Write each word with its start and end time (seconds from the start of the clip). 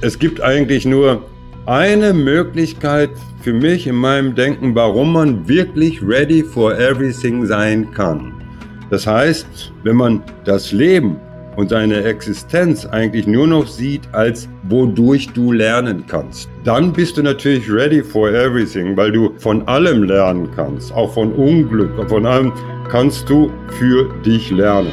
es 0.00 0.18
gibt 0.18 0.40
eigentlich 0.40 0.84
nur 0.84 1.22
eine 1.66 2.12
Möglichkeit 2.12 3.10
für 3.40 3.52
mich 3.52 3.86
in 3.86 3.96
meinem 3.96 4.34
Denken, 4.34 4.74
warum 4.74 5.12
man 5.12 5.48
wirklich 5.48 6.02
ready 6.02 6.42
for 6.42 6.78
everything 6.78 7.46
sein 7.46 7.90
kann. 7.92 8.32
Das 8.90 9.06
heißt, 9.06 9.72
wenn 9.82 9.96
man 9.96 10.22
das 10.44 10.70
Leben 10.72 11.16
und 11.56 11.70
seine 11.70 12.04
Existenz 12.04 12.84
eigentlich 12.84 13.26
nur 13.26 13.46
noch 13.46 13.66
sieht, 13.66 14.02
als 14.12 14.48
wodurch 14.68 15.30
du 15.32 15.52
lernen 15.52 16.04
kannst. 16.06 16.50
Dann 16.64 16.92
bist 16.92 17.16
du 17.16 17.22
natürlich 17.22 17.70
ready 17.72 18.02
for 18.02 18.30
everything, 18.30 18.96
weil 18.96 19.10
du 19.10 19.32
von 19.38 19.66
allem 19.66 20.02
lernen 20.02 20.50
kannst, 20.54 20.92
auch 20.92 21.14
von 21.14 21.32
Unglück, 21.32 21.90
von 22.08 22.26
allem 22.26 22.52
kannst 22.90 23.28
du 23.30 23.50
für 23.78 24.12
dich 24.22 24.50
lernen. 24.50 24.92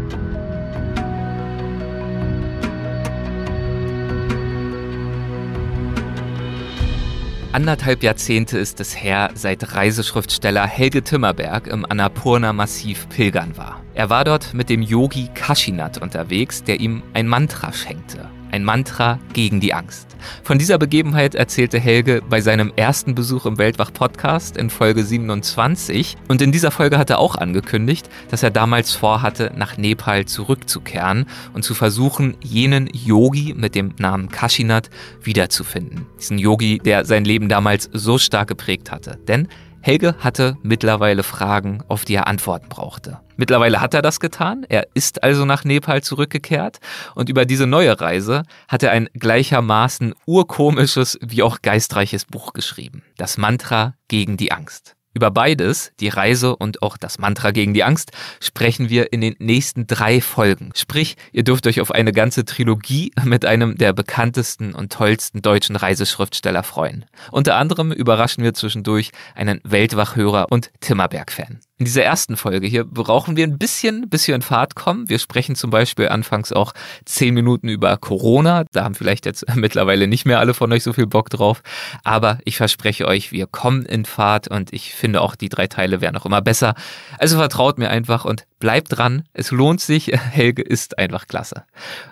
Anderthalb 7.53 8.01
Jahrzehnte 8.01 8.57
ist 8.57 8.79
es 8.79 8.95
her, 8.95 9.29
seit 9.33 9.75
Reiseschriftsteller 9.75 10.65
Helge 10.65 11.01
Timmerberg 11.03 11.67
im 11.67 11.85
Annapurna-Massiv 11.85 13.09
pilgern 13.09 13.57
war. 13.57 13.81
Er 13.93 14.09
war 14.09 14.23
dort 14.23 14.53
mit 14.53 14.69
dem 14.69 14.81
Yogi 14.81 15.27
Kashinath 15.33 16.01
unterwegs, 16.01 16.63
der 16.63 16.79
ihm 16.79 17.03
ein 17.13 17.27
Mantra 17.27 17.73
schenkte. 17.73 18.29
Ein 18.51 18.63
Mantra 18.63 19.17
gegen 19.33 19.59
die 19.59 19.73
Angst. 19.73 20.15
Von 20.43 20.59
dieser 20.59 20.77
Begebenheit 20.77 21.35
erzählte 21.35 21.79
Helge 21.79 22.21
bei 22.29 22.41
seinem 22.41 22.73
ersten 22.75 23.15
Besuch 23.15 23.45
im 23.45 23.57
Weltwach-Podcast 23.57 24.57
in 24.57 24.69
Folge 24.69 25.03
27. 25.03 26.17
Und 26.27 26.41
in 26.41 26.51
dieser 26.51 26.71
Folge 26.71 26.97
hat 26.97 27.09
er 27.09 27.19
auch 27.19 27.35
angekündigt, 27.35 28.09
dass 28.29 28.43
er 28.43 28.51
damals 28.51 28.93
vorhatte, 28.93 29.51
nach 29.55 29.77
Nepal 29.77 30.25
zurückzukehren 30.25 31.25
und 31.53 31.63
zu 31.63 31.73
versuchen, 31.73 32.35
jenen 32.41 32.89
Yogi 32.93 33.53
mit 33.55 33.73
dem 33.73 33.93
Namen 33.97 34.29
Kashinath 34.29 34.89
wiederzufinden. 35.21 36.05
Diesen 36.19 36.37
Yogi, 36.37 36.79
der 36.79 37.05
sein 37.05 37.25
Leben 37.25 37.49
damals 37.49 37.89
so 37.93 38.17
stark 38.17 38.49
geprägt 38.49 38.91
hatte. 38.91 39.17
Denn 39.27 39.47
Helge 39.81 40.15
hatte 40.19 40.57
mittlerweile 40.61 41.23
Fragen, 41.23 41.83
auf 41.87 42.05
die 42.05 42.13
er 42.13 42.27
Antworten 42.27 42.69
brauchte. 42.69 43.19
Mittlerweile 43.35 43.81
hat 43.81 43.95
er 43.95 44.03
das 44.03 44.19
getan, 44.19 44.63
er 44.69 44.87
ist 44.93 45.23
also 45.23 45.45
nach 45.45 45.63
Nepal 45.63 46.03
zurückgekehrt 46.03 46.79
und 47.15 47.29
über 47.29 47.45
diese 47.45 47.65
neue 47.65 47.99
Reise 47.99 48.43
hat 48.67 48.83
er 48.83 48.91
ein 48.91 49.09
gleichermaßen 49.13 50.13
urkomisches 50.27 51.17
wie 51.21 51.41
auch 51.41 51.63
geistreiches 51.63 52.25
Buch 52.25 52.53
geschrieben. 52.53 53.03
Das 53.17 53.39
Mantra 53.39 53.95
gegen 54.07 54.37
die 54.37 54.51
Angst. 54.51 54.95
Über 55.13 55.29
beides, 55.29 55.91
die 55.99 56.07
Reise 56.07 56.55
und 56.55 56.81
auch 56.81 56.95
das 56.95 57.19
Mantra 57.19 57.51
gegen 57.51 57.73
die 57.73 57.83
Angst, 57.83 58.11
sprechen 58.39 58.89
wir 58.89 59.11
in 59.11 59.19
den 59.19 59.35
nächsten 59.39 59.85
drei 59.85 60.21
Folgen. 60.21 60.71
Sprich, 60.73 61.17
ihr 61.33 61.43
dürft 61.43 61.67
euch 61.67 61.81
auf 61.81 61.91
eine 61.91 62.13
ganze 62.13 62.45
Trilogie 62.45 63.11
mit 63.23 63.45
einem 63.45 63.77
der 63.77 63.91
bekanntesten 63.91 64.73
und 64.73 64.93
tollsten 64.93 65.41
deutschen 65.41 65.75
Reiseschriftsteller 65.75 66.63
freuen. 66.63 67.05
Unter 67.31 67.57
anderem 67.57 67.91
überraschen 67.91 68.43
wir 68.43 68.53
zwischendurch 68.53 69.11
einen 69.35 69.59
Weltwachhörer 69.63 70.47
und 70.49 70.71
Timmerberg-Fan. 70.79 71.59
In 71.81 71.85
dieser 71.85 72.03
ersten 72.03 72.37
Folge 72.37 72.67
hier 72.67 72.83
brauchen 72.83 73.35
wir 73.37 73.43
ein 73.43 73.57
bisschen, 73.57 74.07
bis 74.07 74.27
wir 74.27 74.35
in 74.35 74.43
Fahrt 74.43 74.75
kommen. 74.75 75.09
Wir 75.09 75.17
sprechen 75.17 75.55
zum 75.55 75.71
Beispiel 75.71 76.09
anfangs 76.09 76.53
auch 76.53 76.73
zehn 77.05 77.33
Minuten 77.33 77.69
über 77.69 77.97
Corona. 77.97 78.65
Da 78.71 78.83
haben 78.83 78.93
vielleicht 78.93 79.25
jetzt 79.25 79.45
mittlerweile 79.55 80.05
nicht 80.05 80.27
mehr 80.27 80.37
alle 80.37 80.53
von 80.53 80.71
euch 80.71 80.83
so 80.83 80.93
viel 80.93 81.07
Bock 81.07 81.31
drauf. 81.31 81.63
Aber 82.03 82.37
ich 82.45 82.57
verspreche 82.57 83.07
euch, 83.07 83.31
wir 83.31 83.47
kommen 83.47 83.83
in 83.83 84.05
Fahrt 84.05 84.47
und 84.47 84.71
ich 84.73 84.93
finde 84.93 85.21
auch 85.21 85.35
die 85.35 85.49
drei 85.49 85.65
Teile 85.65 86.01
wären 86.01 86.13
noch 86.13 86.27
immer 86.27 86.43
besser. 86.43 86.75
Also 87.17 87.37
vertraut 87.37 87.79
mir 87.79 87.89
einfach 87.89 88.25
und 88.25 88.45
bleibt 88.59 88.95
dran. 88.95 89.23
Es 89.33 89.49
lohnt 89.49 89.81
sich. 89.81 90.07
Helge 90.31 90.61
ist 90.61 90.99
einfach 90.99 91.25
klasse. 91.25 91.63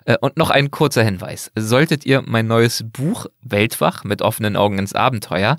Äh, 0.05 0.17
und 0.19 0.35
noch 0.35 0.49
ein 0.49 0.71
kurzer 0.71 1.03
Hinweis. 1.03 1.51
Solltet 1.55 2.07
ihr 2.07 2.23
mein 2.25 2.47
neues 2.47 2.83
Buch 2.91 3.27
Weltwach 3.43 4.03
mit 4.03 4.23
offenen 4.23 4.55
Augen 4.55 4.79
ins 4.79 4.95
Abenteuer 4.95 5.57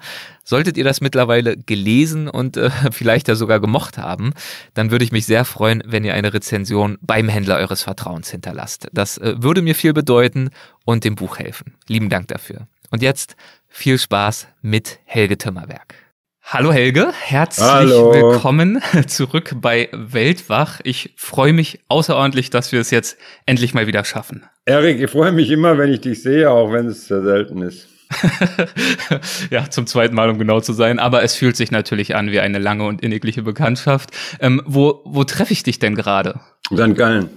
Solltet 0.50 0.76
ihr 0.76 0.82
das 0.82 1.00
mittlerweile 1.00 1.56
gelesen 1.56 2.28
und 2.28 2.56
äh, 2.56 2.70
vielleicht 2.90 3.28
ja 3.28 3.36
sogar 3.36 3.60
gemocht 3.60 3.98
haben, 3.98 4.32
dann 4.74 4.90
würde 4.90 5.04
ich 5.04 5.12
mich 5.12 5.24
sehr 5.24 5.44
freuen, 5.44 5.80
wenn 5.86 6.02
ihr 6.02 6.14
eine 6.14 6.34
Rezension 6.34 6.98
beim 7.02 7.28
Händler 7.28 7.58
eures 7.58 7.84
Vertrauens 7.84 8.32
hinterlasst. 8.32 8.88
Das 8.92 9.16
äh, 9.18 9.34
würde 9.38 9.62
mir 9.62 9.76
viel 9.76 9.92
bedeuten 9.92 10.50
und 10.84 11.04
dem 11.04 11.14
Buch 11.14 11.38
helfen. 11.38 11.74
Lieben 11.86 12.08
Dank 12.08 12.26
dafür. 12.26 12.66
Und 12.90 13.00
jetzt 13.00 13.36
viel 13.68 13.96
Spaß 13.96 14.48
mit 14.60 14.98
Helge 15.04 15.38
Timmerberg. 15.38 15.94
Hallo 16.42 16.72
Helge, 16.72 17.12
herzlich 17.12 17.68
Hallo. 17.68 18.12
willkommen 18.12 18.82
zurück 19.06 19.54
bei 19.60 19.88
Weltwach. 19.92 20.80
Ich 20.82 21.14
freue 21.14 21.52
mich 21.52 21.78
außerordentlich, 21.86 22.50
dass 22.50 22.72
wir 22.72 22.80
es 22.80 22.90
jetzt 22.90 23.18
endlich 23.46 23.72
mal 23.72 23.86
wieder 23.86 24.02
schaffen. 24.02 24.42
Erik, 24.64 25.00
ich 25.00 25.12
freue 25.12 25.30
mich 25.30 25.48
immer, 25.48 25.78
wenn 25.78 25.92
ich 25.92 26.00
dich 26.00 26.24
sehe, 26.24 26.50
auch 26.50 26.72
wenn 26.72 26.88
es 26.88 27.06
sehr 27.06 27.22
selten 27.22 27.62
ist. 27.62 27.86
ja, 29.50 29.70
zum 29.70 29.86
zweiten 29.86 30.14
Mal, 30.14 30.30
um 30.30 30.38
genau 30.38 30.60
zu 30.60 30.72
sein. 30.72 30.98
Aber 30.98 31.22
es 31.22 31.34
fühlt 31.34 31.56
sich 31.56 31.70
natürlich 31.70 32.16
an 32.16 32.30
wie 32.30 32.40
eine 32.40 32.58
lange 32.58 32.84
und 32.86 33.02
innigliche 33.02 33.42
Bekanntschaft. 33.42 34.10
Ähm, 34.40 34.62
wo, 34.66 35.02
wo 35.04 35.24
treffe 35.24 35.52
ich 35.52 35.62
dich 35.62 35.78
denn 35.78 35.94
gerade? 35.94 36.40
St. 36.72 36.94
Gallen. 36.96 37.30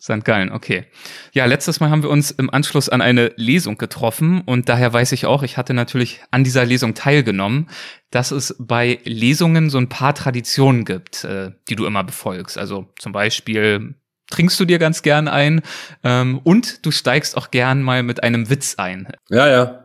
St. 0.00 0.24
Gallen, 0.24 0.50
okay. 0.50 0.86
Ja, 1.32 1.44
letztes 1.44 1.78
Mal 1.80 1.90
haben 1.90 2.02
wir 2.02 2.08
uns 2.08 2.30
im 2.30 2.48
Anschluss 2.48 2.88
an 2.88 3.02
eine 3.02 3.32
Lesung 3.36 3.76
getroffen 3.76 4.40
und 4.46 4.68
daher 4.70 4.92
weiß 4.92 5.12
ich 5.12 5.26
auch, 5.26 5.42
ich 5.42 5.58
hatte 5.58 5.74
natürlich 5.74 6.22
an 6.30 6.42
dieser 6.42 6.64
Lesung 6.64 6.94
teilgenommen, 6.94 7.68
dass 8.10 8.30
es 8.30 8.56
bei 8.58 8.98
Lesungen 9.04 9.68
so 9.68 9.76
ein 9.76 9.90
paar 9.90 10.14
Traditionen 10.14 10.86
gibt, 10.86 11.24
äh, 11.24 11.50
die 11.68 11.76
du 11.76 11.84
immer 11.84 12.02
befolgst. 12.02 12.56
Also 12.56 12.86
zum 12.98 13.12
Beispiel 13.12 13.94
trinkst 14.30 14.58
du 14.58 14.64
dir 14.64 14.78
ganz 14.78 15.02
gern 15.02 15.28
ein 15.28 15.60
ähm, 16.02 16.40
und 16.44 16.86
du 16.86 16.90
steigst 16.90 17.36
auch 17.36 17.50
gern 17.50 17.82
mal 17.82 18.02
mit 18.02 18.22
einem 18.22 18.48
Witz 18.48 18.76
ein. 18.78 19.08
Ja, 19.28 19.48
ja. 19.48 19.79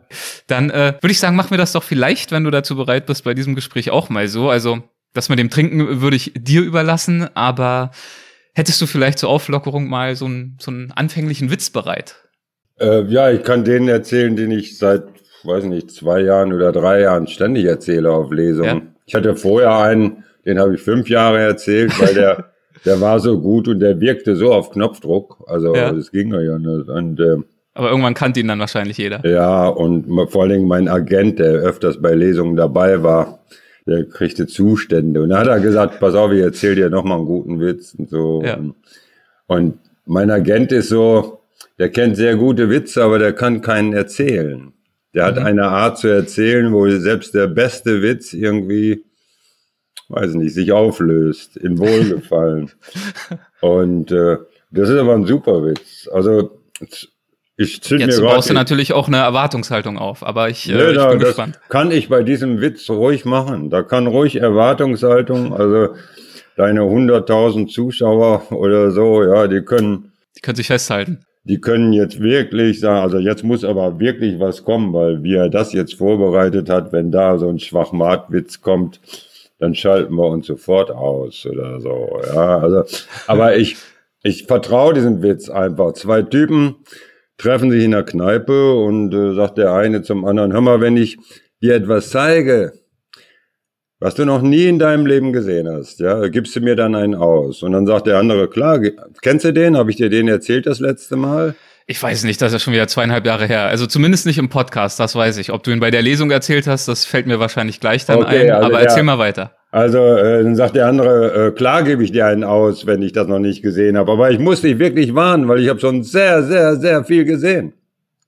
Dann 0.47 0.69
äh, 0.69 0.93
würde 1.01 1.11
ich 1.11 1.19
sagen, 1.19 1.35
machen 1.35 1.51
wir 1.51 1.57
das 1.57 1.73
doch 1.73 1.83
vielleicht, 1.83 2.31
wenn 2.31 2.43
du 2.43 2.51
dazu 2.51 2.75
bereit 2.75 3.05
bist, 3.05 3.23
bei 3.23 3.33
diesem 3.33 3.55
Gespräch 3.55 3.91
auch 3.91 4.09
mal 4.09 4.27
so. 4.27 4.49
Also 4.49 4.83
das 5.13 5.29
mit 5.29 5.39
dem 5.39 5.49
Trinken 5.49 6.01
würde 6.01 6.16
ich 6.16 6.33
dir 6.35 6.61
überlassen, 6.61 7.29
aber 7.35 7.91
hättest 8.53 8.81
du 8.81 8.85
vielleicht 8.85 9.19
zur 9.19 9.29
Auflockerung 9.29 9.88
mal 9.88 10.15
so 10.15 10.25
einen, 10.25 10.57
so 10.59 10.71
einen 10.71 10.91
anfänglichen 10.91 11.51
Witz 11.51 11.69
bereit? 11.69 12.15
Äh, 12.79 13.03
ja, 13.05 13.31
ich 13.31 13.44
kann 13.44 13.63
denen 13.63 13.88
erzählen, 13.88 14.35
den 14.35 14.51
ich 14.51 14.77
seit, 14.77 15.03
weiß 15.44 15.65
nicht, 15.65 15.91
zwei 15.91 16.21
Jahren 16.21 16.51
oder 16.51 16.71
drei 16.71 17.01
Jahren 17.01 17.27
ständig 17.27 17.65
erzähle 17.65 18.11
auf 18.11 18.31
Lesungen. 18.31 18.77
Ja. 18.77 18.95
Ich 19.05 19.15
hatte 19.15 19.35
vorher 19.35 19.77
einen, 19.77 20.23
den 20.45 20.59
habe 20.59 20.75
ich 20.75 20.81
fünf 20.81 21.09
Jahre 21.09 21.39
erzählt, 21.39 21.97
weil 21.99 22.13
der, 22.13 22.51
der 22.85 22.99
war 22.99 23.19
so 23.19 23.39
gut 23.39 23.67
und 23.67 23.79
der 23.79 23.99
wirkte 24.01 24.35
so 24.35 24.53
auf 24.53 24.71
Knopfdruck. 24.71 25.45
Also 25.47 25.73
ja. 25.73 25.91
das 25.91 26.11
ging 26.11 26.33
ja 26.33 26.57
nicht. 26.57 26.89
Und 26.89 27.19
äh, 27.19 27.38
aber 27.75 27.90
irgendwann 27.90 28.13
kannte 28.13 28.40
ihn 28.40 28.47
dann 28.47 28.59
wahrscheinlich 28.59 28.97
jeder. 28.97 29.25
Ja, 29.28 29.68
und 29.68 30.06
vor 30.31 30.44
allen 30.44 30.52
Dingen 30.52 30.68
mein 30.68 30.88
Agent, 30.88 31.40
der 31.40 31.52
öfters 31.52 32.02
bei 32.02 32.16
Lesungen 32.16 32.56
dabei 32.56 33.03
war, 33.03 33.40
der 33.86 34.06
kriegte 34.06 34.47
Zustände. 34.47 35.22
Und 35.22 35.30
dann 35.30 35.40
hat 35.40 35.47
er 35.47 35.59
gesagt, 35.59 36.00
pass 36.00 36.16
auf, 36.16 36.31
ich 36.31 36.41
erzähl 36.41 36.75
dir 36.75 36.90
nochmal 36.90 37.18
einen 37.18 37.28
guten 37.28 37.59
Witz 37.59 37.94
und 37.94 38.09
so. 38.09 38.41
Ja. 38.44 38.58
Und 39.47 39.78
mein 40.06 40.31
Agent 40.31 40.72
ist 40.72 40.88
so, 40.88 41.41
der 41.78 41.90
kennt 41.90 42.16
sehr 42.16 42.38
gute 42.38 42.69
Witze, 42.69 43.03
aber 43.03 43.19
der 43.19 43.34
kann 43.34 43.62
keinen 43.62 43.92
erzählen. 43.92 44.72
Der 45.13 45.25
hat 45.25 45.38
mhm. 45.38 45.46
eine 45.46 45.66
Art 45.66 45.97
zu 45.97 46.07
erzählen, 46.07 46.72
wo 46.72 46.90
selbst 46.90 47.34
der 47.36 47.47
beste 47.47 48.02
Witz 48.02 48.31
irgendwie, 48.31 49.03
weiß 50.07 50.36
nicht, 50.36 50.53
sich 50.53 50.72
auflöst, 50.72 51.57
in 51.57 51.78
Wohlgefallen. 51.78 52.71
und 53.60 54.13
äh, 54.13 54.38
das 54.71 54.89
ist 54.89 54.98
aber 54.98 55.13
ein 55.13 55.25
super 55.25 55.62
Witz. 55.66 56.07
Also 56.12 56.62
ich 57.57 57.81
zünd 57.81 58.02
Jetzt 58.02 58.19
mir 58.19 58.25
baust 58.25 58.50
du 58.50 58.54
natürlich 58.54 58.92
auch 58.94 59.07
eine 59.07 59.18
Erwartungshaltung 59.18 59.98
auf, 59.98 60.24
aber 60.25 60.50
ich, 60.50 60.69
äh, 60.69 60.92
ich 60.92 61.07
bin 61.07 61.19
gespannt. 61.19 61.60
Kann 61.69 61.92
ich 61.92 62.10
bei 62.10 62.22
diesem 62.24 62.60
Witz 62.60 62.90
ruhig 62.90 63.24
machen. 63.24 63.69
Da 63.69 63.81
kann 63.81 64.07
ruhig 64.07 64.36
Erwartungshaltung, 64.36 65.54
also 65.54 65.96
deine 66.57 66.81
100.000 66.81 67.68
Zuschauer 67.72 68.52
oder 68.52 68.92
so, 68.92 69.24
ja, 69.24 69.48
die 69.48 69.62
können. 69.62 70.12
Die 70.36 70.42
können 70.42 70.57
sich 70.57 70.68
festhalten. 70.68 71.19
Die 71.46 71.62
können 71.62 71.94
jetzt 71.94 72.19
wirklich 72.19 72.80
sagen, 72.80 73.04
also 73.04 73.19
jetzt 73.19 73.44
muss 73.44 73.63
aber 73.63 74.00
wirklich 74.00 74.40
was 74.40 74.66
kommen, 74.66 74.92
weil 74.94 75.24
wie 75.24 75.36
er 75.36 75.50
das 75.50 75.74
jetzt 75.74 75.94
vorbereitet 75.94 76.69
hat, 76.69 76.92
wenn 76.92 77.12
da 77.12 77.38
so 77.38 77.48
ein 77.48 77.60
Schwachmatwitz 77.60 78.62
kommt, 78.62 79.00
dann 79.60 79.75
schalten 79.75 80.16
wir 80.16 80.28
uns 80.28 80.48
sofort 80.48 80.92
aus 80.92 81.46
oder 81.46 81.80
so, 81.80 82.19
ja, 82.34 82.57
also, 82.57 82.84
aber 83.28 83.56
ich, 83.56 83.78
ich 84.24 84.46
vertraue 84.46 84.96
diesem 84.96 85.22
Witz 85.22 85.50
einfach. 85.50 85.94
Zwei 85.94 86.24
Typen, 86.24 86.78
treffen 87.37 87.71
sich 87.71 87.83
in 87.83 87.91
der 87.91 88.03
Kneipe 88.03 88.73
und 88.73 89.13
äh, 89.13 89.33
sagt 89.33 89.57
der 89.57 89.73
eine 89.73 90.01
zum 90.01 90.25
anderen, 90.25 90.53
hör 90.53 90.61
mal, 90.61 90.81
wenn 90.81 90.97
ich 90.97 91.17
dir 91.61 91.75
etwas 91.75 92.09
zeige, 92.09 92.73
was 93.99 94.15
du 94.15 94.25
noch 94.25 94.41
nie 94.41 94.67
in 94.67 94.79
deinem 94.79 95.05
Leben 95.05 95.33
gesehen 95.33 95.69
hast, 95.69 95.99
ja, 95.99 96.27
gibst 96.27 96.55
du 96.55 96.61
mir 96.61 96.75
dann 96.75 96.95
einen 96.95 97.15
aus. 97.15 97.63
Und 97.63 97.71
dann 97.71 97.87
sagt 97.87 98.07
der 98.07 98.17
andere, 98.17 98.49
klar, 98.49 98.79
kennst 99.21 99.45
du 99.45 99.53
den? 99.53 99.77
Habe 99.77 99.89
ich 99.89 99.97
dir 99.97 100.09
den 100.09 100.27
erzählt 100.27 100.65
das 100.65 100.79
letzte 100.79 101.15
Mal? 101.15 101.55
Ich 101.87 102.01
weiß 102.01 102.23
nicht, 102.23 102.41
das 102.41 102.47
ist 102.47 102.53
ja 102.53 102.59
schon 102.59 102.73
wieder 102.73 102.87
zweieinhalb 102.87 103.25
Jahre 103.25 103.45
her. 103.45 103.65
Also 103.65 103.85
zumindest 103.85 104.25
nicht 104.25 104.39
im 104.39 104.49
Podcast, 104.49 104.99
das 104.99 105.15
weiß 105.15 105.37
ich. 105.37 105.51
Ob 105.51 105.63
du 105.63 105.71
ihn 105.71 105.79
bei 105.79 105.91
der 105.91 106.01
Lesung 106.01 106.31
erzählt 106.31 106.65
hast, 106.67 106.87
das 106.87 107.05
fällt 107.05 107.27
mir 107.27 107.39
wahrscheinlich 107.39 107.79
gleich 107.79 108.05
dann 108.05 108.23
okay, 108.23 108.49
ein. 108.49 108.51
Also 108.51 108.65
aber 108.65 108.79
der, 108.79 108.87
erzähl 108.87 109.03
mal 109.03 109.19
weiter. 109.19 109.55
Also 109.75 109.98
äh, 109.98 110.42
dann 110.42 110.56
sagt 110.56 110.77
der 110.77 110.88
andere, 110.88 111.48
äh, 111.48 111.51
klar 111.51 111.83
gebe 111.83 112.01
ich 112.01 112.13
dir 112.13 112.27
einen 112.27 112.45
aus, 112.45 112.86
wenn 112.86 113.01
ich 113.01 113.12
das 113.12 113.27
noch 113.27 113.39
nicht 113.39 113.62
gesehen 113.62 113.98
habe. 113.98 114.10
Aber 114.13 114.31
ich 114.31 114.39
muss 114.39 114.62
dich 114.62 114.80
wirklich 114.80 115.13
warnen, 115.16 115.50
weil 115.50 115.60
ich 115.60 115.68
habe 115.68 115.81
schon 115.81 116.01
sehr, 116.01 116.44
sehr, 116.44 116.77
sehr 116.77 117.04
viel 117.04 117.25
gesehen. 117.25 117.74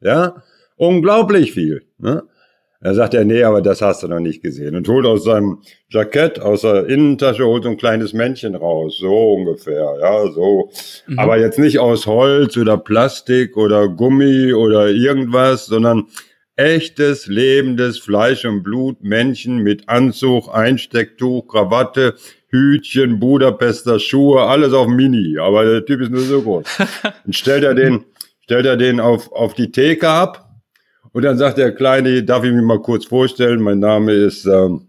Ja, 0.02 0.44
unglaublich 0.76 1.54
viel. 1.54 1.84
Ne? 2.00 2.24
Er 2.82 2.96
sagt 2.96 3.14
er, 3.14 3.24
nee, 3.24 3.44
aber 3.44 3.62
das 3.62 3.82
hast 3.82 4.04
du 4.04 4.10
noch 4.10 4.20
nicht 4.20 4.44
gesehen. 4.44 4.76
Und 4.76 4.90
holt 4.90 5.06
aus 5.06 5.24
seinem 5.24 5.60
Jackett, 5.88 6.42
aus 6.42 6.64
der 6.64 6.86
Innentasche, 6.88 7.46
holt 7.46 7.64
so 7.64 7.70
ein 7.70 7.78
kleines 7.78 8.12
Männchen 8.12 8.54
raus. 8.54 8.98
So 9.00 9.36
ungefähr, 9.36 9.96
ja, 10.02 10.30
so. 10.30 10.70
Mhm. 11.08 11.18
Aber 11.18 11.40
jetzt 11.40 11.60
nicht 11.60 11.80
aus 11.80 12.08
Holz 12.08 12.58
oder 12.58 12.78
Plastik 12.78 13.56
oder 13.56 13.88
Gummi 13.88 14.52
oder 14.52 14.90
irgendwas, 14.90 15.68
sondern 15.68 16.08
echtes, 16.57 17.27
lebendes 17.27 18.00
Fleisch 18.00 18.44
und 18.45 18.63
Blut, 18.63 19.01
Männchen 19.01 19.59
mit 19.59 19.88
Anzug, 19.88 20.54
Einstecktuch, 20.54 21.48
Krawatte, 21.48 22.15
Hütchen, 22.50 23.19
Budapester 23.19 24.00
Schuhe, 24.00 24.42
alles 24.42 24.74
auf 24.74 24.88
Mini. 24.88 25.38
Aber 25.38 25.63
der 25.63 25.86
Typ 25.86 26.01
ist 26.01 26.12
nur 26.12 26.21
so 26.21 26.42
groß. 26.42 26.65
Und 27.25 27.36
stellt 27.36 27.63
er 27.63 27.75
den, 27.75 28.06
stellt 28.42 28.65
er 28.65 28.77
den 28.77 29.00
auf, 29.00 29.31
auf 29.31 29.54
die 29.54 29.71
Theke 29.71 30.09
ab 30.09 30.48
und 31.18 31.24
dann 31.24 31.38
sagt 31.38 31.57
der 31.57 31.74
Kleine, 31.74 32.21
darf 32.24 32.44
ich 32.44 32.51
mich 32.51 32.63
mal 32.63 32.80
kurz 32.80 33.06
vorstellen, 33.06 33.62
mein 33.62 33.80
Name 33.80 34.12
ist 34.12 34.45
ähm, 34.45 34.88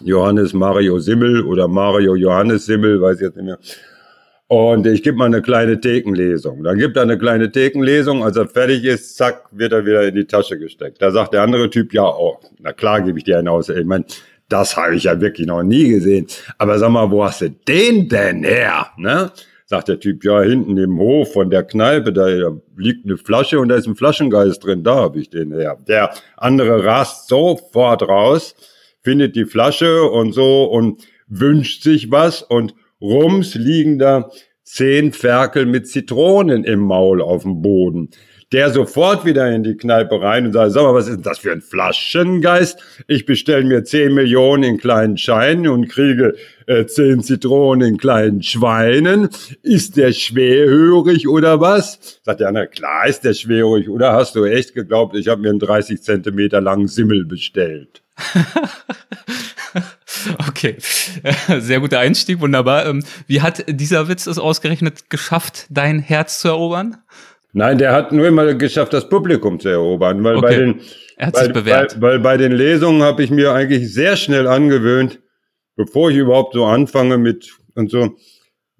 Johannes 0.00 0.54
Mario 0.54 0.98
Simmel 0.98 1.44
oder 1.44 1.68
Mario 1.68 2.14
Johannes 2.14 2.64
Simmel, 2.64 3.02
weiß 3.02 3.16
ich 3.16 3.22
jetzt 3.22 3.36
nicht 3.36 3.44
mehr. 3.44 3.58
Und 4.48 4.86
ich 4.86 5.02
gebe 5.02 5.18
mal 5.18 5.26
eine 5.26 5.42
kleine 5.42 5.78
Thekenlesung. 5.78 6.64
Dann 6.64 6.78
gibt 6.78 6.96
er 6.96 7.02
eine 7.02 7.18
kleine 7.18 7.52
Thekenlesung, 7.52 8.24
als 8.24 8.38
er 8.38 8.48
fertig 8.48 8.82
ist, 8.84 9.14
zack, 9.14 9.44
wird 9.50 9.72
er 9.72 9.84
wieder 9.84 10.08
in 10.08 10.14
die 10.14 10.24
Tasche 10.24 10.58
gesteckt. 10.58 11.02
Da 11.02 11.10
sagt 11.10 11.34
der 11.34 11.42
andere 11.42 11.68
Typ, 11.68 11.92
ja, 11.92 12.04
oh, 12.04 12.38
na 12.58 12.72
klar 12.72 13.02
gebe 13.02 13.18
ich 13.18 13.24
dir 13.24 13.38
einen 13.38 13.48
aus. 13.48 13.68
Ich 13.68 13.84
meine, 13.84 14.06
das 14.48 14.74
habe 14.74 14.96
ich 14.96 15.04
ja 15.04 15.20
wirklich 15.20 15.46
noch 15.46 15.62
nie 15.62 15.90
gesehen. 15.90 16.26
Aber 16.56 16.78
sag 16.78 16.88
mal, 16.88 17.10
wo 17.10 17.22
hast 17.22 17.42
du 17.42 17.50
den 17.50 18.08
denn 18.08 18.42
her? 18.42 18.86
Ne? 18.96 19.30
Sagt 19.66 19.88
der 19.88 20.00
Typ, 20.00 20.24
ja, 20.24 20.40
hinten 20.40 20.78
im 20.78 20.98
Hof 20.98 21.34
von 21.34 21.50
der 21.50 21.62
Kneipe, 21.62 22.10
da 22.10 22.26
liegt 22.74 23.04
eine 23.04 23.18
Flasche 23.18 23.60
und 23.60 23.68
da 23.68 23.74
ist 23.74 23.86
ein 23.86 23.96
Flaschengeist 23.96 24.64
drin, 24.64 24.82
da 24.82 24.94
habe 24.94 25.20
ich 25.20 25.28
den 25.28 25.52
her. 25.52 25.76
Der 25.86 26.14
andere 26.38 26.84
rast 26.84 27.28
sofort 27.28 28.00
raus, 28.08 28.54
findet 29.02 29.36
die 29.36 29.44
Flasche 29.44 30.04
und 30.04 30.32
so 30.32 30.64
und 30.64 31.02
wünscht 31.26 31.82
sich 31.82 32.10
was 32.10 32.42
und 32.42 32.72
rums 33.00 33.54
liegen 33.54 33.98
da 33.98 34.30
zehn 34.64 35.12
Ferkel 35.12 35.66
mit 35.66 35.88
Zitronen 35.88 36.64
im 36.64 36.80
Maul 36.80 37.22
auf 37.22 37.42
dem 37.42 37.62
Boden 37.62 38.10
der 38.52 38.70
sofort 38.70 39.26
wieder 39.26 39.50
in 39.50 39.62
die 39.62 39.76
Kneipe 39.76 40.22
rein 40.22 40.46
und 40.46 40.52
sagt, 40.52 40.72
sag 40.72 40.82
mal, 40.82 40.94
was 40.94 41.06
ist 41.06 41.16
denn 41.16 41.22
das 41.22 41.38
für 41.38 41.52
ein 41.52 41.60
Flaschengeist? 41.60 42.78
Ich 43.06 43.26
bestelle 43.26 43.64
mir 43.64 43.84
10 43.84 44.14
Millionen 44.14 44.62
in 44.62 44.78
kleinen 44.78 45.18
Scheinen 45.18 45.68
und 45.68 45.88
kriege 45.88 46.34
äh, 46.66 46.86
10 46.86 47.22
Zitronen 47.22 47.86
in 47.86 47.98
kleinen 47.98 48.42
Schweinen. 48.42 49.28
Ist 49.62 49.98
der 49.98 50.12
schwerhörig 50.12 51.28
oder 51.28 51.60
was? 51.60 52.20
Sagt 52.22 52.40
der 52.40 52.48
andere, 52.48 52.68
klar 52.68 53.06
ist 53.06 53.24
der 53.24 53.34
schwerhörig. 53.34 53.90
Oder 53.90 54.14
hast 54.14 54.34
du 54.34 54.44
echt 54.44 54.74
geglaubt, 54.74 55.14
ich 55.14 55.28
habe 55.28 55.42
mir 55.42 55.50
einen 55.50 55.58
30 55.58 56.02
Zentimeter 56.02 56.62
langen 56.62 56.88
Simmel 56.88 57.26
bestellt? 57.26 58.02
Okay, 60.48 60.76
sehr 61.58 61.80
guter 61.80 61.98
Einstieg, 61.98 62.40
wunderbar. 62.40 62.86
Ähm, 62.86 63.04
wie 63.26 63.40
hat 63.42 63.64
dieser 63.68 64.08
Witz 64.08 64.26
es 64.26 64.38
ausgerechnet 64.38 65.10
geschafft, 65.10 65.66
dein 65.70 65.98
Herz 66.00 66.40
zu 66.40 66.48
erobern? 66.48 66.98
Nein, 67.52 67.78
der 67.78 67.92
hat 67.92 68.12
nur 68.12 68.26
immer 68.26 68.54
geschafft, 68.54 68.92
das 68.92 69.08
Publikum 69.08 69.58
zu 69.60 69.68
erobern, 69.68 70.22
weil 70.22 70.36
okay. 70.36 70.46
bei 70.46 70.56
den 70.56 70.80
er 71.16 71.48
bewährt. 71.48 72.00
Weil, 72.00 72.10
weil 72.10 72.20
bei 72.20 72.36
den 72.36 72.52
Lesungen 72.52 73.02
habe 73.02 73.22
ich 73.22 73.30
mir 73.30 73.52
eigentlich 73.52 73.92
sehr 73.92 74.16
schnell 74.16 74.46
angewöhnt, 74.46 75.20
bevor 75.76 76.10
ich 76.10 76.16
überhaupt 76.16 76.54
so 76.54 76.64
anfange 76.64 77.18
mit 77.18 77.56
und 77.74 77.90
so 77.90 78.16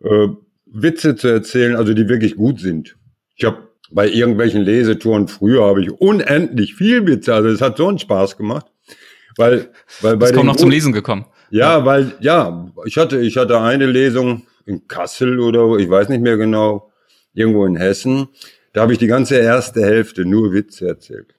äh, 0.02 0.28
Witze 0.66 1.16
zu 1.16 1.28
erzählen, 1.28 1.76
also 1.76 1.94
die 1.94 2.08
wirklich 2.08 2.36
gut 2.36 2.60
sind. 2.60 2.96
Ich 3.36 3.44
habe 3.44 3.68
bei 3.90 4.08
irgendwelchen 4.08 4.62
Lesetouren 4.62 5.28
früher 5.28 5.64
habe 5.64 5.80
ich 5.80 5.90
unendlich 5.90 6.74
viel 6.74 7.06
Witze, 7.06 7.34
also 7.34 7.48
es 7.48 7.62
hat 7.62 7.78
so 7.78 7.88
einen 7.88 7.98
Spaß 7.98 8.36
gemacht, 8.36 8.66
weil 9.38 9.70
weil 10.00 10.16
bei 10.16 10.26
Bist 10.26 10.34
kaum 10.34 10.46
noch 10.46 10.56
zum 10.56 10.70
Lesen 10.70 10.92
gekommen. 10.92 11.26
Ja, 11.50 11.78
ja, 11.78 11.84
weil 11.84 12.12
ja, 12.20 12.66
ich 12.84 12.98
hatte 12.98 13.20
ich 13.20 13.36
hatte 13.36 13.60
eine 13.60 13.86
Lesung 13.86 14.42
in 14.66 14.86
Kassel 14.86 15.40
oder 15.40 15.78
ich 15.78 15.88
weiß 15.88 16.10
nicht 16.10 16.20
mehr 16.20 16.36
genau, 16.36 16.92
irgendwo 17.32 17.64
in 17.64 17.76
Hessen 17.76 18.28
da 18.78 18.82
habe 18.82 18.92
ich 18.92 18.98
die 18.98 19.06
ganze 19.06 19.36
erste 19.36 19.84
Hälfte 19.84 20.24
nur 20.24 20.52
Witze 20.52 20.86
erzählt. 20.86 21.34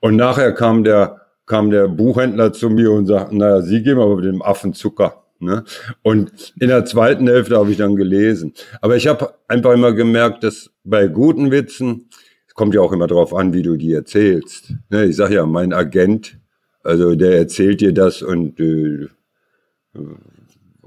Und 0.00 0.16
nachher 0.16 0.52
kam 0.52 0.84
der, 0.84 1.22
kam 1.46 1.70
der 1.70 1.88
Buchhändler 1.88 2.52
zu 2.52 2.70
mir 2.70 2.90
und 2.90 3.06
sagte, 3.06 3.36
naja, 3.36 3.62
Sie 3.62 3.82
geben 3.82 4.00
aber 4.00 4.16
mit 4.16 4.26
dem 4.26 4.42
Affen 4.42 4.74
Zucker. 4.74 5.24
Ne? 5.38 5.64
Und 6.02 6.52
in 6.60 6.68
der 6.68 6.84
zweiten 6.84 7.26
Hälfte 7.28 7.56
habe 7.56 7.70
ich 7.70 7.78
dann 7.78 7.96
gelesen. 7.96 8.52
Aber 8.82 8.96
ich 8.96 9.06
habe 9.06 9.32
einfach 9.48 9.72
immer 9.72 9.92
gemerkt, 9.92 10.44
dass 10.44 10.70
bei 10.84 11.06
guten 11.06 11.50
Witzen, 11.50 12.10
es 12.46 12.54
kommt 12.54 12.74
ja 12.74 12.82
auch 12.82 12.92
immer 12.92 13.06
darauf 13.06 13.32
an, 13.32 13.54
wie 13.54 13.62
du 13.62 13.76
die 13.76 13.94
erzählst. 13.94 14.74
Ne? 14.90 15.06
Ich 15.06 15.16
sage 15.16 15.36
ja, 15.36 15.46
mein 15.46 15.72
Agent, 15.72 16.39
also 16.82 17.14
der 17.14 17.36
erzählt 17.36 17.80
dir 17.80 17.92
das 17.92 18.22
und 18.22 18.58
äh, 18.60 19.08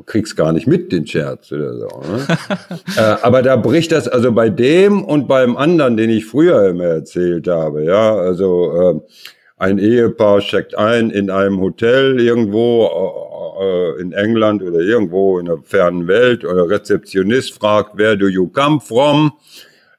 kriegst 0.06 0.36
gar 0.36 0.52
nicht 0.52 0.68
mit 0.68 0.92
den 0.92 1.06
Scherz 1.06 1.52
oder 1.52 1.78
so. 1.78 1.88
Ne? 1.88 2.28
äh, 2.98 3.16
aber 3.22 3.42
da 3.42 3.56
bricht 3.56 3.92
das 3.92 4.08
also 4.08 4.32
bei 4.32 4.50
dem 4.50 5.04
und 5.04 5.28
beim 5.28 5.56
anderen, 5.56 5.98
den 5.98 6.10
ich 6.10 6.26
früher 6.26 6.68
immer 6.70 6.86
erzählt 6.86 7.48
habe. 7.48 7.84
Ja, 7.84 8.16
also 8.16 9.02
äh, 9.06 9.14
ein 9.58 9.78
Ehepaar 9.78 10.40
checkt 10.40 10.76
ein 10.76 11.10
in 11.10 11.30
einem 11.30 11.62
Hotel 11.62 12.20
irgendwo 12.20 12.90
äh, 13.62 14.02
in 14.02 14.12
England 14.12 14.64
oder 14.64 14.80
irgendwo 14.80 15.40
in 15.40 15.46
der 15.46 15.60
fernen 15.64 16.08
Welt. 16.08 16.44
Oder 16.44 16.70
Rezeptionist 16.70 17.54
fragt, 17.54 17.98
where 17.98 18.18
do 18.18 18.28
you 18.28 18.48
come 18.48 18.80
from? 18.80 19.34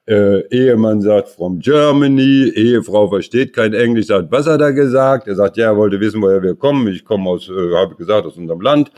Äh, 0.07 0.41
Ehemann 0.49 1.01
sagt 1.01 1.29
from 1.29 1.59
Germany, 1.59 2.51
Ehefrau 2.55 3.07
versteht 3.07 3.53
kein 3.53 3.73
Englisch, 3.73 4.07
sagt, 4.07 4.31
was 4.31 4.45
hat 4.45 4.61
er 4.61 4.71
gesagt? 4.71 5.27
Er 5.27 5.35
sagt, 5.35 5.57
ja, 5.57 5.65
er 5.65 5.77
wollte 5.77 5.99
wissen, 5.99 6.21
woher 6.21 6.43
wir 6.43 6.55
kommen. 6.55 6.87
Ich 6.89 7.03
komme 7.03 7.29
aus, 7.29 7.49
äh, 7.49 7.75
habe 7.75 7.95
gesagt, 7.95 8.27
aus 8.27 8.37
unserem 8.37 8.61
Land. 8.61 8.91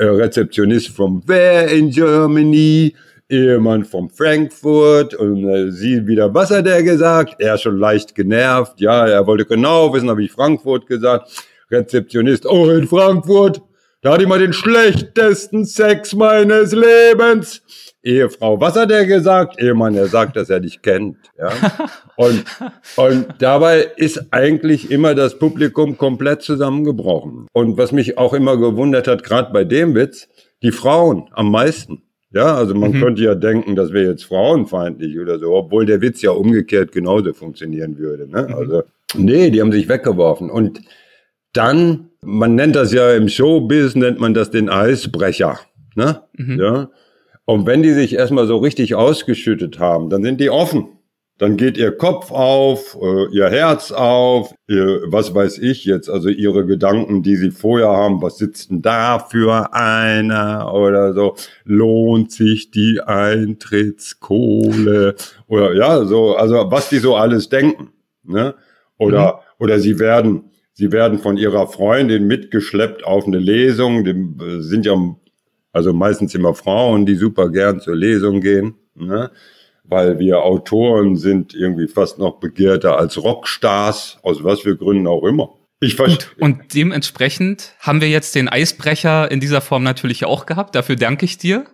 Rezeptionist 0.00 0.90
from 0.90 1.22
where 1.26 1.66
in 1.66 1.90
Germany, 1.90 2.94
Ehemann 3.28 3.84
from 3.84 4.08
Frankfurt 4.08 5.14
und 5.14 5.48
äh, 5.48 5.70
sie 5.70 6.06
wieder, 6.06 6.32
was 6.32 6.50
hat 6.50 6.66
er 6.66 6.82
gesagt? 6.82 7.36
Er 7.40 7.58
schon 7.58 7.78
leicht 7.78 8.14
genervt, 8.14 8.80
ja, 8.80 9.06
er 9.06 9.26
wollte 9.26 9.44
genau 9.44 9.92
wissen, 9.92 10.08
habe 10.08 10.22
ich 10.22 10.32
Frankfurt 10.32 10.86
gesagt. 10.86 11.30
Rezeptionist, 11.70 12.46
oh, 12.46 12.70
in 12.70 12.88
Frankfurt, 12.88 13.60
da 14.00 14.12
hatte 14.12 14.22
ich 14.22 14.28
mal 14.28 14.38
den 14.38 14.54
schlechtesten 14.54 15.66
Sex 15.66 16.14
meines 16.14 16.72
Lebens. 16.72 17.60
Ehefrau, 18.02 18.60
was 18.60 18.76
hat 18.76 18.90
er 18.90 19.06
gesagt? 19.06 19.60
Ehemann, 19.60 19.94
er 19.94 20.06
sagt, 20.06 20.36
dass 20.36 20.50
er 20.50 20.60
dich 20.60 20.82
kennt. 20.82 21.16
Ja? 21.38 21.50
Und, 22.16 22.44
und 22.96 23.26
dabei 23.38 23.86
ist 23.96 24.32
eigentlich 24.32 24.90
immer 24.90 25.14
das 25.14 25.38
Publikum 25.38 25.96
komplett 25.96 26.42
zusammengebrochen. 26.42 27.46
Und 27.52 27.78
was 27.78 27.92
mich 27.92 28.18
auch 28.18 28.34
immer 28.34 28.56
gewundert 28.56 29.06
hat, 29.06 29.22
gerade 29.22 29.52
bei 29.52 29.62
dem 29.62 29.94
Witz, 29.94 30.28
die 30.64 30.72
Frauen 30.72 31.28
am 31.30 31.52
meisten. 31.52 32.02
Ja, 32.32 32.56
also 32.56 32.74
man 32.74 32.90
mhm. 32.90 33.00
könnte 33.00 33.22
ja 33.22 33.36
denken, 33.36 33.76
das 33.76 33.92
wäre 33.92 34.10
jetzt 34.10 34.24
frauenfeindlich 34.24 35.18
oder 35.18 35.38
so, 35.38 35.54
obwohl 35.54 35.86
der 35.86 36.00
Witz 36.00 36.20
ja 36.20 36.32
umgekehrt 36.32 36.90
genauso 36.90 37.32
funktionieren 37.32 37.98
würde. 37.98 38.28
Ne? 38.28 38.48
Mhm. 38.48 38.54
Also, 38.54 38.82
nee, 39.16 39.50
die 39.50 39.60
haben 39.60 39.72
sich 39.72 39.88
weggeworfen. 39.88 40.50
Und 40.50 40.80
dann, 41.52 42.10
man 42.22 42.54
nennt 42.54 42.74
das 42.76 42.92
ja 42.92 43.12
im 43.12 43.28
Showbiz, 43.28 43.94
nennt 43.94 44.18
man 44.18 44.34
das 44.34 44.50
den 44.50 44.68
Eisbrecher. 44.68 45.60
Ne? 45.94 46.22
Mhm. 46.36 46.60
Ja. 46.60 46.90
Und 47.48 47.66
wenn 47.66 47.82
die 47.82 47.94
sich 47.94 48.14
erstmal 48.14 48.46
so 48.46 48.58
richtig 48.58 48.94
ausgeschüttet 48.94 49.78
haben, 49.78 50.10
dann 50.10 50.22
sind 50.22 50.38
die 50.38 50.50
offen. 50.50 50.88
Dann 51.38 51.56
geht 51.56 51.78
ihr 51.78 51.92
Kopf 51.92 52.30
auf, 52.30 52.94
äh, 53.00 53.34
ihr 53.34 53.48
Herz 53.48 53.90
auf, 53.90 54.52
ihr, 54.68 55.00
was 55.06 55.34
weiß 55.34 55.56
ich 55.56 55.86
jetzt, 55.86 56.10
also 56.10 56.28
ihre 56.28 56.66
Gedanken, 56.66 57.22
die 57.22 57.36
sie 57.36 57.50
vorher 57.50 57.88
haben, 57.88 58.20
was 58.20 58.36
sitzt 58.36 58.70
denn 58.70 58.82
da 58.82 59.18
für 59.18 59.72
einer 59.72 60.74
oder 60.74 61.14
so, 61.14 61.36
lohnt 61.64 62.32
sich 62.32 62.70
die 62.70 63.00
Eintrittskohle 63.00 65.14
oder 65.46 65.74
ja, 65.74 66.04
so, 66.04 66.36
also 66.36 66.70
was 66.70 66.90
die 66.90 66.98
so 66.98 67.16
alles 67.16 67.48
denken, 67.48 67.92
ne? 68.24 68.56
Oder, 68.98 69.26
mhm. 69.26 69.64
oder 69.64 69.78
sie 69.78 69.98
werden, 69.98 70.50
sie 70.74 70.92
werden 70.92 71.18
von 71.18 71.38
ihrer 71.38 71.66
Freundin 71.66 72.26
mitgeschleppt 72.26 73.06
auf 73.06 73.26
eine 73.26 73.38
Lesung, 73.38 74.04
die 74.04 74.44
äh, 74.44 74.60
sind 74.60 74.84
ja 74.84 74.92
also 75.72 75.92
meistens 75.92 76.34
immer 76.34 76.54
Frauen, 76.54 77.06
die 77.06 77.14
super 77.14 77.50
gern 77.50 77.80
zur 77.80 77.96
Lesung 77.96 78.40
gehen, 78.40 78.74
ne? 78.94 79.30
weil 79.84 80.18
wir 80.18 80.42
Autoren 80.42 81.16
sind 81.16 81.54
irgendwie 81.54 81.88
fast 81.88 82.18
noch 82.18 82.40
begehrter 82.40 82.98
als 82.98 83.22
Rockstars, 83.22 84.18
aus 84.22 84.44
was 84.44 84.60
für 84.60 84.76
Gründen 84.76 85.06
auch 85.06 85.24
immer. 85.24 85.50
Ich 85.80 85.94
verstehe. 85.94 86.28
Und 86.40 86.74
dementsprechend 86.74 87.74
haben 87.78 88.00
wir 88.00 88.08
jetzt 88.08 88.34
den 88.34 88.48
Eisbrecher 88.48 89.30
in 89.30 89.40
dieser 89.40 89.60
Form 89.60 89.84
natürlich 89.84 90.24
auch 90.24 90.46
gehabt. 90.46 90.74
Dafür 90.74 90.96
danke 90.96 91.24
ich 91.24 91.38
dir. 91.38 91.66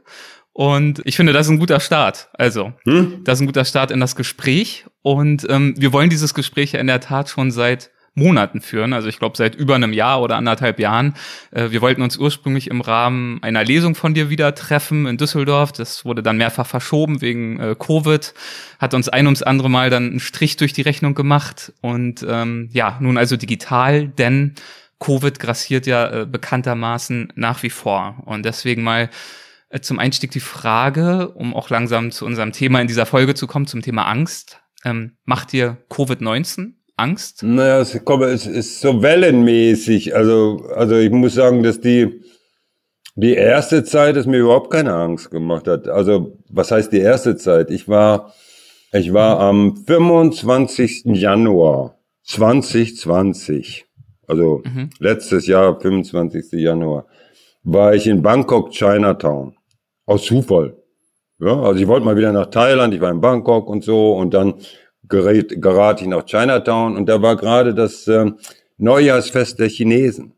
Und 0.53 1.01
ich 1.05 1.17
finde, 1.17 1.33
das 1.33 1.47
ist 1.47 1.53
ein 1.53 1.59
guter 1.59 1.81
Start. 1.81 2.29
Also, 2.35 2.73
hm? 2.85 3.25
das 3.25 3.39
ist 3.39 3.43
ein 3.43 3.47
guter 3.47 3.65
Start 3.65 3.91
in 3.91 4.01
das 4.01 4.15
Gespräch. 4.15 4.85
Und 5.03 5.47
ähm, 5.49 5.75
wir 5.77 5.93
wollen 5.93 6.11
dieses 6.11 6.35
Gespräch 6.35 6.73
ja 6.73 6.81
in 6.81 6.87
der 6.87 7.01
Tat 7.01 7.29
schon 7.29 7.51
seit 7.51 7.91
Monaten 8.15 8.61
führen, 8.61 8.93
also 8.93 9.09
ich 9.09 9.19
glaube 9.19 9.37
seit 9.37 9.57
über 9.57 9.75
einem 9.75 9.93
Jahr 9.93 10.23
oder 10.23 10.37
anderthalb 10.37 10.79
Jahren. 10.79 11.15
Äh, 11.51 11.71
wir 11.71 11.81
wollten 11.81 12.03
uns 12.03 12.17
ursprünglich 12.17 12.69
im 12.71 12.81
Rahmen 12.81 13.43
einer 13.43 13.65
Lesung 13.65 13.95
von 13.95 14.15
dir 14.15 14.31
wieder 14.31 14.55
treffen 14.55 15.07
in 15.07 15.17
Düsseldorf. 15.17 15.73
Das 15.73 16.05
wurde 16.05 16.23
dann 16.23 16.37
mehrfach 16.37 16.67
verschoben 16.67 17.21
wegen 17.21 17.59
äh, 17.59 17.75
Covid, 17.77 18.33
hat 18.79 18.95
uns 18.95 19.09
ein 19.09 19.27
ums 19.27 19.43
andere 19.43 19.69
Mal 19.69 19.91
dann 19.91 20.11
einen 20.11 20.21
Strich 20.21 20.57
durch 20.57 20.73
die 20.73 20.83
Rechnung 20.83 21.15
gemacht 21.15 21.73
und 21.81 22.25
ähm, 22.29 22.69
ja, 22.73 22.97
nun 23.01 23.19
also 23.19 23.37
digital, 23.37 24.09
denn 24.09 24.55
Covid 25.01 25.39
grassiert 25.41 25.87
ja 25.87 26.23
äh, 26.23 26.27
bekanntermaßen 26.27 27.33
nach 27.35 27.63
wie 27.63 27.71
vor. 27.71 28.23
Und 28.27 28.45
deswegen 28.45 28.85
mal 28.85 29.11
äh, 29.71 29.81
zum 29.81 29.99
Einstieg 29.99 30.31
die 30.31 30.41
Frage, 30.41 31.31
um 31.31 31.53
auch 31.53 31.69
langsam 31.69 32.13
zu 32.13 32.25
unserem 32.25 32.53
Thema 32.53 32.81
in 32.81 32.87
dieser 32.87 33.07
Folge 33.07 33.35
zu 33.35 33.49
kommen, 33.49 33.67
zum 33.67 33.83
Thema 33.83 34.07
Angst. 34.07 34.61
Ähm, 34.85 35.17
macht 35.25 35.53
dir 35.53 35.79
Covid-19 35.91 36.75
Angst? 36.97 37.43
Naja, 37.43 37.81
es, 37.81 37.95
es 37.95 38.47
ist 38.47 38.81
so 38.81 39.03
wellenmäßig. 39.03 40.15
Also, 40.15 40.65
also 40.75 40.97
ich 40.97 41.11
muss 41.11 41.35
sagen, 41.35 41.63
dass 41.63 41.81
die, 41.81 42.23
die 43.17 43.35
erste 43.35 43.85
Zeit 43.85 44.17
es 44.17 44.27
mir 44.27 44.39
überhaupt 44.39 44.71
keine 44.71 44.95
Angst 44.95 45.31
gemacht 45.31 45.67
hat. 45.67 45.89
Also, 45.89 46.39
was 46.49 46.71
heißt 46.71 46.93
die 46.93 47.01
erste 47.01 47.37
Zeit? 47.37 47.71
Ich 47.71 47.89
war, 47.89 48.33
ich 48.93 49.13
war 49.13 49.41
am 49.41 49.77
25. 49.77 51.05
Januar 51.07 51.99
2020, 52.23 53.87
also 54.27 54.63
mhm. 54.65 54.91
letztes 54.99 55.47
Jahr, 55.47 55.79
25. 55.81 56.53
Januar, 56.53 57.07
war 57.65 57.95
ich 57.95 58.07
in 58.07 58.23
Bangkok, 58.23 58.71
Chinatown. 58.71 59.57
Aus 60.07 60.25
Zufall. 60.25 60.77
Ja, 61.41 61.61
also 61.61 61.81
ich 61.81 61.89
wollte 61.89 62.05
mal 62.05 62.17
wieder 62.17 62.33
nach 62.33 62.47
Thailand, 62.47 62.95
ich 62.95 63.01
war 63.01 63.11
in 63.11 63.21
Bangkok 63.21 63.69
und 63.69 63.83
so 63.83 64.15
und 64.15 64.35
dann 64.35 64.55
gerät, 65.09 65.61
gerate 65.61 66.05
ich 66.05 66.11
nach 66.11 66.25
Chinatown 66.25 66.97
und 66.97 67.09
da 67.09 67.23
war 67.23 67.37
gerade 67.37 67.75
das 67.75 68.07
äh, 68.09 68.31
Neujahrsfest 68.79 69.59
der 69.59 69.69
Chinesen. 69.69 70.35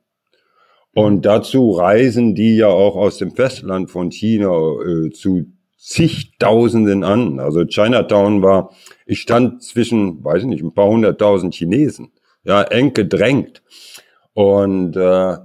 Und 0.95 1.27
dazu 1.27 1.73
reisen 1.73 2.35
die 2.35 2.57
ja 2.57 2.69
auch 2.69 2.97
aus 2.97 3.19
dem 3.19 3.33
Festland 3.33 3.91
von 3.91 4.11
China 4.11 4.51
äh, 4.83 5.11
zu 5.11 5.45
zigtausenden 5.77 7.05
an. 7.05 7.39
Also 7.39 7.65
Chinatown 7.65 8.43
war, 8.43 8.71
ich 9.05 9.21
stand 9.21 9.63
zwischen, 9.63 10.25
weiß 10.25 10.43
ich 10.43 10.49
nicht, 10.49 10.65
ein 10.65 10.75
paar 10.75 10.89
hunderttausend 10.89 11.55
Chinesen, 11.55 12.13
ja, 12.45 12.63
eng 12.63 12.95
gedrängt. 12.95 13.63
Und 14.33 14.97
äh, 14.97 15.37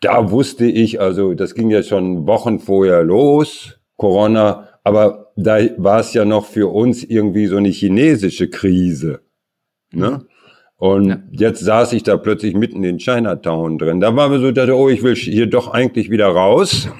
da 0.00 0.30
wusste 0.30 0.66
ich, 0.66 1.00
also 1.00 1.34
das 1.34 1.54
ging 1.54 1.70
ja 1.70 1.82
schon 1.82 2.26
Wochen 2.26 2.58
vorher 2.58 3.02
los, 3.04 3.78
Corona, 3.96 4.68
aber 4.84 5.21
da 5.36 5.58
war 5.76 6.00
es 6.00 6.14
ja 6.14 6.24
noch 6.24 6.46
für 6.46 6.72
uns 6.72 7.04
irgendwie 7.04 7.46
so 7.46 7.56
eine 7.56 7.70
chinesische 7.70 8.48
Krise. 8.48 9.20
Ne? 9.92 10.26
Und 10.76 11.08
ja. 11.08 11.22
jetzt 11.30 11.60
saß 11.60 11.92
ich 11.92 12.02
da 12.02 12.16
plötzlich 12.16 12.54
mitten 12.54 12.82
in 12.82 12.98
Chinatown 12.98 13.78
drin. 13.78 14.00
Da 14.00 14.16
war 14.16 14.28
mir 14.28 14.40
so, 14.40 14.50
dachte, 14.50 14.76
oh, 14.76 14.88
ich 14.88 15.02
will 15.02 15.14
hier 15.14 15.46
doch 15.46 15.72
eigentlich 15.72 16.10
wieder 16.10 16.26
raus. 16.28 16.88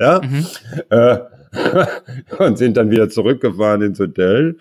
Ja. 0.00 0.20
Mhm. 0.20 0.46
Äh, 0.90 1.18
und 2.38 2.56
sind 2.56 2.76
dann 2.76 2.92
wieder 2.92 3.08
zurückgefahren 3.08 3.82
ins 3.82 3.98
Hotel. 3.98 4.56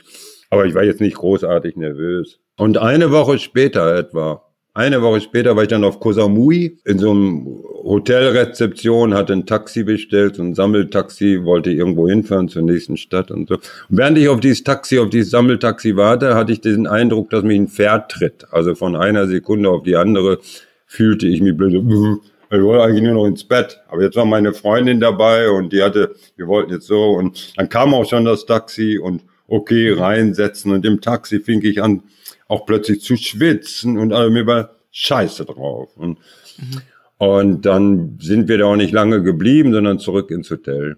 Aber 0.50 0.66
ich 0.66 0.74
war 0.74 0.84
jetzt 0.84 1.00
nicht 1.00 1.18
großartig 1.18 1.76
nervös. 1.76 2.40
Und 2.58 2.80
eine 2.80 3.12
Woche 3.12 3.38
später 3.38 3.96
etwa 3.96 4.47
eine 4.78 5.02
Woche 5.02 5.22
später 5.22 5.56
war 5.56 5.64
ich 5.64 5.70
dann 5.70 5.84
auf 5.84 6.00
Koh 6.00 6.14
Samui 6.14 6.78
in 6.86 7.00
so 7.00 7.10
einem 7.12 7.64
Hotelrezeption, 7.84 9.16
hatte 9.16 9.34
ein 9.34 9.46
Taxi 9.46 9.84
bestellt, 9.84 10.36
so 10.36 10.44
ein 10.44 10.54
Sammeltaxi, 10.54 11.44
wollte 11.44 11.72
irgendwo 11.72 12.08
hinfahren 12.08 12.48
zur 12.48 12.62
nächsten 12.62 12.96
Stadt 12.96 13.32
und 13.32 13.50
so. 13.50 13.56
Und 13.56 13.62
während 13.90 14.18
ich 14.18 14.30
auf 14.30 14.40
dieses 14.40 14.64
Taxi, 14.64 15.00
auf 15.00 15.10
dieses 15.10 15.32
Sammeltaxi 15.32 15.96
warte, 15.96 16.36
hatte 16.36 16.52
ich 16.52 16.62
den 16.62 16.86
Eindruck, 16.86 17.32
dass 17.32 17.44
mich 17.44 17.58
ein 17.58 17.68
Pferd 17.68 18.12
tritt. 18.12 18.46
Also 18.52 18.76
von 18.76 18.96
einer 18.96 19.28
Sekunde 19.28 19.70
auf 19.70 19.84
die 19.84 19.96
andere 19.96 20.40
fühlte 20.86 21.28
ich 21.28 21.42
mich 21.42 21.58
blöd. 21.58 21.74
Ich 21.74 22.62
wollte 22.62 22.84
eigentlich 22.84 23.04
nur 23.04 23.14
noch 23.14 23.26
ins 23.26 23.44
Bett. 23.44 23.80
Aber 23.90 24.04
jetzt 24.04 24.16
war 24.16 24.26
meine 24.26 24.54
Freundin 24.54 25.00
dabei 25.00 25.50
und 25.50 25.74
die 25.74 25.82
hatte, 25.82 26.16
wir 26.36 26.48
wollten 26.48 26.72
jetzt 26.72 26.88
so 26.88 27.12
und 27.14 27.58
dann 27.58 27.68
kam 27.68 27.94
auch 27.94 28.08
schon 28.08 28.26
das 28.26 28.46
Taxi 28.46 29.00
und 29.02 29.24
okay, 29.48 29.92
reinsetzen 29.92 30.72
und 30.72 30.86
im 30.86 31.02
Taxi 31.02 31.40
fing 31.40 31.62
ich 31.64 31.82
an, 31.82 32.04
auch 32.48 32.66
plötzlich 32.66 33.02
zu 33.02 33.16
schwitzen 33.16 33.98
und 33.98 34.14
also 34.14 34.32
mir 34.32 34.46
war 34.46 34.72
scheiße 34.92 35.46
drauf. 35.46 35.96
Und, 35.96 36.20
mhm. 36.58 36.82
und 37.18 37.66
dann 37.66 38.18
sind 38.20 38.48
wir 38.48 38.58
da 38.58 38.66
auch 38.66 38.76
nicht 38.76 38.94
lange 38.94 39.22
geblieben, 39.22 39.74
sondern 39.74 40.00
zurück 40.00 40.32
ins 40.32 40.50
Hotel. 40.50 40.98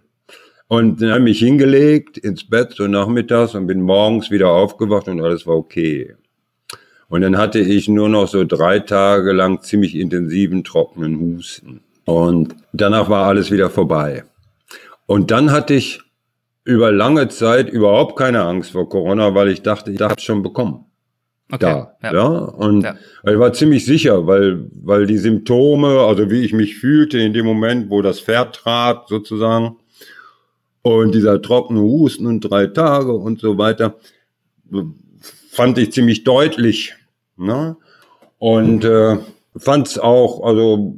Und 0.68 1.02
dann 1.02 1.10
habe 1.10 1.20
ich 1.22 1.24
mich 1.24 1.40
hingelegt 1.40 2.18
ins 2.18 2.48
Bett 2.48 2.74
so 2.76 2.88
nachmittags 2.88 3.56
und 3.56 3.66
bin 3.66 3.82
morgens 3.82 4.30
wieder 4.30 4.50
aufgewacht 4.50 5.08
und 5.08 5.20
alles 5.22 5.48
war 5.48 5.56
okay. 5.56 6.16
Und 7.08 7.22
dann 7.22 7.38
hatte 7.38 7.60
ich 7.60 7.88
nur 7.88 8.08
noch 8.08 8.28
so 8.28 8.46
drei 8.46 8.80
Tage 8.80 9.32
lang 9.32 9.64
ziemlich 9.64 9.96
intensiven 9.96 10.64
trockenen 10.64 11.20
Husten. 11.20 11.82
Und 12.06 12.56
danach 12.72 13.10
war 13.10 13.26
alles 13.26 13.50
wieder 13.50 13.72
vorbei. 13.72 14.24
Und 15.08 15.32
dann 15.32 15.52
hatte 15.52 15.74
ich 15.74 16.02
über 16.64 16.92
lange 16.92 17.30
Zeit 17.30 17.68
überhaupt 17.68 18.16
keine 18.16 18.44
Angst 18.44 18.72
vor 18.72 18.88
Corona, 18.88 19.34
weil 19.34 19.48
ich 19.48 19.64
dachte, 19.64 19.90
ich 19.90 20.00
habe 20.02 20.16
es 20.18 20.24
schon 20.24 20.44
bekommen 20.44 20.86
okay. 21.52 21.60
da. 21.60 21.96
Ja. 22.04 22.14
ja? 22.14 22.28
Und 22.28 22.84
ja. 22.84 22.96
ich 23.24 23.40
war 23.40 23.54
ziemlich 23.54 23.86
sicher, 23.86 24.28
weil, 24.28 24.66
weil 24.82 25.06
die 25.06 25.18
Symptome, 25.18 26.02
also 26.02 26.30
wie 26.30 26.44
ich 26.44 26.54
mich 26.54 26.78
fühlte 26.78 27.20
in 27.20 27.34
dem 27.34 27.46
Moment, 27.46 27.90
wo 27.90 28.02
das 28.02 28.20
Pferd 28.20 28.56
trat, 28.56 29.08
sozusagen, 29.08 29.78
und 30.82 31.14
dieser 31.14 31.42
trockene 31.42 31.82
Husten 31.82 32.26
und 32.26 32.42
drei 32.42 32.68
Tage 32.68 33.14
und 33.14 33.40
so 33.40 33.58
weiter, 33.58 33.96
fand 35.50 35.78
ich 35.78 35.92
ziemlich 35.92 36.24
deutlich. 36.24 36.96
Ne? 37.38 37.76
Und 38.38 38.86
äh, 38.86 39.18
fand 39.58 39.88
es 39.88 40.00
auch, 40.00 40.44
also 40.44 40.96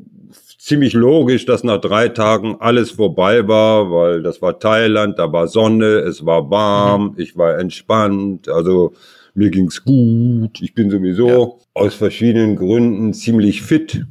ziemlich 0.61 0.93
logisch, 0.93 1.45
dass 1.45 1.63
nach 1.63 1.81
drei 1.81 2.09
Tagen 2.09 2.57
alles 2.59 2.91
vorbei 2.91 3.47
war, 3.47 3.91
weil 3.91 4.21
das 4.21 4.41
war 4.43 4.59
Thailand, 4.59 5.17
da 5.17 5.33
war 5.33 5.47
Sonne, 5.47 5.85
es 5.85 6.23
war 6.25 6.51
warm, 6.51 7.03
mhm. 7.03 7.13
ich 7.17 7.35
war 7.35 7.57
entspannt, 7.57 8.47
also 8.47 8.93
mir 9.33 9.49
ging's 9.49 9.83
gut, 9.83 10.61
ich 10.61 10.73
bin 10.73 10.89
sowieso 10.89 11.27
ja. 11.27 11.47
aus 11.73 11.95
verschiedenen 11.95 12.55
Gründen 12.55 13.13
ziemlich 13.13 13.61
fit, 13.61 14.05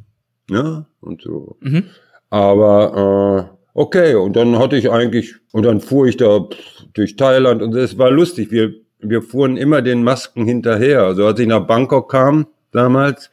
ja, 0.49 0.85
und 0.99 1.21
so. 1.21 1.57
Mhm. 1.61 1.85
Aber 2.29 3.49
äh, 3.51 3.57
okay, 3.73 4.15
und 4.15 4.35
dann 4.35 4.57
hatte 4.57 4.77
ich 4.77 4.89
eigentlich, 4.89 5.35
und 5.51 5.63
dann 5.63 5.81
fuhr 5.81 6.07
ich 6.07 6.17
da 6.17 6.47
durch 6.93 7.15
Thailand 7.15 7.61
und 7.61 7.75
es 7.75 7.97
war 7.97 8.11
lustig, 8.11 8.51
wir, 8.51 8.73
wir 8.99 9.21
fuhren 9.21 9.57
immer 9.57 9.81
den 9.81 10.03
Masken 10.03 10.45
hinterher. 10.45 11.03
Also 11.03 11.25
als 11.25 11.39
ich 11.39 11.47
nach 11.47 11.67
Bangkok 11.67 12.09
kam 12.11 12.47
damals, 12.71 13.29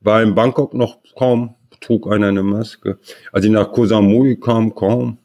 war 0.00 0.22
in 0.22 0.34
Bangkok 0.34 0.74
noch 0.74 0.98
kaum, 1.16 1.54
trug 1.80 2.10
einer 2.10 2.28
eine 2.28 2.42
Maske. 2.42 2.98
Als 3.32 3.44
ich 3.44 3.50
nach 3.50 3.72
Koh 3.72 3.86
Samui 3.86 4.36
kam, 4.36 4.74
kaum. 4.74 5.18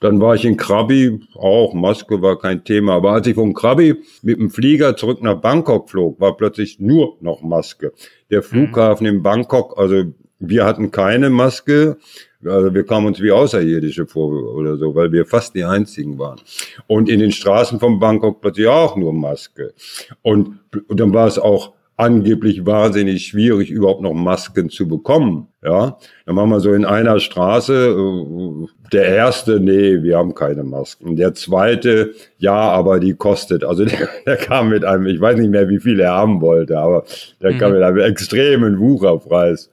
Dann 0.00 0.20
war 0.20 0.34
ich 0.34 0.46
in 0.46 0.56
Krabi, 0.56 1.20
auch 1.34 1.74
Maske 1.74 2.22
war 2.22 2.38
kein 2.38 2.64
Thema. 2.64 2.94
Aber 2.94 3.12
als 3.12 3.26
ich 3.26 3.34
von 3.34 3.52
Krabi 3.52 3.96
mit 4.22 4.38
dem 4.38 4.50
Flieger 4.50 4.96
zurück 4.96 5.22
nach 5.22 5.36
Bangkok 5.36 5.90
flog, 5.90 6.18
war 6.20 6.36
plötzlich 6.36 6.80
nur 6.80 7.16
noch 7.20 7.42
Maske. 7.42 7.92
Der 8.30 8.42
Flughafen 8.42 9.06
mhm. 9.06 9.16
in 9.16 9.22
Bangkok, 9.22 9.78
also 9.78 10.04
wir 10.38 10.64
hatten 10.64 10.90
keine 10.90 11.28
Maske. 11.28 11.98
Also 12.42 12.72
wir 12.72 12.84
kamen 12.84 13.06
uns 13.06 13.20
wie 13.20 13.30
Außerirdische 13.30 14.06
vor 14.06 14.30
oder 14.54 14.78
so, 14.78 14.94
weil 14.94 15.12
wir 15.12 15.26
fast 15.26 15.54
die 15.54 15.64
einzigen 15.64 16.18
waren. 16.18 16.40
Und 16.86 17.10
in 17.10 17.20
den 17.20 17.32
Straßen 17.32 17.78
von 17.78 18.00
Bangkok 18.00 18.40
plötzlich 18.40 18.66
auch 18.66 18.96
nur 18.96 19.12
Maske. 19.12 19.74
Und, 20.22 20.60
und 20.88 20.98
dann 20.98 21.12
war 21.12 21.26
es 21.26 21.38
auch 21.38 21.74
angeblich 22.00 22.64
wahnsinnig 22.64 23.26
schwierig, 23.26 23.70
überhaupt 23.70 24.00
noch 24.00 24.14
Masken 24.14 24.70
zu 24.70 24.88
bekommen. 24.88 25.48
Ja, 25.62 25.98
dann 26.24 26.34
machen 26.34 26.50
wir 26.50 26.60
so 26.60 26.72
in 26.72 26.86
einer 26.86 27.20
Straße, 27.20 27.74
äh, 27.74 28.66
der 28.90 29.04
erste, 29.04 29.60
nee, 29.60 30.02
wir 30.02 30.16
haben 30.16 30.34
keine 30.34 30.64
Masken. 30.64 31.16
Der 31.16 31.34
zweite, 31.34 32.14
ja, 32.38 32.54
aber 32.54 33.00
die 33.00 33.12
kostet. 33.12 33.64
Also 33.64 33.84
der, 33.86 34.08
der 34.26 34.36
kam 34.38 34.70
mit 34.70 34.84
einem, 34.84 35.06
ich 35.06 35.20
weiß 35.20 35.38
nicht 35.38 35.50
mehr, 35.50 35.68
wie 35.68 35.78
viel 35.78 36.00
er 36.00 36.14
haben 36.14 36.40
wollte, 36.40 36.78
aber 36.78 37.04
der 37.42 37.52
mhm. 37.52 37.58
kam 37.58 37.72
mit 37.72 37.82
einem 37.82 37.98
extremen 37.98 38.80
Wucherpreis. 38.80 39.70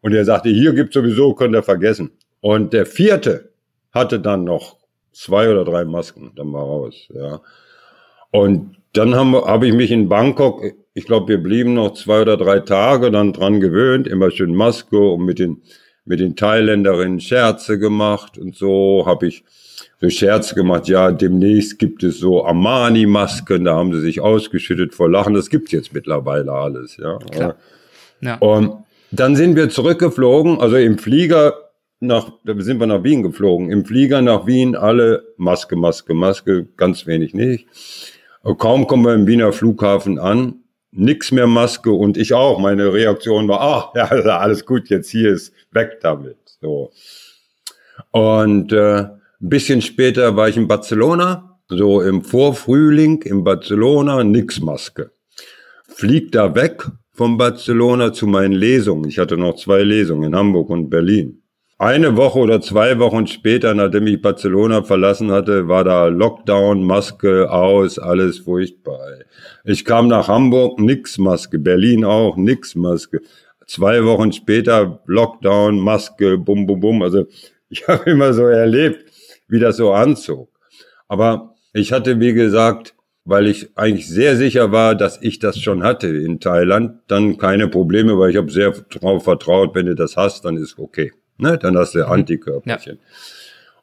Und 0.00 0.14
er 0.14 0.24
sagte, 0.24 0.50
hier 0.50 0.72
gibt's 0.74 0.94
sowieso, 0.94 1.34
könnt 1.34 1.56
ihr 1.56 1.64
vergessen. 1.64 2.12
Und 2.40 2.72
der 2.72 2.86
vierte 2.86 3.50
hatte 3.90 4.20
dann 4.20 4.44
noch 4.44 4.76
zwei 5.12 5.50
oder 5.50 5.64
drei 5.64 5.84
Masken, 5.84 6.30
dann 6.36 6.52
war 6.52 6.62
raus, 6.62 7.08
ja. 7.12 7.40
Und 8.30 8.76
dann 8.92 9.14
habe 9.14 9.42
hab 9.44 9.64
ich 9.64 9.72
mich 9.72 9.90
in 9.90 10.08
Bangkok 10.08 10.62
ich 10.98 11.06
glaube, 11.06 11.28
wir 11.28 11.38
blieben 11.38 11.74
noch 11.74 11.94
zwei 11.94 12.22
oder 12.22 12.36
drei 12.36 12.58
Tage 12.58 13.12
dann 13.12 13.32
dran 13.32 13.60
gewöhnt, 13.60 14.08
immer 14.08 14.32
schön 14.32 14.54
Maske 14.54 14.98
und 14.98 15.24
mit 15.24 15.38
den, 15.38 15.62
mit 16.04 16.18
den 16.18 16.34
Thailänderinnen 16.34 17.20
Scherze 17.20 17.78
gemacht 17.78 18.36
und 18.36 18.56
so 18.56 19.04
habe 19.06 19.28
ich 19.28 19.44
so 20.00 20.10
Scherze 20.10 20.56
gemacht, 20.56 20.88
ja, 20.88 21.12
demnächst 21.12 21.78
gibt 21.78 22.02
es 22.02 22.18
so 22.18 22.44
Armani-Masken, 22.44 23.64
da 23.64 23.76
haben 23.76 23.92
sie 23.92 24.00
sich 24.00 24.20
ausgeschüttet 24.20 24.92
vor 24.92 25.08
Lachen, 25.08 25.34
das 25.34 25.50
gibt's 25.50 25.70
jetzt 25.70 25.94
mittlerweile 25.94 26.50
alles, 26.50 26.96
ja. 26.96 27.18
Klar. 27.18 27.54
ja. 28.20 28.34
Und, 28.38 28.84
dann 29.10 29.36
sind 29.36 29.56
wir 29.56 29.70
zurückgeflogen, 29.70 30.60
also 30.60 30.76
im 30.76 30.98
Flieger 30.98 31.54
nach, 32.00 32.30
da 32.44 32.54
sind 32.58 32.78
wir 32.78 32.86
nach 32.86 33.02
Wien 33.04 33.22
geflogen. 33.22 33.70
Im 33.70 33.84
Flieger 33.84 34.20
nach 34.20 34.46
Wien 34.46 34.76
alle 34.76 35.24
Maske, 35.36 35.76
Maske, 35.76 36.12
Maske, 36.12 36.66
ganz 36.76 37.06
wenig 37.06 37.32
nicht. 37.34 37.66
Kaum 38.58 38.86
kommen 38.86 39.04
wir 39.04 39.14
im 39.14 39.26
Wiener 39.26 39.52
Flughafen 39.52 40.18
an, 40.18 40.56
nix 40.90 41.32
mehr 41.32 41.46
Maske 41.46 41.90
und 41.90 42.16
ich 42.16 42.34
auch. 42.34 42.58
Meine 42.58 42.92
Reaktion 42.92 43.48
war, 43.48 43.60
ah, 43.60 43.92
ja, 43.94 44.38
alles 44.38 44.64
gut, 44.64 44.88
jetzt 44.88 45.10
hier 45.10 45.32
ist 45.32 45.52
weg 45.72 45.98
damit. 46.02 46.38
So. 46.60 46.92
Und 48.10 48.72
äh, 48.72 48.98
ein 49.00 49.20
bisschen 49.40 49.82
später 49.82 50.36
war 50.36 50.48
ich 50.48 50.56
in 50.56 50.68
Barcelona, 50.68 51.58
so 51.68 52.00
im 52.00 52.22
Vorfrühling 52.22 53.22
in 53.22 53.44
Barcelona, 53.44 54.24
nix 54.24 54.60
Maske. 54.60 55.10
Fliegt 55.86 56.34
da 56.34 56.54
weg 56.54 56.84
von 57.12 57.36
Barcelona 57.36 58.12
zu 58.12 58.26
meinen 58.26 58.52
Lesungen. 58.52 59.08
Ich 59.08 59.18
hatte 59.18 59.36
noch 59.36 59.56
zwei 59.56 59.82
Lesungen 59.82 60.24
in 60.24 60.36
Hamburg 60.36 60.70
und 60.70 60.88
Berlin. 60.88 61.42
Eine 61.80 62.16
Woche 62.16 62.40
oder 62.40 62.60
zwei 62.60 62.98
Wochen 62.98 63.28
später, 63.28 63.72
nachdem 63.72 64.08
ich 64.08 64.20
Barcelona 64.20 64.82
verlassen 64.82 65.30
hatte, 65.30 65.68
war 65.68 65.84
da 65.84 66.08
Lockdown, 66.08 66.82
Maske 66.82 67.48
aus, 67.52 68.00
alles 68.00 68.40
furchtbar. 68.40 68.98
Ich 69.62 69.84
kam 69.84 70.08
nach 70.08 70.26
Hamburg, 70.26 70.80
nix 70.80 71.18
Maske, 71.18 71.60
Berlin 71.60 72.04
auch, 72.04 72.36
nix 72.36 72.74
Maske. 72.74 73.20
Zwei 73.68 74.04
Wochen 74.04 74.32
später 74.32 75.00
Lockdown, 75.06 75.78
Maske, 75.78 76.36
bum, 76.36 76.66
bum, 76.66 76.80
bum. 76.80 77.00
Also 77.00 77.26
ich 77.68 77.86
habe 77.86 78.10
immer 78.10 78.32
so 78.32 78.42
erlebt, 78.46 79.04
wie 79.46 79.60
das 79.60 79.76
so 79.76 79.92
anzog. 79.92 80.50
Aber 81.06 81.54
ich 81.72 81.92
hatte, 81.92 82.18
wie 82.18 82.32
gesagt, 82.32 82.96
weil 83.24 83.46
ich 83.46 83.70
eigentlich 83.76 84.08
sehr 84.08 84.34
sicher 84.34 84.72
war, 84.72 84.96
dass 84.96 85.22
ich 85.22 85.38
das 85.38 85.60
schon 85.60 85.84
hatte 85.84 86.08
in 86.08 86.40
Thailand, 86.40 87.02
dann 87.06 87.38
keine 87.38 87.68
Probleme, 87.68 88.18
weil 88.18 88.30
ich 88.30 88.36
habe 88.36 88.50
sehr 88.50 88.72
darauf 88.90 89.22
vertraut, 89.22 89.76
wenn 89.76 89.86
du 89.86 89.94
das 89.94 90.16
hast, 90.16 90.44
dann 90.44 90.56
ist 90.56 90.76
okay. 90.76 91.12
Ne? 91.38 91.58
Dann 91.58 91.76
hast 91.76 91.94
du 91.94 92.00
mhm. 92.00 92.12
Antikörperchen. 92.12 92.96
Ja. 92.96 93.08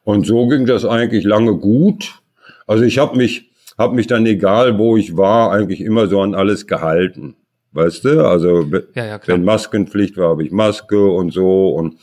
Und 0.04 0.26
so 0.26 0.46
ging 0.46 0.66
das 0.66 0.84
eigentlich 0.84 1.24
lange 1.24 1.56
gut. 1.56 2.20
Also 2.66 2.84
ich 2.84 2.98
habe 2.98 3.16
mich, 3.16 3.50
hab 3.76 3.92
mich 3.92 4.06
dann, 4.06 4.24
egal 4.26 4.78
wo 4.78 4.96
ich 4.96 5.16
war, 5.16 5.50
eigentlich 5.50 5.80
immer 5.80 6.06
so 6.06 6.20
an 6.20 6.34
alles 6.34 6.66
gehalten. 6.66 7.36
Weißt 7.72 8.04
du? 8.04 8.26
Also 8.26 8.62
ja, 8.94 9.04
ja, 9.04 9.20
wenn 9.26 9.44
Maskenpflicht 9.44 10.16
war, 10.16 10.30
habe 10.30 10.44
ich 10.44 10.52
Maske 10.52 11.10
und 11.10 11.32
so 11.32 11.70
und 11.70 11.96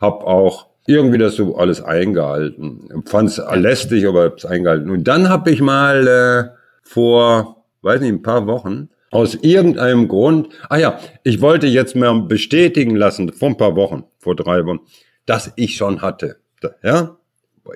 habe 0.00 0.26
auch 0.26 0.66
irgendwie 0.86 1.18
das 1.18 1.36
so 1.36 1.56
alles 1.56 1.82
eingehalten. 1.82 3.04
Fand 3.06 3.28
es 3.28 3.40
lästig, 3.54 4.06
aber 4.06 4.24
hab's 4.24 4.44
eingehalten. 4.44 4.90
Und 4.90 5.04
dann 5.04 5.28
habe 5.28 5.50
ich 5.50 5.60
mal 5.60 6.06
äh, 6.08 6.58
vor, 6.82 7.64
weiß 7.82 8.00
nicht, 8.00 8.12
ein 8.12 8.22
paar 8.22 8.46
Wochen 8.46 8.88
aus 9.10 9.34
irgendeinem 9.34 10.08
Grund, 10.08 10.48
ah 10.68 10.78
ja, 10.78 11.00
ich 11.24 11.40
wollte 11.40 11.66
jetzt 11.66 11.96
mal 11.96 12.22
bestätigen 12.22 12.96
lassen, 12.96 13.32
vor 13.32 13.48
ein 13.48 13.56
paar 13.56 13.76
Wochen, 13.76 14.04
vor 14.18 14.36
drei 14.36 14.64
Wochen, 14.64 14.80
dass 15.26 15.52
ich 15.56 15.76
schon 15.76 16.00
hatte. 16.00 16.36
Ja? 16.82 17.16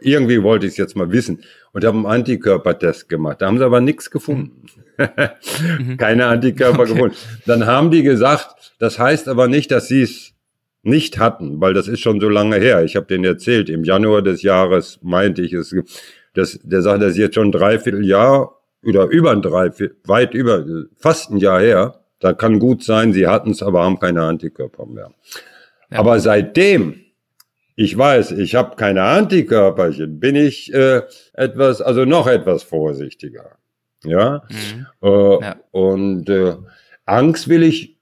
Irgendwie 0.00 0.42
wollte 0.42 0.66
ich 0.66 0.72
es 0.72 0.78
jetzt 0.78 0.96
mal 0.96 1.12
wissen. 1.12 1.42
Und 1.72 1.84
habe 1.84 1.96
einen 1.96 2.06
Antikörpertest 2.06 3.08
gemacht. 3.08 3.42
Da 3.42 3.46
haben 3.46 3.58
sie 3.58 3.64
aber 3.64 3.80
nichts 3.80 4.10
gefunden. 4.10 4.66
Mhm. 4.96 5.96
Keine 5.96 6.26
Antikörper 6.26 6.82
okay. 6.82 6.92
gefunden. 6.92 7.16
Dann 7.46 7.66
haben 7.66 7.90
die 7.90 8.02
gesagt, 8.02 8.74
das 8.78 8.98
heißt 8.98 9.28
aber 9.28 9.48
nicht, 9.48 9.70
dass 9.70 9.88
sie 9.88 10.02
es 10.02 10.34
nicht 10.82 11.18
hatten, 11.18 11.60
weil 11.60 11.74
das 11.74 11.88
ist 11.88 12.00
schon 12.00 12.20
so 12.20 12.28
lange 12.28 12.56
her. 12.56 12.84
Ich 12.84 12.94
habe 12.94 13.06
denen 13.06 13.24
erzählt, 13.24 13.68
im 13.68 13.84
Januar 13.84 14.22
des 14.22 14.42
Jahres 14.42 15.00
meinte 15.02 15.42
ich 15.42 15.52
es, 15.52 15.74
das, 16.34 16.60
der 16.62 16.82
sagt, 16.82 17.02
das 17.02 17.12
ist 17.12 17.18
jetzt 17.18 17.34
schon 17.34 17.48
ein 17.48 17.52
Dreivierteljahr 17.52 18.53
oder 18.86 19.06
über 19.06 19.30
ein 19.30 19.42
Dreiviertel, 19.42 19.96
weit 20.04 20.34
über, 20.34 20.64
fast 20.96 21.30
ein 21.30 21.38
Jahr 21.38 21.60
her. 21.60 22.00
Da 22.20 22.32
kann 22.32 22.58
gut 22.58 22.82
sein, 22.82 23.12
sie 23.12 23.26
hatten 23.26 23.50
es, 23.50 23.62
aber 23.62 23.84
haben 23.84 23.98
keine 23.98 24.22
Antikörper 24.22 24.86
mehr. 24.86 25.12
Ja. 25.90 25.98
Aber 25.98 26.18
seitdem 26.20 27.04
ich 27.76 27.96
weiß, 27.96 28.32
ich 28.32 28.54
habe 28.54 28.76
keine 28.76 29.02
Antikörperchen, 29.02 30.20
bin 30.20 30.36
ich 30.36 30.72
äh, 30.72 31.02
etwas, 31.32 31.80
also 31.80 32.04
noch 32.04 32.26
etwas 32.26 32.62
vorsichtiger. 32.62 33.58
Ja. 34.04 34.42
Mhm. 34.48 34.86
Äh, 35.02 35.40
ja. 35.42 35.56
Und 35.72 36.28
äh, 36.28 36.54
Angst 37.04 37.48
will 37.48 37.62
ich, 37.62 37.98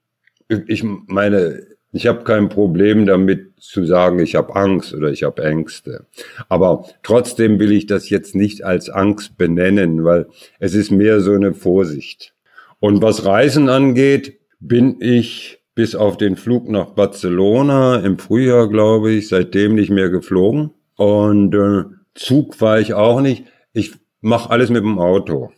ich 0.47 0.83
meine, 0.83 1.65
ich 1.93 2.07
habe 2.07 2.23
kein 2.23 2.49
Problem 2.49 3.05
damit 3.05 3.53
zu 3.59 3.85
sagen, 3.85 4.19
ich 4.19 4.35
habe 4.35 4.55
Angst 4.55 4.93
oder 4.93 5.11
ich 5.11 5.23
habe 5.23 5.43
Ängste. 5.43 6.07
Aber 6.49 6.85
trotzdem 7.03 7.59
will 7.59 7.71
ich 7.71 7.85
das 7.85 8.09
jetzt 8.09 8.33
nicht 8.33 8.63
als 8.63 8.89
Angst 8.89 9.37
benennen, 9.37 10.03
weil 10.03 10.25
es 10.59 10.73
ist 10.73 10.91
mehr 10.91 11.21
so 11.21 11.33
eine 11.33 11.53
Vorsicht. 11.53 12.33
Und 12.79 13.01
was 13.03 13.25
Reisen 13.25 13.69
angeht, 13.69 14.39
bin 14.59 14.97
ich 14.99 15.59
bis 15.75 15.93
auf 15.95 16.17
den 16.17 16.35
Flug 16.35 16.67
nach 16.67 16.87
Barcelona 16.87 17.97
im 17.99 18.17
Frühjahr, 18.17 18.67
glaube 18.67 19.11
ich, 19.11 19.29
seitdem 19.29 19.75
nicht 19.75 19.91
mehr 19.91 20.09
geflogen. 20.09 20.71
Und 20.95 21.53
äh, 21.53 21.83
Zug 22.15 22.59
war 22.59 22.79
ich 22.79 22.95
auch 22.95 23.21
nicht. 23.21 23.45
Ich 23.71 23.93
mache 24.19 24.49
alles 24.49 24.69
mit 24.69 24.83
dem 24.83 24.97
Auto. 24.99 25.51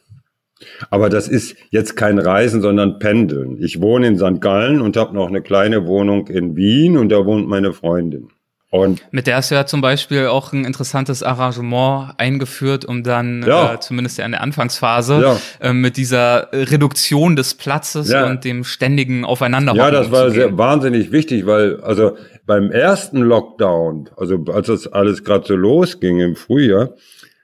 Aber 0.89 1.10
das 1.10 1.28
ist 1.28 1.56
jetzt 1.69 1.95
kein 1.95 2.19
Reisen, 2.19 2.62
sondern 2.62 2.99
Pendeln. 2.99 3.62
Ich 3.62 3.82
wohne 3.82 4.08
in 4.08 4.17
St. 4.17 4.41
Gallen 4.41 4.82
und 4.82 4.97
habe 4.97 5.13
noch 5.13 5.28
eine 5.28 5.41
kleine 5.41 5.86
Wohnung 5.86 6.28
in 6.28 6.56
Wien 6.56 6.97
und 6.97 7.10
da 7.10 7.25
wohnt 7.25 7.47
meine 7.47 7.73
Freundin. 7.73 8.30
Und 8.71 9.01
mit 9.12 9.25
der 9.25 9.38
hast 9.38 9.51
du 9.51 9.56
ja 9.56 9.65
zum 9.65 9.80
Beispiel 9.80 10.28
auch 10.28 10.51
ein 10.51 10.65
interessantes 10.65 11.23
Arrangement 11.23 12.13
eingeführt, 12.17 12.84
um 12.84 13.04
dann 13.04 13.41
ja. 13.47 13.75
äh, 13.75 13.80
zumindest 13.80 14.19
in 14.19 14.32
der 14.32 14.41
Anfangsphase 14.41 15.21
ja. 15.21 15.38
äh, 15.62 15.71
mit 15.71 15.95
dieser 15.95 16.49
Reduktion 16.51 17.38
des 17.38 17.54
Platzes 17.54 18.10
ja. 18.10 18.25
und 18.25 18.43
dem 18.43 18.65
ständigen 18.65 19.23
Aufeinanderhocken 19.23 19.86
Ja, 19.86 19.91
das 19.91 20.12
war 20.12 20.30
sehr 20.30 20.58
wahnsinnig 20.58 21.13
wichtig, 21.13 21.45
weil 21.45 21.80
also 21.82 22.17
beim 22.45 22.69
ersten 22.69 23.21
Lockdown, 23.21 24.10
also 24.17 24.43
als 24.51 24.67
das 24.67 24.88
alles 24.88 25.23
gerade 25.23 25.47
so 25.47 25.56
losging 25.56 26.19
im 26.19 26.36
Frühjahr, 26.36 26.95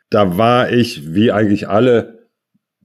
da 0.10 0.38
war 0.38 0.70
ich 0.70 1.14
wie 1.14 1.32
eigentlich 1.32 1.70
alle 1.70 2.21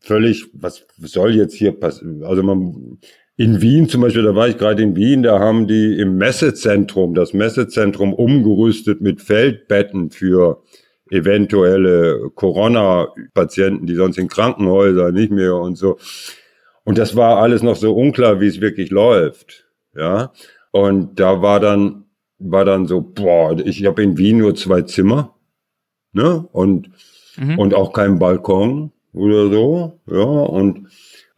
völlig, 0.07 0.47
was 0.55 0.87
soll 0.99 1.35
jetzt 1.35 1.55
hier 1.55 1.73
passieren? 1.73 2.23
Also 2.25 2.42
man 2.42 2.99
in 3.37 3.61
Wien 3.61 3.88
zum 3.88 4.01
Beispiel, 4.01 4.23
da 4.23 4.35
war 4.35 4.49
ich 4.49 4.57
gerade 4.57 4.83
in 4.83 4.97
Wien, 4.97 5.23
da 5.23 5.38
haben 5.38 5.66
die 5.66 5.99
im 5.99 6.16
Messezentrum, 6.16 7.14
das 7.14 7.35
Messezentrum 7.35 8.14
umgerüstet 8.14 9.01
mit 9.03 9.21
Feldbetten 9.21 10.11
für 10.11 10.62
eventuelle 11.11 12.31
Corona-Patienten, 12.35 13.87
die 13.87 13.95
sonst 13.95 14.19
in 14.19 14.29
Krankenhäusern 14.29 15.12
nicht 15.12 15.31
mehr 15.31 15.55
und 15.55 15.77
so. 15.77 15.99
Und 16.85 16.99
das 16.99 17.14
war 17.14 17.38
alles 17.38 17.62
noch 17.62 17.77
so 17.77 17.95
unklar, 17.95 18.40
wie 18.40 18.47
es 18.47 18.61
wirklich 18.61 18.90
läuft. 18.90 19.66
Ja. 19.95 20.33
Und 20.71 21.21
da 21.21 21.42
war 21.42 21.61
dann, 21.61 22.07
war 22.38 22.64
dann 22.64 22.87
so, 22.87 23.01
boah, 23.01 23.59
ich 23.59 23.85
habe 23.85 24.03
in 24.03 24.16
Wien 24.19 24.38
nur 24.38 24.55
zwei 24.55 24.83
Zimmer, 24.83 25.37
ne? 26.12 26.47
Und, 26.53 26.90
mhm. 27.37 27.59
und 27.59 27.75
auch 27.75 27.92
keinen 27.92 28.19
Balkon 28.19 28.92
oder 29.16 29.50
so. 29.50 30.00
Ja. 30.11 30.24
Und 30.24 30.88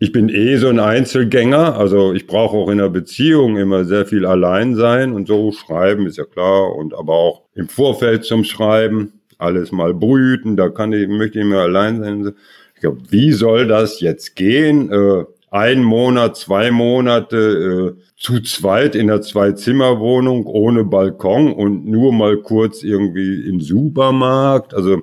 ich 0.00 0.12
bin 0.12 0.28
eh 0.28 0.56
so 0.58 0.68
ein 0.68 0.78
Einzelgänger, 0.78 1.76
also 1.76 2.12
ich 2.12 2.26
brauche 2.26 2.56
auch 2.56 2.68
in 2.68 2.80
einer 2.80 2.90
Beziehung 2.90 3.56
immer 3.56 3.84
sehr 3.84 4.06
viel 4.06 4.26
allein 4.26 4.76
sein 4.76 5.12
und 5.12 5.26
so. 5.26 5.50
Schreiben 5.50 6.06
ist 6.06 6.18
ja 6.18 6.24
klar 6.24 6.76
und 6.76 6.94
aber 6.94 7.14
auch 7.14 7.42
im 7.54 7.68
Vorfeld 7.68 8.24
zum 8.24 8.44
Schreiben 8.44 9.12
alles 9.38 9.72
mal 9.72 9.94
brüten, 9.94 10.56
da 10.56 10.68
kann 10.68 10.92
ich, 10.92 11.08
möchte 11.08 11.38
ich 11.38 11.44
immer 11.44 11.60
allein 11.60 12.00
sein. 12.00 12.32
Ich 12.74 12.80
glaube, 12.80 12.98
wie 13.10 13.32
soll 13.32 13.66
das 13.66 14.00
jetzt 14.00 14.36
gehen? 14.36 14.92
Äh, 14.92 15.24
ein 15.50 15.82
Monat, 15.82 16.36
zwei 16.36 16.70
Monate 16.70 17.96
äh, 17.96 18.02
zu 18.16 18.40
zweit 18.40 18.94
in 18.94 19.10
einer 19.10 19.22
Zwei-Zimmer-Wohnung 19.22 20.46
ohne 20.46 20.84
Balkon 20.84 21.52
und 21.52 21.86
nur 21.86 22.12
mal 22.12 22.36
kurz 22.38 22.82
irgendwie 22.82 23.48
im 23.48 23.60
Supermarkt. 23.60 24.74
Also 24.74 25.02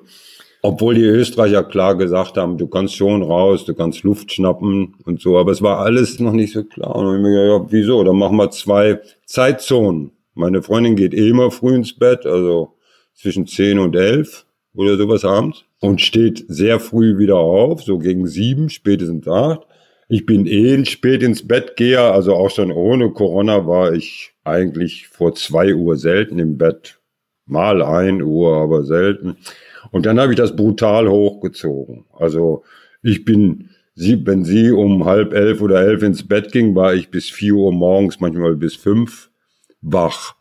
obwohl 0.66 0.96
die 0.96 1.02
Österreicher 1.02 1.62
klar 1.62 1.96
gesagt 1.96 2.36
haben, 2.36 2.58
du 2.58 2.66
kannst 2.66 2.96
schon 2.96 3.22
raus, 3.22 3.64
du 3.64 3.72
kannst 3.72 4.02
Luft 4.02 4.32
schnappen 4.32 4.96
und 5.04 5.20
so, 5.20 5.38
aber 5.38 5.52
es 5.52 5.62
war 5.62 5.78
alles 5.78 6.18
noch 6.18 6.32
nicht 6.32 6.52
so 6.52 6.64
klar. 6.64 6.96
Und 6.96 7.14
ich 7.14 7.22
mir 7.22 7.30
gedacht, 7.30 7.70
ja, 7.70 7.72
wieso? 7.72 8.02
Dann 8.02 8.16
machen 8.16 8.36
wir 8.36 8.50
zwei 8.50 9.00
Zeitzonen. 9.26 10.10
Meine 10.34 10.62
Freundin 10.62 10.96
geht 10.96 11.14
eh 11.14 11.28
immer 11.28 11.52
früh 11.52 11.76
ins 11.76 11.96
Bett, 11.96 12.26
also 12.26 12.74
zwischen 13.14 13.46
zehn 13.46 13.78
und 13.78 13.94
elf 13.94 14.44
oder 14.74 14.96
sowas 14.96 15.24
abends 15.24 15.64
und 15.80 16.00
steht 16.00 16.44
sehr 16.48 16.80
früh 16.80 17.16
wieder 17.16 17.36
auf, 17.36 17.84
so 17.84 17.98
gegen 17.98 18.26
sieben, 18.26 18.68
spätestens 18.68 19.28
acht. 19.28 19.60
Ich 20.08 20.26
bin 20.26 20.46
eh 20.46 20.74
ein 20.74 20.84
spät 20.84 21.22
ins 21.22 21.46
Bett 21.46 21.76
geher, 21.76 22.12
also 22.12 22.34
auch 22.34 22.50
schon 22.50 22.72
ohne 22.72 23.10
Corona 23.12 23.68
war 23.68 23.92
ich 23.92 24.32
eigentlich 24.42 25.06
vor 25.06 25.32
zwei 25.36 25.76
Uhr 25.76 25.96
selten 25.96 26.40
im 26.40 26.58
Bett. 26.58 26.98
Mal 27.46 27.82
ein 27.82 28.20
Uhr, 28.20 28.56
aber 28.56 28.82
selten. 28.82 29.36
Und 29.90 30.06
dann 30.06 30.20
habe 30.20 30.32
ich 30.32 30.38
das 30.38 30.56
brutal 30.56 31.08
hochgezogen. 31.08 32.04
Also 32.12 32.64
ich 33.02 33.24
bin, 33.24 33.70
sie, 33.94 34.26
wenn 34.26 34.44
sie 34.44 34.70
um 34.70 35.04
halb 35.04 35.32
elf 35.32 35.60
oder 35.60 35.80
elf 35.80 36.02
ins 36.02 36.26
Bett 36.26 36.52
ging, 36.52 36.74
war 36.74 36.94
ich 36.94 37.10
bis 37.10 37.30
vier 37.30 37.54
Uhr 37.54 37.72
morgens, 37.72 38.20
manchmal 38.20 38.56
bis 38.56 38.76
fünf 38.76 39.30
wach 39.80 40.34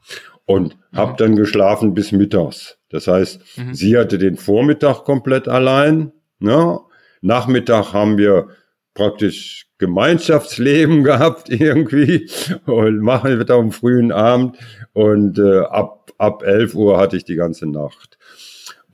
und 0.45 0.75
mhm. 0.91 0.97
habe 0.97 1.15
dann 1.17 1.35
geschlafen 1.35 1.93
bis 1.93 2.11
mittags. 2.11 2.77
Das 2.89 3.07
heißt, 3.07 3.41
mhm. 3.57 3.73
sie 3.73 3.97
hatte 3.97 4.17
den 4.17 4.37
Vormittag 4.37 5.03
komplett 5.03 5.47
allein. 5.47 6.11
Ne? 6.39 6.79
Nachmittag 7.21 7.93
haben 7.93 8.17
wir 8.17 8.47
praktisch 8.93 9.67
Gemeinschaftsleben 9.77 11.03
gehabt 11.03 11.49
irgendwie 11.49 12.29
und 12.65 12.99
machen 12.99 13.37
wir 13.37 13.45
da 13.45 13.55
am 13.55 13.71
frühen 13.71 14.11
Abend 14.11 14.57
und 14.93 15.37
äh, 15.37 15.59
ab, 15.59 16.11
ab 16.17 16.43
11 16.43 16.75
Uhr 16.75 16.97
hatte 16.97 17.17
ich 17.17 17.25
die 17.25 17.35
ganze 17.35 17.67
Nacht. 17.67 18.17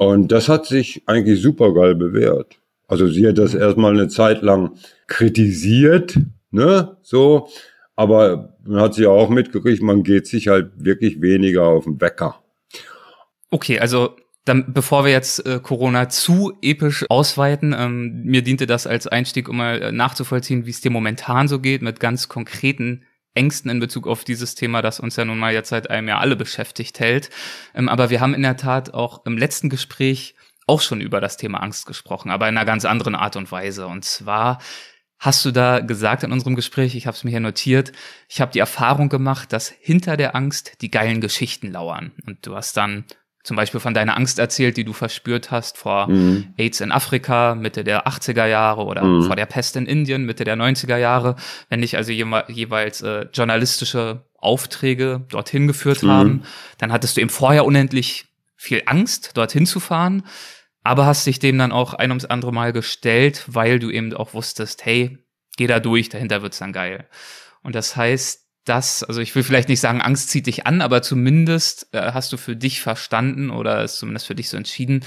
Und 0.01 0.31
das 0.31 0.49
hat 0.49 0.65
sich 0.65 1.03
eigentlich 1.05 1.43
super 1.43 1.75
geil 1.75 1.93
bewährt. 1.93 2.59
Also 2.87 3.07
sie 3.07 3.27
hat 3.27 3.37
das 3.37 3.53
erstmal 3.53 3.93
eine 3.93 4.07
Zeit 4.07 4.41
lang 4.41 4.71
kritisiert, 5.05 6.17
ne, 6.49 6.97
so, 7.03 7.49
aber 7.95 8.57
man 8.65 8.81
hat 8.81 8.95
sie 8.95 9.05
auch 9.05 9.29
mitgekriegt, 9.29 9.83
man 9.83 10.01
geht 10.01 10.25
sich 10.25 10.47
halt 10.47 10.71
wirklich 10.75 11.21
weniger 11.21 11.67
auf 11.67 11.83
den 11.83 12.01
Wecker. 12.01 12.41
Okay, 13.51 13.77
also 13.77 14.15
dann, 14.43 14.73
bevor 14.73 15.05
wir 15.05 15.11
jetzt 15.11 15.45
äh, 15.45 15.59
Corona 15.61 16.09
zu 16.09 16.53
episch 16.63 17.05
ausweiten, 17.07 17.75
ähm, 17.77 18.23
mir 18.23 18.41
diente 18.41 18.65
das 18.65 18.87
als 18.87 19.05
Einstieg, 19.05 19.49
um 19.49 19.57
mal 19.57 19.83
äh, 19.83 19.91
nachzuvollziehen, 19.91 20.65
wie 20.65 20.71
es 20.71 20.81
dir 20.81 20.89
momentan 20.89 21.47
so 21.47 21.59
geht, 21.59 21.83
mit 21.83 21.99
ganz 21.99 22.27
konkreten 22.27 23.03
Ängsten 23.33 23.71
in 23.71 23.79
Bezug 23.79 24.07
auf 24.07 24.23
dieses 24.23 24.55
Thema, 24.55 24.81
das 24.81 24.99
uns 24.99 25.15
ja 25.15 25.25
nun 25.25 25.39
mal 25.39 25.53
jetzt 25.53 25.69
seit 25.69 25.89
einem 25.89 26.07
Jahr 26.07 26.19
alle 26.19 26.35
beschäftigt 26.35 26.99
hält. 26.99 27.29
Ähm, 27.73 27.89
aber 27.89 28.09
wir 28.09 28.19
haben 28.21 28.33
in 28.33 28.41
der 28.41 28.57
Tat 28.57 28.93
auch 28.93 29.25
im 29.25 29.37
letzten 29.37 29.69
Gespräch 29.69 30.35
auch 30.67 30.81
schon 30.81 31.01
über 31.01 31.21
das 31.21 31.37
Thema 31.37 31.61
Angst 31.61 31.85
gesprochen, 31.85 32.29
aber 32.29 32.47
in 32.47 32.57
einer 32.57 32.65
ganz 32.65 32.85
anderen 32.85 33.15
Art 33.15 33.35
und 33.35 33.51
Weise. 33.51 33.87
Und 33.87 34.05
zwar 34.05 34.59
hast 35.19 35.45
du 35.45 35.51
da 35.51 35.79
gesagt 35.79 36.23
in 36.23 36.31
unserem 36.31 36.55
Gespräch, 36.55 36.95
ich 36.95 37.07
habe 37.07 37.15
es 37.15 37.23
mir 37.23 37.29
hier 37.29 37.39
notiert, 37.39 37.91
ich 38.27 38.41
habe 38.41 38.51
die 38.51 38.59
Erfahrung 38.59 39.09
gemacht, 39.09 39.53
dass 39.53 39.69
hinter 39.69 40.17
der 40.17 40.35
Angst 40.35 40.81
die 40.81 40.91
geilen 40.91 41.21
Geschichten 41.21 41.71
lauern. 41.71 42.11
Und 42.25 42.45
du 42.45 42.55
hast 42.55 42.75
dann 42.75 43.05
zum 43.43 43.57
Beispiel 43.57 43.79
von 43.79 43.93
deiner 43.93 44.17
Angst 44.17 44.39
erzählt, 44.39 44.77
die 44.77 44.83
du 44.83 44.93
verspürt 44.93 45.51
hast 45.51 45.77
vor 45.77 46.07
mhm. 46.07 46.53
AIDS 46.57 46.81
in 46.81 46.91
Afrika 46.91 47.55
Mitte 47.55 47.83
der 47.83 48.07
80er 48.07 48.45
Jahre 48.45 48.85
oder 48.85 49.03
mhm. 49.03 49.23
vor 49.23 49.35
der 49.35 49.45
Pest 49.45 49.75
in 49.75 49.85
Indien 49.85 50.25
Mitte 50.25 50.43
der 50.43 50.57
90er 50.57 50.97
Jahre, 50.97 51.35
wenn 51.69 51.81
dich 51.81 51.97
also 51.97 52.11
jeweils 52.11 53.01
äh, 53.01 53.27
journalistische 53.33 54.25
Aufträge 54.37 55.25
dorthin 55.29 55.67
geführt 55.67 56.03
mhm. 56.03 56.09
haben, 56.09 56.43
dann 56.77 56.91
hattest 56.91 57.17
du 57.17 57.21
eben 57.21 57.29
vorher 57.29 57.65
unendlich 57.65 58.25
viel 58.55 58.83
Angst, 58.85 59.37
dorthin 59.37 59.65
zu 59.65 59.79
fahren, 59.79 60.23
aber 60.83 61.05
hast 61.05 61.25
dich 61.25 61.39
dem 61.39 61.57
dann 61.57 61.71
auch 61.71 61.93
ein 61.93 62.11
ums 62.11 62.25
andere 62.25 62.51
Mal 62.51 62.73
gestellt, 62.73 63.43
weil 63.47 63.79
du 63.79 63.89
eben 63.89 64.13
auch 64.13 64.33
wusstest, 64.33 64.85
hey, 64.85 65.17
geh 65.57 65.67
da 65.67 65.79
durch, 65.79 66.09
dahinter 66.09 66.41
wird's 66.41 66.59
dann 66.59 66.73
geil. 66.73 67.07
Und 67.63 67.75
das 67.75 67.95
heißt, 67.95 68.40
das, 68.65 69.03
also 69.03 69.21
ich 69.21 69.33
will 69.35 69.43
vielleicht 69.43 69.69
nicht 69.69 69.79
sagen, 69.79 70.01
Angst 70.01 70.29
zieht 70.29 70.47
dich 70.47 70.67
an, 70.67 70.81
aber 70.81 71.01
zumindest 71.01 71.87
äh, 71.93 72.11
hast 72.13 72.31
du 72.31 72.37
für 72.37 72.55
dich 72.55 72.81
verstanden 72.81 73.49
oder 73.49 73.83
ist 73.83 73.97
zumindest 73.97 74.27
für 74.27 74.35
dich 74.35 74.49
so 74.49 74.57
entschieden, 74.57 75.03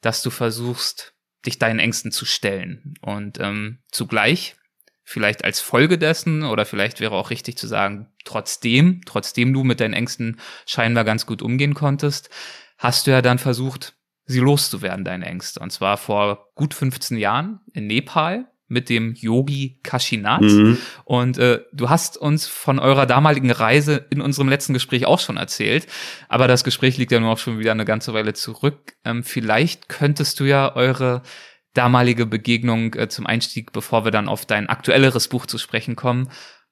dass 0.00 0.22
du 0.22 0.30
versuchst, 0.30 1.14
dich 1.46 1.58
deinen 1.58 1.78
Ängsten 1.78 2.12
zu 2.12 2.24
stellen. 2.24 2.94
Und 3.00 3.38
ähm, 3.40 3.78
zugleich, 3.90 4.56
vielleicht 5.04 5.44
als 5.44 5.60
Folge 5.60 5.96
dessen, 5.96 6.42
oder 6.42 6.66
vielleicht 6.66 7.00
wäre 7.00 7.14
auch 7.14 7.30
richtig 7.30 7.56
zu 7.56 7.66
sagen, 7.66 8.12
trotzdem, 8.24 9.00
trotzdem 9.06 9.54
du 9.54 9.64
mit 9.64 9.80
deinen 9.80 9.94
Ängsten 9.94 10.38
scheinbar 10.66 11.04
ganz 11.04 11.24
gut 11.24 11.40
umgehen 11.40 11.74
konntest, 11.74 12.28
hast 12.76 13.06
du 13.06 13.10
ja 13.10 13.22
dann 13.22 13.38
versucht, 13.38 13.94
sie 14.26 14.40
loszuwerden, 14.40 15.04
deine 15.04 15.24
Ängste. 15.24 15.60
Und 15.60 15.70
zwar 15.70 15.96
vor 15.96 16.50
gut 16.54 16.74
15 16.74 17.16
Jahren 17.16 17.60
in 17.72 17.86
Nepal 17.86 18.46
mit 18.68 18.90
dem 18.90 19.14
Yogi 19.14 19.80
Kashinath. 19.82 20.42
Mhm. 20.42 20.78
Und 21.04 21.38
äh, 21.38 21.60
du 21.72 21.88
hast 21.88 22.16
uns 22.16 22.46
von 22.46 22.78
eurer 22.78 23.06
damaligen 23.06 23.50
Reise 23.50 24.06
in 24.10 24.20
unserem 24.20 24.48
letzten 24.48 24.74
Gespräch 24.74 25.06
auch 25.06 25.18
schon 25.18 25.38
erzählt. 25.38 25.86
Aber 26.28 26.46
das 26.46 26.64
Gespräch 26.64 26.98
liegt 26.98 27.10
ja 27.10 27.18
nur 27.18 27.32
auch 27.32 27.38
schon 27.38 27.58
wieder 27.58 27.72
eine 27.72 27.86
ganze 27.86 28.12
Weile 28.12 28.34
zurück. 28.34 28.94
Ähm, 29.04 29.24
vielleicht 29.24 29.88
könntest 29.88 30.38
du 30.38 30.44
ja 30.44 30.76
eure 30.76 31.22
damalige 31.72 32.26
Begegnung 32.26 32.94
äh, 32.94 33.08
zum 33.08 33.26
Einstieg, 33.26 33.72
bevor 33.72 34.04
wir 34.04 34.10
dann 34.10 34.28
auf 34.28 34.44
dein 34.44 34.68
aktuelleres 34.68 35.28
Buch 35.28 35.46
zu 35.46 35.58
sprechen 35.58 35.96
kommen, 35.96 36.28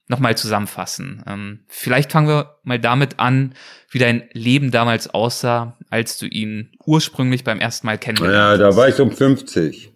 nochmal 0.08 0.36
zusammenfassen. 0.36 1.22
Ähm, 1.26 1.60
vielleicht 1.68 2.12
fangen 2.12 2.28
wir 2.28 2.58
mal 2.62 2.78
damit 2.78 3.18
an, 3.18 3.54
wie 3.90 3.98
dein 3.98 4.28
Leben 4.32 4.70
damals 4.70 5.08
aussah, 5.08 5.78
als 5.90 6.18
du 6.18 6.26
ihn 6.26 6.72
ursprünglich 6.84 7.42
beim 7.42 7.58
ersten 7.58 7.86
Mal 7.86 7.98
kennengelernt 7.98 8.36
hast. 8.36 8.60
Ja, 8.60 8.70
da 8.70 8.76
war 8.76 8.88
ich 8.88 9.00
um 9.00 9.10
50. 9.10 9.92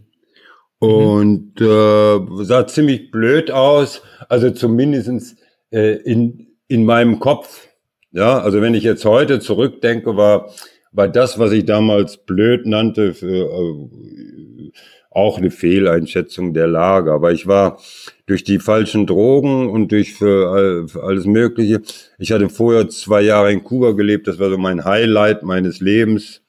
Mhm. 0.80 0.88
Und 0.88 1.60
äh, 1.60 2.44
sah 2.44 2.66
ziemlich 2.66 3.10
blöd 3.10 3.50
aus, 3.50 4.02
also 4.28 4.50
zumindestens 4.50 5.36
äh, 5.70 5.96
in, 5.96 6.48
in 6.68 6.84
meinem 6.84 7.20
Kopf. 7.20 7.68
Ja, 8.12 8.40
also 8.40 8.60
wenn 8.60 8.74
ich 8.74 8.82
jetzt 8.82 9.04
heute 9.04 9.40
zurückdenke, 9.40 10.16
war, 10.16 10.50
war 10.92 11.08
das, 11.08 11.38
was 11.38 11.52
ich 11.52 11.64
damals 11.64 12.16
blöd 12.16 12.66
nannte, 12.66 13.14
für, 13.14 13.46
äh, 13.46 14.72
auch 15.12 15.38
eine 15.38 15.50
Fehleinschätzung 15.50 16.54
der 16.54 16.66
Lage. 16.66 17.12
Aber 17.12 17.32
ich 17.32 17.46
war 17.46 17.78
durch 18.26 18.44
die 18.44 18.58
falschen 18.58 19.06
Drogen 19.06 19.68
und 19.68 19.92
durch 19.92 20.14
für, 20.14 20.88
für 20.88 21.02
alles 21.02 21.26
Mögliche. 21.26 21.82
Ich 22.18 22.32
hatte 22.32 22.48
vorher 22.48 22.88
zwei 22.88 23.20
Jahre 23.22 23.52
in 23.52 23.64
Kuba 23.64 23.92
gelebt, 23.92 24.28
das 24.28 24.38
war 24.38 24.50
so 24.50 24.58
mein 24.58 24.84
Highlight 24.84 25.42
meines 25.42 25.80
Lebens. 25.80 26.42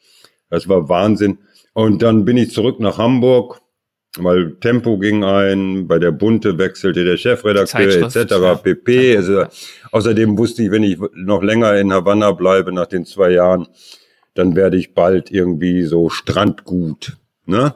Das 0.50 0.68
war 0.70 0.90
Wahnsinn. 0.90 1.40
Und 1.74 2.02
dann 2.02 2.26
bin 2.26 2.38
ich 2.38 2.52
zurück 2.52 2.80
nach 2.80 2.98
Hamburg 2.98 3.61
weil 4.18 4.56
Tempo 4.60 4.98
ging 4.98 5.24
ein, 5.24 5.88
bei 5.88 5.98
der 5.98 6.12
Bunte 6.12 6.58
wechselte 6.58 7.06
der 7.06 7.18
Chefredakteur 7.18 8.04
etc. 8.04 8.32
Ja. 8.32 8.56
pp. 8.56 9.18
Also, 9.18 9.44
außerdem 9.92 10.38
wusste 10.38 10.64
ich, 10.64 10.72
wenn 10.72 10.84
ich 10.84 11.00
noch 11.16 11.42
länger 11.42 11.76
in 11.78 11.94
Havanna 11.94 12.32
bleibe 12.32 12.74
nach 12.74 12.88
den 12.88 13.06
zwei 13.06 13.32
Jahren, 13.32 13.68
dann 14.34 14.56
werde 14.56 14.78
ich 14.78 14.94
bald 14.94 15.32
irgendwie 15.32 15.84
so 15.84 16.10
Strandgut, 16.10 17.18
ne? 17.46 17.76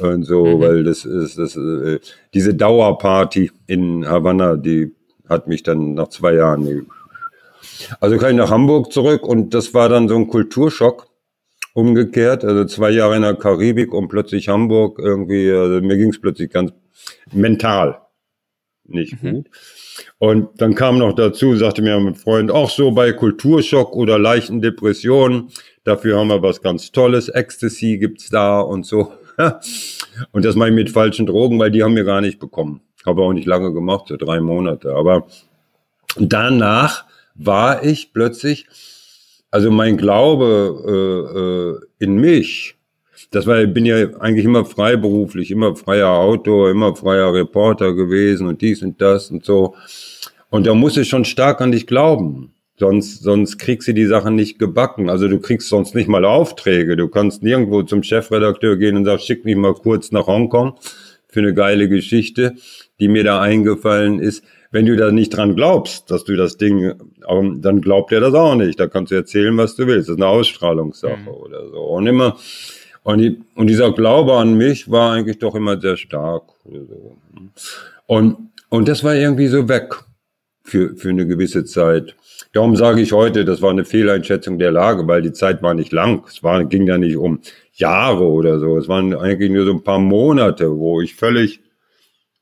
Und 0.00 0.24
so, 0.24 0.44
mhm. 0.44 0.60
weil 0.60 0.84
das 0.84 1.04
ist 1.04 1.38
das 1.38 1.56
äh, 1.56 1.98
diese 2.32 2.54
Dauerparty 2.54 3.50
in 3.66 4.06
Havanna, 4.06 4.56
die 4.56 4.94
hat 5.28 5.48
mich 5.48 5.62
dann 5.62 5.94
nach 5.94 6.08
zwei 6.08 6.34
Jahren. 6.34 6.86
Also 8.00 8.16
kam 8.18 8.30
ich 8.30 8.36
nach 8.36 8.50
Hamburg 8.50 8.92
zurück 8.92 9.26
und 9.26 9.54
das 9.54 9.74
war 9.74 9.88
dann 9.88 10.08
so 10.08 10.16
ein 10.16 10.28
Kulturschock 10.28 11.07
umgekehrt. 11.74 12.44
Also 12.44 12.64
zwei 12.64 12.90
Jahre 12.90 13.16
in 13.16 13.22
der 13.22 13.34
Karibik 13.34 13.92
und 13.92 14.08
plötzlich 14.08 14.48
Hamburg 14.48 14.98
irgendwie, 14.98 15.50
also 15.50 15.80
mir 15.80 15.96
ging 15.96 16.10
es 16.10 16.20
plötzlich 16.20 16.50
ganz 16.50 16.72
mental 17.32 18.00
nicht 18.88 19.22
mhm. 19.22 19.34
gut. 19.34 19.46
Und 20.18 20.60
dann 20.60 20.74
kam 20.74 20.98
noch 20.98 21.14
dazu, 21.14 21.56
sagte 21.56 21.82
mir 21.82 21.98
mein 21.98 22.14
Freund, 22.14 22.50
auch 22.50 22.70
so 22.70 22.90
bei 22.90 23.12
Kulturschock 23.12 23.94
oder 23.94 24.18
leichten 24.18 24.60
Depressionen, 24.60 25.50
dafür 25.84 26.18
haben 26.18 26.28
wir 26.28 26.42
was 26.42 26.60
ganz 26.60 26.90
Tolles, 26.90 27.28
Ecstasy 27.28 27.98
gibt's 27.98 28.30
da 28.30 28.60
und 28.60 28.86
so. 28.86 29.12
und 30.32 30.44
das 30.44 30.56
mache 30.56 30.70
ich 30.70 30.74
mit 30.74 30.90
falschen 30.90 31.26
Drogen, 31.26 31.58
weil 31.58 31.70
die 31.70 31.82
haben 31.82 31.96
wir 31.96 32.04
gar 32.04 32.20
nicht 32.20 32.38
bekommen. 32.38 32.80
Habe 33.06 33.22
auch 33.22 33.32
nicht 33.32 33.46
lange 33.46 33.72
gemacht, 33.72 34.06
so 34.08 34.16
drei 34.16 34.40
Monate. 34.40 34.94
Aber 34.94 35.26
danach 36.16 37.04
war 37.34 37.84
ich 37.84 38.12
plötzlich 38.12 38.66
also 39.50 39.70
mein 39.70 39.96
Glaube 39.96 41.80
äh, 42.00 42.02
äh, 42.02 42.04
in 42.04 42.16
mich, 42.16 42.76
das 43.30 43.46
war, 43.46 43.62
ich 43.62 43.72
bin 43.72 43.84
ja 43.84 43.96
eigentlich 44.20 44.44
immer 44.44 44.64
freiberuflich, 44.64 45.50
immer 45.50 45.76
freier 45.76 46.10
Autor, 46.10 46.70
immer 46.70 46.94
freier 46.94 47.32
Reporter 47.34 47.94
gewesen 47.94 48.46
und 48.46 48.62
dies 48.62 48.82
und 48.82 49.00
das 49.00 49.30
und 49.30 49.44
so. 49.44 49.74
Und 50.50 50.66
da 50.66 50.74
muss 50.74 50.96
ich 50.96 51.08
schon 51.08 51.24
stark 51.24 51.60
an 51.60 51.72
dich 51.72 51.86
glauben. 51.86 52.54
Sonst, 52.78 53.22
sonst 53.22 53.58
kriegst 53.58 53.88
du 53.88 53.92
die 53.92 54.06
Sachen 54.06 54.36
nicht 54.36 54.58
gebacken. 54.58 55.10
Also 55.10 55.26
du 55.26 55.40
kriegst 55.40 55.68
sonst 55.68 55.96
nicht 55.96 56.08
mal 56.08 56.24
Aufträge. 56.24 56.96
Du 56.96 57.08
kannst 57.08 57.42
nirgendwo 57.42 57.82
zum 57.82 58.04
Chefredakteur 58.04 58.76
gehen 58.76 58.96
und 58.96 59.04
sagst, 59.04 59.26
schick 59.26 59.44
mich 59.44 59.56
mal 59.56 59.74
kurz 59.74 60.12
nach 60.12 60.28
Hongkong 60.28 60.74
für 61.26 61.40
eine 61.40 61.54
geile 61.54 61.88
Geschichte, 61.88 62.54
die 63.00 63.08
mir 63.08 63.24
da 63.24 63.40
eingefallen 63.40 64.20
ist 64.20 64.44
wenn 64.70 64.86
du 64.86 64.96
da 64.96 65.10
nicht 65.10 65.30
dran 65.30 65.56
glaubst, 65.56 66.10
dass 66.10 66.24
du 66.24 66.36
das 66.36 66.56
Ding, 66.56 66.94
dann 67.20 67.80
glaubt 67.80 68.12
er 68.12 68.20
das 68.20 68.34
auch 68.34 68.54
nicht. 68.54 68.78
Da 68.78 68.86
kannst 68.86 69.12
du 69.12 69.16
erzählen, 69.16 69.56
was 69.56 69.76
du 69.76 69.86
willst. 69.86 70.08
Das 70.08 70.16
ist 70.16 70.22
eine 70.22 70.30
Ausstrahlungssache 70.30 71.20
mhm. 71.22 71.28
oder 71.28 71.68
so. 71.68 71.80
Und 71.80 72.06
immer, 72.06 72.36
und, 73.02 73.18
die, 73.18 73.40
und 73.54 73.68
dieser 73.68 73.92
Glaube 73.92 74.34
an 74.34 74.54
mich 74.54 74.90
war 74.90 75.12
eigentlich 75.12 75.38
doch 75.38 75.54
immer 75.54 75.80
sehr 75.80 75.96
stark. 75.96 76.42
Und, 78.06 78.36
und 78.68 78.88
das 78.88 79.02
war 79.04 79.14
irgendwie 79.14 79.46
so 79.46 79.68
weg 79.68 79.94
für, 80.64 80.94
für 80.96 81.08
eine 81.08 81.26
gewisse 81.26 81.64
Zeit. 81.64 82.14
Darum 82.52 82.76
sage 82.76 83.00
ich 83.00 83.12
heute, 83.12 83.46
das 83.46 83.62
war 83.62 83.70
eine 83.70 83.86
Fehleinschätzung 83.86 84.58
der 84.58 84.70
Lage, 84.70 85.06
weil 85.06 85.22
die 85.22 85.32
Zeit 85.32 85.62
war 85.62 85.72
nicht 85.72 85.92
lang. 85.92 86.24
Es 86.28 86.42
war, 86.42 86.64
ging 86.64 86.84
da 86.86 86.98
nicht 86.98 87.16
um 87.16 87.40
Jahre 87.72 88.24
oder 88.24 88.58
so. 88.58 88.76
Es 88.76 88.88
waren 88.88 89.14
eigentlich 89.14 89.50
nur 89.50 89.64
so 89.64 89.72
ein 89.72 89.82
paar 89.82 89.98
Monate, 89.98 90.76
wo 90.76 91.00
ich 91.00 91.14
völlig 91.14 91.60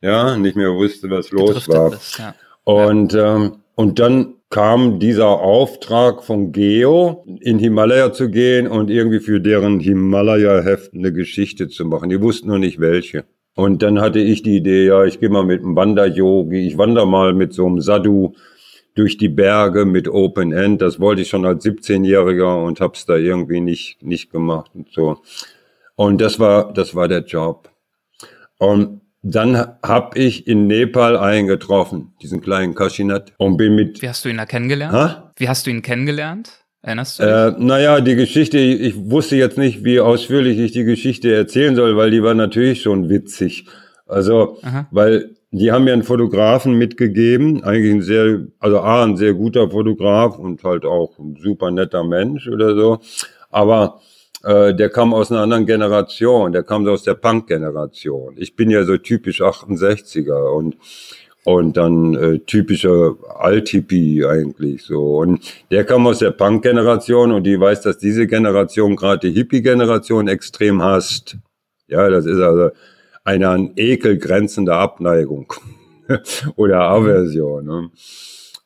ja, 0.07 0.37
nicht 0.37 0.57
mehr 0.57 0.73
wusste, 0.75 1.11
was 1.11 1.31
los 1.31 1.69
war. 1.69 1.90
Das, 1.90 2.19
ja. 2.19 2.35
Und, 2.64 3.14
ähm, 3.14 3.57
und 3.75 3.99
dann 3.99 4.35
kam 4.51 5.01
dieser 5.01 5.29
Auftrag 5.29 6.23
von 6.23 6.53
Geo, 6.53 7.25
in 7.40 7.59
Himalaya 7.59 8.12
zu 8.12 8.31
gehen 8.31 8.69
und 8.69 8.90
irgendwie 8.90 9.19
für 9.19 9.40
deren 9.40 9.81
Himalaya-Heft 9.81 10.95
eine 10.95 11.12
Geschichte 11.12 11.69
zu 11.69 11.85
machen. 11.85 12.09
Die 12.11 12.21
wussten 12.23 12.49
noch 12.49 12.59
nicht 12.59 12.79
welche. 12.79 13.25
Und 13.57 13.83
dann 13.83 14.01
hatte 14.01 14.21
ich 14.21 14.42
die 14.42 14.57
Idee, 14.57 14.87
ja, 14.87 15.05
ich 15.05 15.19
gehe 15.19 15.31
mal 15.31 15.45
mit 15.45 15.62
einem 15.62 15.75
Wanderyogi, 15.75 16.66
ich 16.66 16.79
wandere 16.79 17.07
mal 17.07 17.33
mit 17.33 17.55
so 17.55 17.66
einem 17.66 17.81
Sadhu 17.81 18.35
durch 18.95 19.16
die 19.19 19.29
Berge 19.29 19.85
mit 19.85 20.09
Open 20.09 20.53
End. 20.53 20.81
Das 20.83 21.01
wollte 21.01 21.23
ich 21.23 21.29
schon 21.29 21.45
als 21.45 21.64
17-Jähriger 21.64 22.64
und 22.64 22.81
hab's 22.81 23.07
da 23.07 23.16
irgendwie 23.16 23.61
nicht, 23.61 24.03
nicht 24.03 24.31
gemacht 24.31 24.71
und 24.75 24.92
so. 24.92 25.19
Und 25.97 26.21
das 26.21 26.38
war, 26.38 26.73
das 26.73 26.95
war 26.95 27.09
der 27.09 27.25
Job. 27.25 27.71
Und 28.59 29.01
dann 29.33 29.57
habe 29.83 30.19
ich 30.19 30.47
in 30.47 30.67
Nepal 30.67 31.17
eingetroffen, 31.17 32.15
diesen 32.23 32.41
kleinen 32.41 32.75
Kashinat, 32.75 33.33
und 33.39 33.57
bin 33.57 33.75
mit. 33.75 34.01
Wie 34.01 34.09
hast 34.09 34.25
du 34.25 34.29
ihn 34.29 34.37
da 34.37 34.47
kennengelernt? 34.47 34.95
Ha? 34.95 35.33
Wie 35.37 35.49
hast 35.49 35.67
du 35.67 35.71
ihn 35.71 35.83
kennengelernt? 35.83 36.51
Erinnerst 36.83 37.19
du 37.19 37.25
dich? 37.25 37.33
Äh, 37.33 37.65
naja, 37.65 38.01
die 38.01 38.15
Geschichte, 38.15 38.59
ich 38.59 38.95
wusste 39.11 39.35
jetzt 39.35 39.59
nicht, 39.59 39.85
wie 39.85 39.99
ausführlich 39.99 40.59
ich 40.59 40.71
die 40.71 40.85
Geschichte 40.85 41.35
erzählen 41.35 41.75
soll, 41.75 41.97
weil 41.97 42.12
die 42.12 42.23
war 42.23 42.35
natürlich 42.35 42.83
schon 42.83 43.09
witzig. 43.09 43.67
Also, 44.07 44.59
Aha. 44.62 44.87
weil 44.93 45.35
die 45.51 45.73
haben 45.73 45.85
mir 45.85 45.93
einen 45.93 46.05
Fotografen 46.05 46.75
mitgegeben, 46.75 47.65
eigentlich 47.65 47.95
ein 47.95 48.03
sehr, 48.03 48.47
also 48.61 48.81
A, 48.81 49.03
ein 49.03 49.17
sehr 49.17 49.35
guter 49.35 49.71
Fotograf 49.71 50.39
und 50.39 50.62
halt 50.62 50.85
auch 50.85 51.19
ein 51.19 51.37
super 51.43 51.73
netter 51.73 52.05
Mensch 52.05 52.47
oder 52.47 52.77
so. 52.77 53.01
Aber 53.51 54.01
äh, 54.42 54.75
der 54.75 54.90
kam 54.90 55.14
aus 55.14 55.31
einer 55.31 55.40
anderen 55.40 55.66
Generation, 55.66 56.53
der 56.53 56.62
kam 56.62 56.87
aus 56.87 57.03
der 57.03 57.14
Punk-Generation. 57.14 58.35
Ich 58.37 58.57
bin 58.57 58.70
ja 58.70 58.85
so 58.85 58.96
typisch 58.96 59.40
68er 59.40 60.53
und 60.55 60.77
und 61.46 61.77
dann 61.77 62.14
äh, 62.16 62.38
typischer 62.40 63.14
Alt-Hippie 63.38 64.27
eigentlich 64.27 64.83
so. 64.83 65.18
Und 65.18 65.40
der 65.70 65.85
kam 65.85 66.05
aus 66.09 66.18
der 66.18 66.33
Punk-Generation 66.33 67.31
und 67.31 67.44
die 67.44 67.61
weiß, 67.61 67.83
dass 67.83 67.99
diese 67.99 68.27
Generation 68.27 68.96
gerade 68.96 69.31
die 69.31 69.33
Hippie-Generation 69.33 70.27
extrem 70.27 70.83
hasst. 70.83 71.37
Ja, 71.87 72.11
das 72.11 72.27
ist 72.27 72.40
also 72.40 72.70
eine 73.22 73.49
an 73.49 73.70
Ekel 73.77 74.18
grenzende 74.18 74.75
Abneigung 74.75 75.53
oder 76.57 76.81
Aversion. 76.81 77.64
Ne? 77.64 77.90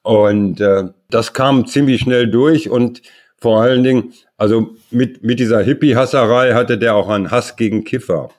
Und 0.02 0.60
äh, 0.62 0.84
das 1.10 1.34
kam 1.34 1.66
ziemlich 1.66 2.00
schnell 2.00 2.30
durch 2.30 2.70
und 2.70 3.02
vor 3.36 3.60
allen 3.60 3.84
Dingen, 3.84 4.12
also 4.40 4.76
mit, 4.90 5.22
mit 5.22 5.38
dieser 5.38 5.62
Hippie-Hasserei 5.62 6.54
hatte 6.54 6.78
der 6.78 6.94
auch 6.94 7.08
einen 7.08 7.30
Hass 7.30 7.56
gegen 7.56 7.84
Kiffer 7.84 8.30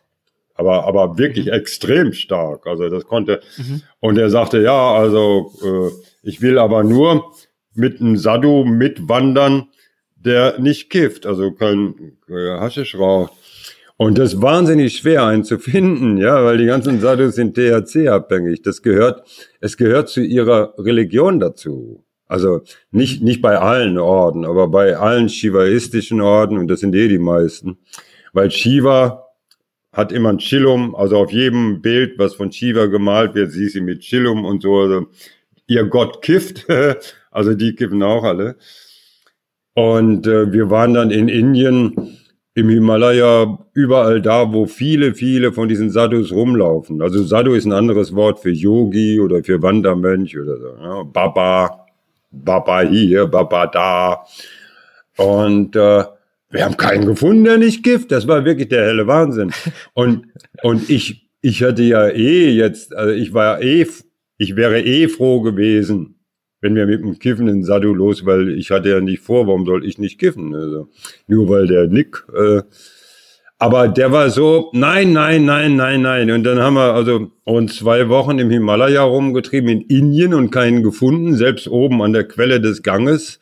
aber, 0.62 0.86
aber 0.86 1.18
wirklich 1.18 1.48
mhm. 1.48 1.54
extrem 1.54 2.14
stark. 2.14 2.68
Also 2.68 2.90
das 2.90 3.06
konnte, 3.06 3.42
mhm. 3.58 3.82
und 4.00 4.18
er 4.18 4.30
sagte, 4.30 4.62
ja, 4.62 4.94
also 4.94 5.52
äh, 5.64 6.28
ich 6.28 6.42
will 6.42 6.60
aber 6.60 6.84
nur 6.84 7.34
mit 7.74 8.00
einem 8.00 8.18
Sadhu 8.18 8.64
mitwandern, 8.64 9.70
der 10.16 10.60
nicht 10.60 10.90
kifft, 10.92 11.26
also 11.26 11.52
kein 11.52 11.96
äh, 12.30 12.60
Haschisch 12.60 12.96
raucht. 12.96 13.34
Und 13.98 14.18
das 14.18 14.34
ist 14.34 14.42
wahnsinnig 14.42 14.98
schwer 14.98 15.26
einen 15.26 15.44
zu 15.44 15.58
finden, 15.60 16.18
ja, 16.18 16.44
weil 16.44 16.58
die 16.58 16.66
ganzen 16.66 17.00
Sadhus 17.00 17.36
sind 17.36 17.56
THC-abhängig. 17.56 18.62
Das 18.64 18.82
gehört, 18.82 19.28
es 19.62 19.78
gehört 19.78 20.10
zu 20.10 20.22
ihrer 20.22 20.74
Religion 20.78 21.40
dazu. 21.40 22.04
Also 22.32 22.62
nicht, 22.92 23.22
nicht 23.22 23.42
bei 23.42 23.58
allen 23.58 23.98
Orden, 23.98 24.46
aber 24.46 24.70
bei 24.70 24.96
allen 24.96 25.28
shivaistischen 25.28 26.22
Orden, 26.22 26.58
und 26.58 26.70
das 26.70 26.80
sind 26.80 26.96
eh 26.96 27.10
die 27.10 27.18
meisten. 27.18 27.78
Weil 28.32 28.52
Shiva 28.52 29.26
hat 29.92 30.14
immer 30.14 30.30
ein 30.30 30.38
Chillum, 30.38 30.96
also 30.96 31.18
auf 31.18 31.34
jedem 31.34 31.82
Bild, 31.82 32.18
was 32.18 32.36
von 32.36 32.50
Shiva 32.50 32.86
gemalt 32.86 33.36
wird, 33.36 33.52
siehst 33.52 33.76
du 33.76 33.82
mit 33.82 34.00
Chillum 34.00 34.46
und 34.46 34.62
so. 34.62 34.78
Also 34.78 35.08
ihr 35.68 35.84
Gott 35.84 36.22
kifft, 36.22 36.66
also 37.32 37.54
die 37.54 37.76
kiffen 37.76 38.02
auch 38.02 38.24
alle. 38.24 38.56
Und 39.74 40.26
äh, 40.26 40.54
wir 40.54 40.70
waren 40.70 40.94
dann 40.94 41.12
in 41.12 41.28
Indien, 41.28 42.18
im 42.54 42.70
Himalaya, 42.70 43.60
überall 43.74 44.22
da, 44.22 44.54
wo 44.54 44.68
viele, 44.68 45.16
viele 45.16 45.52
von 45.52 45.68
diesen 45.68 45.90
Sadhus 45.90 46.32
rumlaufen. 46.32 47.02
Also 47.02 47.24
Sadhu 47.24 47.56
ist 47.56 47.66
ein 47.66 47.74
anderes 47.74 48.16
Wort 48.16 48.40
für 48.40 48.52
Yogi 48.52 49.20
oder 49.20 49.44
für 49.44 49.62
Wandermönch 49.62 50.40
oder 50.40 50.58
so. 50.58 50.68
Ja. 50.82 51.04
Baba, 51.04 51.82
Baba 52.32 52.82
hier, 52.82 53.28
Baba 53.28 53.68
da. 53.68 54.26
Und 55.18 55.76
äh, 55.76 56.04
wir 56.50 56.66
haben 56.66 56.78
keinen 56.78 57.06
gefunden, 57.06 57.44
der 57.44 57.58
nicht 57.58 57.84
Gift. 57.84 58.12
Das 58.12 58.28
war 58.28 58.44
wirklich 58.46 58.70
der 58.70 58.86
helle 58.86 59.08
Wahnsinn. 59.08 59.52
Und, 59.94 60.28
und 60.64 60.90
ich, 60.90 61.30
ich 61.42 61.64
hatte 61.64 61.84
ja 61.84 62.08
eh 62.08 62.52
jetzt, 62.52 62.96
also 62.96 63.14
ich 63.14 63.34
war 63.34 63.62
eh, 63.62 63.88
ich 64.38 64.56
wäre 64.56 64.82
eh 64.82 65.08
froh 65.08 65.42
gewesen, 65.42 66.16
wenn 66.62 66.76
wir 66.76 66.86
mit 66.86 67.02
dem 67.02 67.18
Kiffen 67.20 67.48
in 67.48 67.64
Sadu 67.64 67.94
los, 67.94 68.26
weil 68.26 68.50
ich 68.58 68.72
hatte 68.72 68.90
ja 68.90 69.02
nicht 69.02 69.22
vor, 69.22 69.48
warum 69.48 69.66
soll 69.66 69.86
ich 69.86 69.98
nicht 69.98 70.20
kiffen? 70.20 70.54
Also, 70.54 70.90
nur 71.28 71.50
weil 71.50 71.68
der 71.68 71.88
Nick, 71.88 72.24
äh, 72.36 72.62
aber 73.62 73.88
der 73.88 74.12
war 74.12 74.30
so, 74.30 74.70
nein, 74.74 75.14
nein, 75.14 75.46
nein, 75.46 75.76
nein, 75.76 76.02
nein. 76.02 76.32
Und 76.32 76.44
dann 76.44 76.60
haben 76.60 76.74
wir 76.74 76.94
also 76.94 77.32
uns 77.44 77.78
zwei 77.78 78.10
Wochen 78.10 78.40
im 78.40 78.50
Himalaya 78.50 79.04
rumgetrieben, 79.04 79.70
in 79.70 79.82
Indien 79.82 80.34
und 80.34 80.52
keinen 80.52 80.84
gefunden, 80.84 81.36
selbst 81.36 81.68
oben 81.68 82.02
an 82.02 82.14
der 82.14 82.28
Quelle 82.28 82.60
des 82.60 82.84
Ganges 82.84 83.40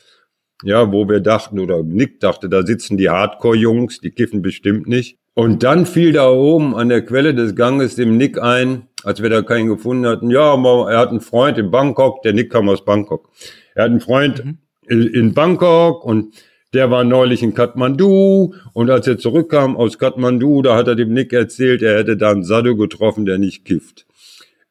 ja, 0.64 0.92
wo 0.92 1.08
wir 1.08 1.20
dachten, 1.20 1.60
oder 1.60 1.84
Nick 1.84 2.20
dachte, 2.20 2.50
da 2.50 2.66
sitzen 2.66 2.98
die 2.98 3.10
Hardcore-Jungs, 3.10 4.02
die 4.02 4.12
kiffen 4.12 4.42
bestimmt 4.42 4.88
nicht. 4.88 5.18
Und 5.34 5.64
dann 5.64 5.86
fiel 5.86 6.12
da 6.12 6.30
oben 6.30 6.76
an 6.76 6.90
der 6.90 7.06
Quelle 7.06 7.34
des 7.34 7.56
Ganges 7.56 7.96
dem 7.96 8.18
Nick 8.18 8.42
ein, 8.42 8.88
als 9.04 9.22
wir 9.22 9.30
da 9.30 9.42
keinen 9.42 9.68
gefunden 9.68 10.06
hatten, 10.06 10.30
ja, 10.30 10.54
er 10.90 10.98
hat 10.98 11.10
einen 11.10 11.22
Freund 11.22 11.58
in 11.58 11.72
Bangkok, 11.72 12.22
der 12.24 12.34
Nick 12.34 12.52
kam 12.52 12.68
aus 12.68 12.84
Bangkok. 12.84 13.30
Er 13.74 13.86
hat 13.86 13.92
einen 13.92 14.02
Freund 14.02 14.44
mhm. 14.44 14.58
in 14.90 15.34
Bangkok 15.34 16.04
und 16.04 16.34
der 16.74 16.92
war 16.92 17.04
neulich 17.04 17.42
in 17.42 17.54
Kathmandu 17.54 18.54
und 18.74 18.90
als 18.90 19.08
er 19.08 19.18
zurückkam 19.18 19.76
aus 19.76 19.98
Kathmandu, 19.98 20.62
da 20.62 20.76
hat 20.76 20.88
er 20.88 20.96
dem 20.96 21.14
Nick 21.14 21.34
erzählt, 21.34 21.82
er 21.82 21.98
hätte 21.98 22.18
da 22.18 22.32
einen 22.32 22.44
Sadhu 22.44 22.76
getroffen, 22.76 23.26
der 23.26 23.38
nicht 23.38 23.66
kifft. 23.66 24.06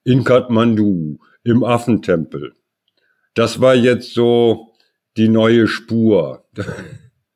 In 0.04 0.24
Kathmandu, 0.24 1.18
im 1.44 1.64
Affentempel. 1.64 2.54
Das 3.34 3.60
war 3.60 3.74
jetzt 3.74 4.14
so, 4.14 4.72
die 5.16 5.28
neue 5.28 5.66
Spur. 5.66 6.44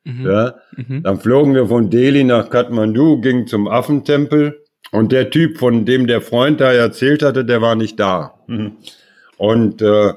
Mhm. 0.05 0.25
Ja? 0.25 0.55
Mhm. 0.75 1.03
Dann 1.03 1.17
flogen 1.17 1.55
wir 1.55 1.67
von 1.67 1.89
Delhi 1.89 2.25
nach 2.25 2.49
Kathmandu, 2.49 3.21
gingen 3.21 3.47
zum 3.47 3.69
Affentempel 3.69 4.61
und 4.91 5.13
der 5.13 5.29
Typ, 5.29 5.57
von 5.57 5.85
dem 5.85 6.07
der 6.07 6.21
Freund 6.21 6.59
da 6.59 6.73
erzählt 6.73 7.23
hatte, 7.23 7.45
der 7.45 7.61
war 7.61 7.75
nicht 7.75 7.99
da. 7.99 8.33
Mhm. 8.47 8.73
Und 9.37 9.81
äh, 9.81 10.09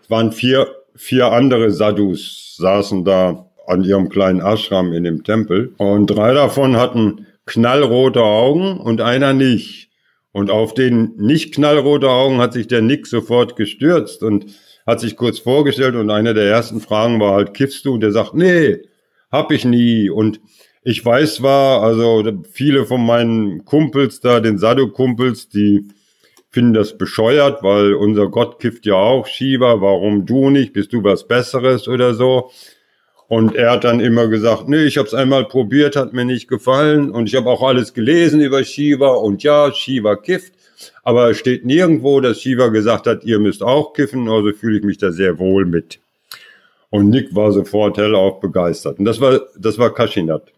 es 0.00 0.08
waren 0.10 0.32
vier, 0.32 0.68
vier 0.94 1.32
andere 1.32 1.70
Sadhus, 1.70 2.54
saßen 2.56 3.04
da 3.04 3.50
an 3.72 3.84
ihrem 3.84 4.08
kleinen 4.08 4.40
Ashram 4.40 4.92
in 4.92 5.04
dem 5.04 5.24
Tempel. 5.24 5.74
Und 5.78 6.06
drei 6.06 6.34
davon 6.34 6.76
hatten 6.76 7.26
knallrote 7.46 8.22
Augen 8.22 8.78
und 8.78 9.00
einer 9.00 9.32
nicht. 9.32 9.90
Und 10.32 10.50
auf 10.50 10.74
den 10.74 11.14
nicht 11.16 11.54
knallrote 11.54 12.08
Augen 12.08 12.38
hat 12.38 12.52
sich 12.52 12.66
der 12.66 12.82
Nick 12.82 13.06
sofort 13.06 13.56
gestürzt 13.56 14.22
und 14.22 14.46
hat 14.86 15.00
sich 15.00 15.16
kurz 15.16 15.38
vorgestellt 15.38 15.94
und 15.94 16.10
eine 16.10 16.34
der 16.34 16.44
ersten 16.44 16.80
Fragen 16.80 17.20
war 17.20 17.34
halt, 17.34 17.54
kiffst 17.54 17.84
du? 17.84 17.94
Und 17.94 18.00
der 18.00 18.12
sagt, 18.12 18.34
nee, 18.34 18.78
hab 19.30 19.52
ich 19.52 19.64
nie. 19.64 20.10
Und 20.10 20.40
ich 20.82 21.04
weiß 21.04 21.36
zwar, 21.36 21.82
also 21.82 22.24
viele 22.50 22.86
von 22.86 23.04
meinen 23.04 23.64
Kumpels 23.64 24.20
da, 24.20 24.40
den 24.40 24.58
Sadhu-Kumpels, 24.58 25.48
die 25.48 25.88
finden 26.50 26.74
das 26.74 26.98
bescheuert, 26.98 27.62
weil 27.62 27.94
unser 27.94 28.28
Gott 28.28 28.58
kifft 28.58 28.84
ja 28.84 28.94
auch 28.94 29.26
Shiva, 29.26 29.80
warum 29.80 30.26
du 30.26 30.50
nicht? 30.50 30.72
Bist 30.72 30.92
du 30.92 31.02
was 31.02 31.26
Besseres 31.26 31.88
oder 31.88 32.14
so? 32.14 32.50
Und 33.28 33.54
er 33.54 33.70
hat 33.72 33.84
dann 33.84 34.00
immer 34.00 34.28
gesagt, 34.28 34.68
nee, 34.68 34.84
ich 34.84 34.98
habe 34.98 35.08
es 35.08 35.14
einmal 35.14 35.46
probiert, 35.46 35.96
hat 35.96 36.12
mir 36.12 36.24
nicht 36.24 36.48
gefallen 36.48 37.10
und 37.10 37.28
ich 37.28 37.34
habe 37.34 37.48
auch 37.48 37.62
alles 37.62 37.94
gelesen 37.94 38.40
über 38.40 38.62
Shiva 38.62 39.08
und 39.08 39.42
ja, 39.42 39.72
Shiva 39.72 40.16
kifft. 40.16 40.52
Aber 41.02 41.30
es 41.30 41.38
steht 41.38 41.64
nirgendwo, 41.64 42.20
dass 42.20 42.40
Shiva 42.40 42.68
gesagt 42.68 43.06
hat, 43.06 43.24
ihr 43.24 43.38
müsst 43.38 43.62
auch 43.62 43.94
kiffen, 43.94 44.28
also 44.28 44.52
fühle 44.52 44.78
ich 44.78 44.84
mich 44.84 44.98
da 44.98 45.12
sehr 45.12 45.38
wohl 45.38 45.64
mit. 45.64 46.00
Und 46.90 47.08
Nick 47.08 47.34
war 47.34 47.52
sofort 47.52 47.96
hellauf 47.96 48.40
begeistert. 48.40 48.98
Und 48.98 49.06
das 49.06 49.20
war, 49.20 49.40
das 49.56 49.78
war 49.78 49.94
Kashinat. 49.94 50.52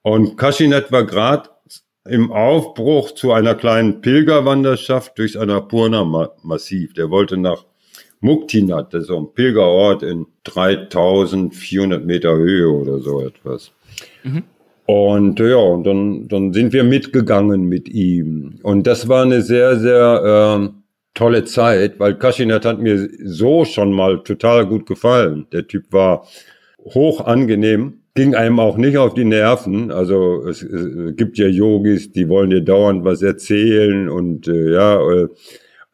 Und 0.00 0.36
Kashinat 0.38 0.90
war 0.90 1.04
gerade 1.04 1.50
im 2.06 2.32
Aufbruch 2.32 3.12
zu 3.12 3.32
einer 3.32 3.54
kleinen 3.54 4.00
Pilgerwanderschaft 4.00 5.18
durchs 5.18 5.36
Annapurna-Massiv. 5.36 6.94
Der 6.94 7.10
wollte 7.10 7.36
nach 7.36 7.64
Muktinat, 8.24 8.94
das 8.94 9.02
ist 9.02 9.08
so 9.08 9.18
ein 9.18 9.34
Pilgerort 9.34 10.02
in 10.02 10.26
3400 10.44 12.04
Meter 12.06 12.34
Höhe 12.34 12.70
oder 12.70 12.98
so 12.98 13.20
etwas. 13.20 13.70
Mhm. 14.22 14.42
Und 14.86 15.40
ja, 15.40 15.56
und 15.56 15.84
dann, 15.84 16.28
dann 16.28 16.52
sind 16.54 16.72
wir 16.72 16.84
mitgegangen 16.84 17.64
mit 17.64 17.88
ihm. 17.88 18.60
Und 18.62 18.86
das 18.86 19.08
war 19.08 19.22
eine 19.22 19.42
sehr, 19.42 19.78
sehr 19.78 20.62
äh, 20.62 20.68
tolle 21.12 21.44
Zeit, 21.44 22.00
weil 22.00 22.14
Kashinat 22.14 22.64
hat 22.64 22.80
mir 22.80 23.08
so 23.24 23.66
schon 23.66 23.92
mal 23.92 24.22
total 24.22 24.66
gut 24.66 24.86
gefallen. 24.86 25.46
Der 25.52 25.66
Typ 25.66 25.92
war 25.92 26.26
hoch 26.78 27.20
angenehm, 27.26 28.00
ging 28.14 28.34
einem 28.34 28.58
auch 28.58 28.78
nicht 28.78 28.96
auf 28.96 29.12
die 29.12 29.24
Nerven. 29.24 29.90
Also 29.90 30.46
es, 30.48 30.62
es 30.62 31.16
gibt 31.16 31.36
ja 31.36 31.46
Yogis, 31.46 32.10
die 32.12 32.28
wollen 32.30 32.50
dir 32.50 32.62
dauernd 32.62 33.04
was 33.04 33.20
erzählen 33.20 34.08
und 34.08 34.48
äh, 34.48 34.72
ja, 34.72 35.00
äh, 35.10 35.28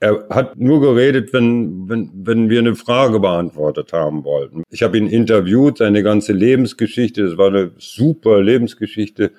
er 0.01 0.27
hat 0.31 0.59
nur 0.59 0.81
geredet, 0.81 1.33
wenn, 1.35 1.89
wenn, 1.89 2.11
wenn 2.15 2.49
wir 2.49 2.59
eine 2.59 2.75
Frage 2.75 3.21
beantwortet 3.21 3.93
haben 3.93 4.25
wollten. 4.25 4.63
Ich 4.71 4.83
habe 4.83 4.97
ihn 4.97 5.07
interviewt, 5.07 5.79
seine 5.79 6.03
ganze 6.03 6.33
Lebensgeschichte, 6.33 7.23
das 7.23 7.37
war 7.37 7.49
eine 7.49 7.73
super 7.77 8.43
Lebensgeschichte. 8.43 9.33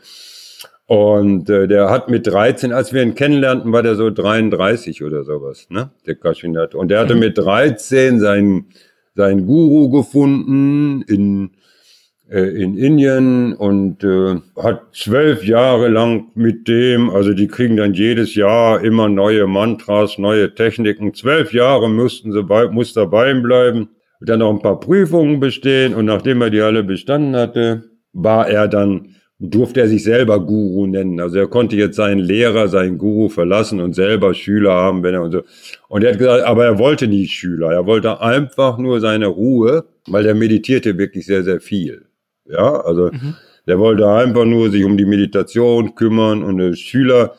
Und 0.86 1.50
äh, 1.50 1.68
der 1.68 1.90
hat 1.90 2.10
mit 2.10 2.28
13, 2.28 2.74
als 2.74 2.94
wir 2.94 3.02
ihn 3.02 3.16
kennenlernten, 3.16 3.72
war 3.72 3.82
der 3.82 3.96
so 3.96 4.12
33 4.12 5.04
oder 5.04 5.24
sowas, 5.24 5.68
ne? 5.70 5.92
Der 6.06 6.16
Kashinat. 6.16 6.76
Und 6.76 6.90
der 6.90 7.00
hatte 7.00 7.16
mit 7.16 7.38
13 7.38 8.20
seinen, 8.20 8.68
seinen 9.16 9.48
Guru 9.48 9.90
gefunden 9.90 11.02
in, 11.04 11.52
in 12.40 12.78
Indien 12.78 13.54
und 13.54 14.04
äh, 14.04 14.36
hat 14.62 14.84
zwölf 14.94 15.44
Jahre 15.44 15.90
lang 15.90 16.28
mit 16.34 16.68
dem, 16.68 17.10
also 17.10 17.34
die 17.34 17.48
kriegen 17.48 17.76
dann 17.76 17.94
jedes 17.94 18.36
Jahr 18.36 18.82
immer 18.82 19.10
neue 19.10 19.48
Mantras, 19.48 20.18
neue 20.18 20.56
Techniken. 20.56 21.14
Zwölf 21.14 21.54
Jahre 21.54 21.90
mussten 21.90 22.32
sie 22.32 22.44
bei, 22.44 22.68
muss 22.68 22.94
dabei 22.94 23.34
bleiben, 23.34 23.90
dann 24.22 24.40
noch 24.40 24.52
ein 24.52 24.62
paar 24.62 24.80
Prüfungen 24.80 25.40
bestehen 25.40 25.94
und 25.94 26.06
nachdem 26.06 26.42
er 26.42 26.50
die 26.50 26.62
alle 26.62 26.84
bestanden 26.84 27.36
hatte, 27.36 27.84
war 28.14 28.48
er 28.48 28.68
dann 28.68 29.16
durfte 29.44 29.82
er 29.82 29.88
sich 29.88 30.04
selber 30.04 30.40
Guru 30.46 30.86
nennen. 30.86 31.20
Also 31.20 31.40
er 31.40 31.48
konnte 31.48 31.76
jetzt 31.76 31.96
seinen 31.96 32.20
Lehrer, 32.20 32.68
seinen 32.68 33.00
Guru 33.00 33.28
verlassen 33.28 33.82
und 33.82 33.94
selber 33.94 34.36
Schüler 34.36 34.74
haben, 34.74 35.02
wenn 35.02 35.16
er 35.16 35.24
und 35.24 35.32
so. 35.32 35.42
Und 35.88 36.04
er 36.04 36.12
hat 36.12 36.20
gesagt, 36.20 36.44
aber 36.44 36.66
er 36.66 36.78
wollte 36.78 37.08
nie 37.08 37.28
Schüler. 37.28 37.72
Er 37.72 37.88
wollte 37.88 38.22
einfach 38.22 38.78
nur 38.78 39.00
seine 39.00 39.26
Ruhe, 39.26 39.86
weil 40.08 40.28
er 40.28 40.36
meditierte 40.36 40.98
wirklich 41.00 41.26
sehr, 41.26 41.44
sehr 41.44 41.60
viel. 41.60 42.06
Ja, 42.52 42.82
also 42.82 43.10
mhm. 43.12 43.36
der 43.68 43.80
wollte 43.80 44.08
einfach 44.10 44.46
nur 44.46 44.70
sich 44.70 44.84
um 44.84 44.98
die 44.98 45.06
Meditation 45.06 45.96
kümmern 45.96 46.44
und 46.44 46.58
der 46.58 46.76
Schüler. 46.76 47.36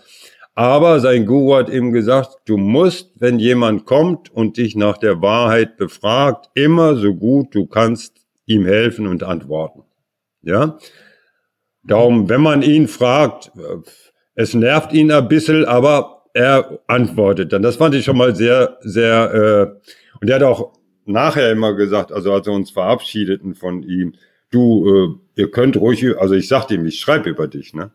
Aber 0.55 1.01
sein 1.01 1.27
Guru 1.27 1.57
hat 1.57 1.70
ihm 1.70 1.92
gesagt, 1.92 2.37
du 2.44 2.57
musst, 2.57 3.12
wenn 3.16 3.38
jemand 3.38 3.87
kommt 3.87 4.31
und 4.31 4.59
dich 4.59 4.77
nach 4.77 4.98
der 4.98 5.22
Wahrheit 5.22 5.77
befragt, 5.77 6.51
immer 6.55 6.96
so 6.96 7.14
gut 7.14 7.55
du 7.55 7.66
kannst 7.66 8.16
ihm 8.46 8.66
helfen 8.66 9.07
und 9.07 9.22
antworten. 9.22 9.85
Ja, 10.42 10.79
Darum, 11.85 12.29
wenn 12.29 12.40
man 12.40 12.62
ihn 12.62 12.87
fragt, 12.87 13.51
es 14.35 14.55
nervt 14.55 14.92
ihn 14.92 15.11
ein 15.11 15.29
bisschen, 15.29 15.64
aber 15.64 16.25
er 16.33 16.79
antwortet 16.87 17.53
dann. 17.53 17.62
Das 17.62 17.77
fand 17.77 17.94
ich 17.94 18.05
schon 18.05 18.16
mal 18.16 18.37
sehr, 18.37 18.79
sehr, 18.81 19.35
äh, 19.35 19.88
und 20.20 20.31
er 20.31 20.37
hat 20.37 20.42
auch 20.44 20.72
nachher 21.05 21.51
immer 21.51 21.75
gesagt, 21.75 22.12
also 22.12 22.33
als 22.33 22.46
wir 22.46 22.53
uns 22.53 22.70
verabschiedeten 22.70 23.55
von 23.55 23.83
ihm, 23.83 24.14
du, 24.53 25.19
äh, 25.37 25.41
ihr 25.41 25.51
könnt 25.51 25.77
ruhig, 25.77 26.05
also 26.19 26.35
ich 26.35 26.49
sagte 26.49 26.75
ihm, 26.75 26.87
ich 26.87 27.01
schreibe 27.01 27.31
über 27.31 27.49
dich, 27.49 27.75
ne? 27.75 27.91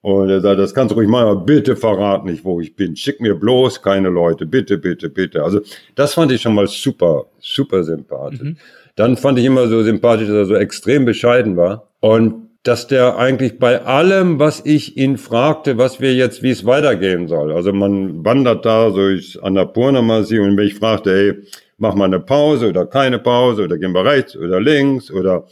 Und 0.00 0.30
er 0.30 0.40
sagt, 0.40 0.60
das 0.60 0.74
kannst 0.74 0.92
du 0.92 0.96
ruhig 0.96 1.08
machen, 1.08 1.26
aber 1.26 1.40
bitte 1.40 1.74
verrat 1.74 2.24
nicht, 2.24 2.44
wo 2.44 2.60
ich 2.60 2.76
bin. 2.76 2.94
Schick 2.94 3.20
mir 3.20 3.34
bloß 3.34 3.82
keine 3.82 4.08
Leute, 4.08 4.46
bitte, 4.46 4.78
bitte, 4.78 5.08
bitte. 5.08 5.42
Also 5.42 5.60
das 5.96 6.14
fand 6.14 6.30
ich 6.30 6.40
schon 6.40 6.54
mal 6.54 6.68
super, 6.68 7.26
super 7.40 7.82
sympathisch. 7.82 8.40
Mhm. 8.40 8.56
Dann 8.94 9.16
fand 9.16 9.40
ich 9.40 9.44
immer 9.44 9.66
so 9.66 9.82
sympathisch, 9.82 10.28
dass 10.28 10.36
er 10.36 10.44
so 10.44 10.54
extrem 10.54 11.04
bescheiden 11.04 11.56
war. 11.56 11.88
Und 11.98 12.48
dass 12.62 12.86
der 12.86 13.16
eigentlich 13.16 13.58
bei 13.58 13.82
allem, 13.82 14.38
was 14.38 14.62
ich 14.64 14.96
ihn 14.96 15.16
fragte, 15.16 15.78
was 15.78 16.00
wir 16.00 16.14
jetzt, 16.14 16.42
wie 16.42 16.50
es 16.50 16.66
weitergehen 16.66 17.26
soll. 17.26 17.52
Also 17.52 17.72
man 17.72 18.24
wandert 18.24 18.66
da 18.66 18.90
durch 18.90 19.42
Annapurna 19.42 20.02
Masi 20.02 20.38
und 20.38 20.56
wenn 20.56 20.66
ich 20.66 20.74
fragte, 20.74 21.10
hey, 21.10 21.34
mach 21.78 21.94
mal 21.94 22.04
eine 22.04 22.20
Pause 22.20 22.68
oder 22.68 22.84
keine 22.86 23.18
Pause 23.20 23.64
oder 23.64 23.78
gehen 23.78 23.92
wir 23.92 24.04
rechts 24.04 24.36
oder 24.36 24.60
links 24.60 25.10
oder 25.10 25.46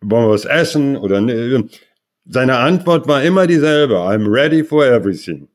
wollen 0.00 0.26
wir 0.26 0.30
was 0.30 0.44
essen 0.44 0.96
oder 0.96 1.20
ne, 1.20 1.68
seine 2.26 2.58
Antwort 2.58 3.08
war 3.08 3.22
immer 3.22 3.46
dieselbe. 3.46 3.96
I'm 3.96 4.30
ready 4.30 4.62
for 4.62 4.84
everything. 4.84 5.48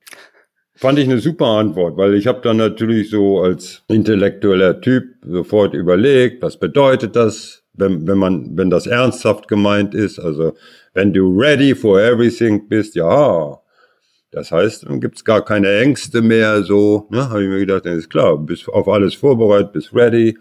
Fand 0.77 0.99
ich 0.99 1.05
eine 1.05 1.19
super 1.19 1.45
Antwort, 1.45 1.95
weil 1.95 2.15
ich 2.15 2.27
habe 2.27 2.41
dann 2.41 2.57
natürlich 2.57 3.09
so 3.09 3.39
als 3.39 3.83
intellektueller 3.87 4.81
Typ 4.81 5.05
sofort 5.25 5.73
überlegt, 5.73 6.41
was 6.41 6.59
bedeutet 6.59 7.15
das, 7.15 7.63
wenn, 7.73 8.05
wenn 8.05 8.17
man, 8.17 8.57
wenn 8.57 8.69
das 8.69 8.85
ernsthaft 8.85 9.47
gemeint 9.47 9.95
ist. 9.95 10.19
Also 10.19 10.53
wenn 10.93 11.13
du 11.13 11.39
ready 11.39 11.73
for 11.73 12.01
everything 12.01 12.67
bist, 12.67 12.95
ja, 12.95 13.57
das 14.31 14.51
heißt, 14.51 14.85
dann 14.85 14.99
gibt's 14.99 15.23
gar 15.23 15.45
keine 15.45 15.79
Ängste 15.79 16.21
mehr, 16.21 16.61
so, 16.63 17.07
ne, 17.09 17.29
habe 17.29 17.43
ich 17.43 17.47
mir 17.47 17.59
gedacht, 17.59 17.85
dann 17.85 17.97
ist 17.97 18.09
klar, 18.09 18.37
bist 18.37 18.67
auf 18.67 18.89
alles 18.89 19.15
vorbereitet, 19.15 19.71
bist 19.71 19.93
ready. 19.95 20.37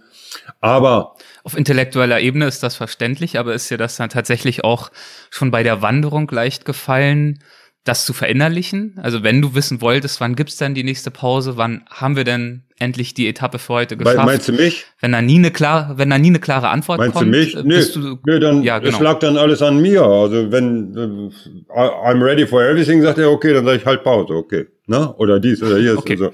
Aber 0.60 1.14
auf 1.44 1.56
intellektueller 1.56 2.20
Ebene 2.20 2.46
ist 2.46 2.62
das 2.62 2.74
verständlich, 2.74 3.38
aber 3.38 3.54
ist 3.54 3.70
dir 3.70 3.76
das 3.76 3.96
dann 3.96 4.08
tatsächlich 4.08 4.64
auch 4.64 4.90
schon 5.30 5.50
bei 5.50 5.62
der 5.62 5.82
Wanderung 5.82 6.28
leicht 6.30 6.64
gefallen, 6.64 7.38
das 7.84 8.06
zu 8.06 8.14
verinnerlichen? 8.14 8.98
Also 9.02 9.22
wenn 9.22 9.42
du 9.42 9.54
wissen 9.54 9.82
wolltest, 9.82 10.22
wann 10.22 10.36
gibt's 10.36 10.56
denn 10.56 10.74
die 10.74 10.84
nächste 10.84 11.10
Pause, 11.10 11.58
wann 11.58 11.84
haben 11.90 12.16
wir 12.16 12.24
denn 12.24 12.62
endlich 12.78 13.12
die 13.12 13.28
Etappe 13.28 13.58
für 13.58 13.74
heute 13.74 13.98
geschafft? 13.98 14.24
Meinst 14.24 14.48
du 14.48 14.52
mich? 14.54 14.86
Wenn 15.00 15.12
da 15.12 15.20
nie 15.20 15.36
eine 15.36 15.50
klare, 15.50 15.98
wenn 15.98 16.08
da 16.08 16.16
nie 16.16 16.28
eine 16.28 16.40
klare 16.40 16.70
Antwort 16.70 16.98
Meinst 16.98 17.14
kommt, 17.14 17.26
du 17.26 17.38
mich? 17.38 17.54
Nee, 17.62 17.84
du, 17.92 18.18
nee 18.24 18.38
dann 18.38 18.62
ja, 18.62 18.78
genau. 18.78 18.96
es 18.96 19.00
lag 19.02 19.18
dann 19.18 19.36
alles 19.36 19.60
an 19.60 19.82
mir. 19.82 20.02
Also 20.02 20.50
wenn 20.50 20.96
uh, 20.96 21.30
I'm 21.78 22.24
ready 22.24 22.46
for 22.46 22.62
everything, 22.62 23.02
sagt 23.02 23.18
er, 23.18 23.30
okay, 23.30 23.52
dann 23.52 23.66
sage 23.66 23.76
ich 23.76 23.84
halt 23.84 24.02
Pause, 24.02 24.32
okay, 24.32 24.66
ne? 24.86 25.14
Oder 25.18 25.38
dies 25.40 25.62
oder 25.62 25.76
hier 25.76 25.98
okay. 25.98 26.14
und 26.14 26.18
so. 26.18 26.32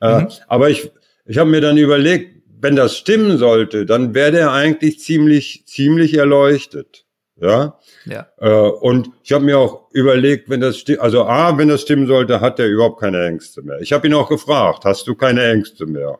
Äh, 0.00 0.20
mhm. 0.20 0.28
aber 0.46 0.70
ich 0.70 0.92
ich 1.26 1.38
habe 1.38 1.50
mir 1.50 1.60
dann 1.60 1.76
überlegt, 1.78 2.33
wenn 2.64 2.76
das 2.76 2.96
stimmen 2.96 3.36
sollte, 3.36 3.84
dann 3.84 4.14
wäre 4.14 4.32
der 4.32 4.52
eigentlich 4.52 4.98
ziemlich 4.98 5.64
ziemlich 5.66 6.14
erleuchtet. 6.14 7.04
Ja. 7.36 7.78
Ja. 8.06 8.26
Äh, 8.38 8.70
und 8.70 9.10
ich 9.22 9.32
habe 9.32 9.44
mir 9.44 9.58
auch 9.58 9.90
überlegt, 9.92 10.48
wenn 10.48 10.60
das 10.60 10.78
stimmt, 10.78 11.00
also 11.00 11.24
A, 11.24 11.58
wenn 11.58 11.68
das 11.68 11.82
stimmen 11.82 12.06
sollte, 12.06 12.40
hat 12.40 12.58
er 12.58 12.66
überhaupt 12.66 13.00
keine 13.00 13.22
Ängste 13.26 13.60
mehr. 13.60 13.80
Ich 13.80 13.92
habe 13.92 14.06
ihn 14.06 14.14
auch 14.14 14.30
gefragt, 14.30 14.86
hast 14.86 15.06
du 15.06 15.14
keine 15.14 15.44
Ängste 15.44 15.84
mehr? 15.84 16.18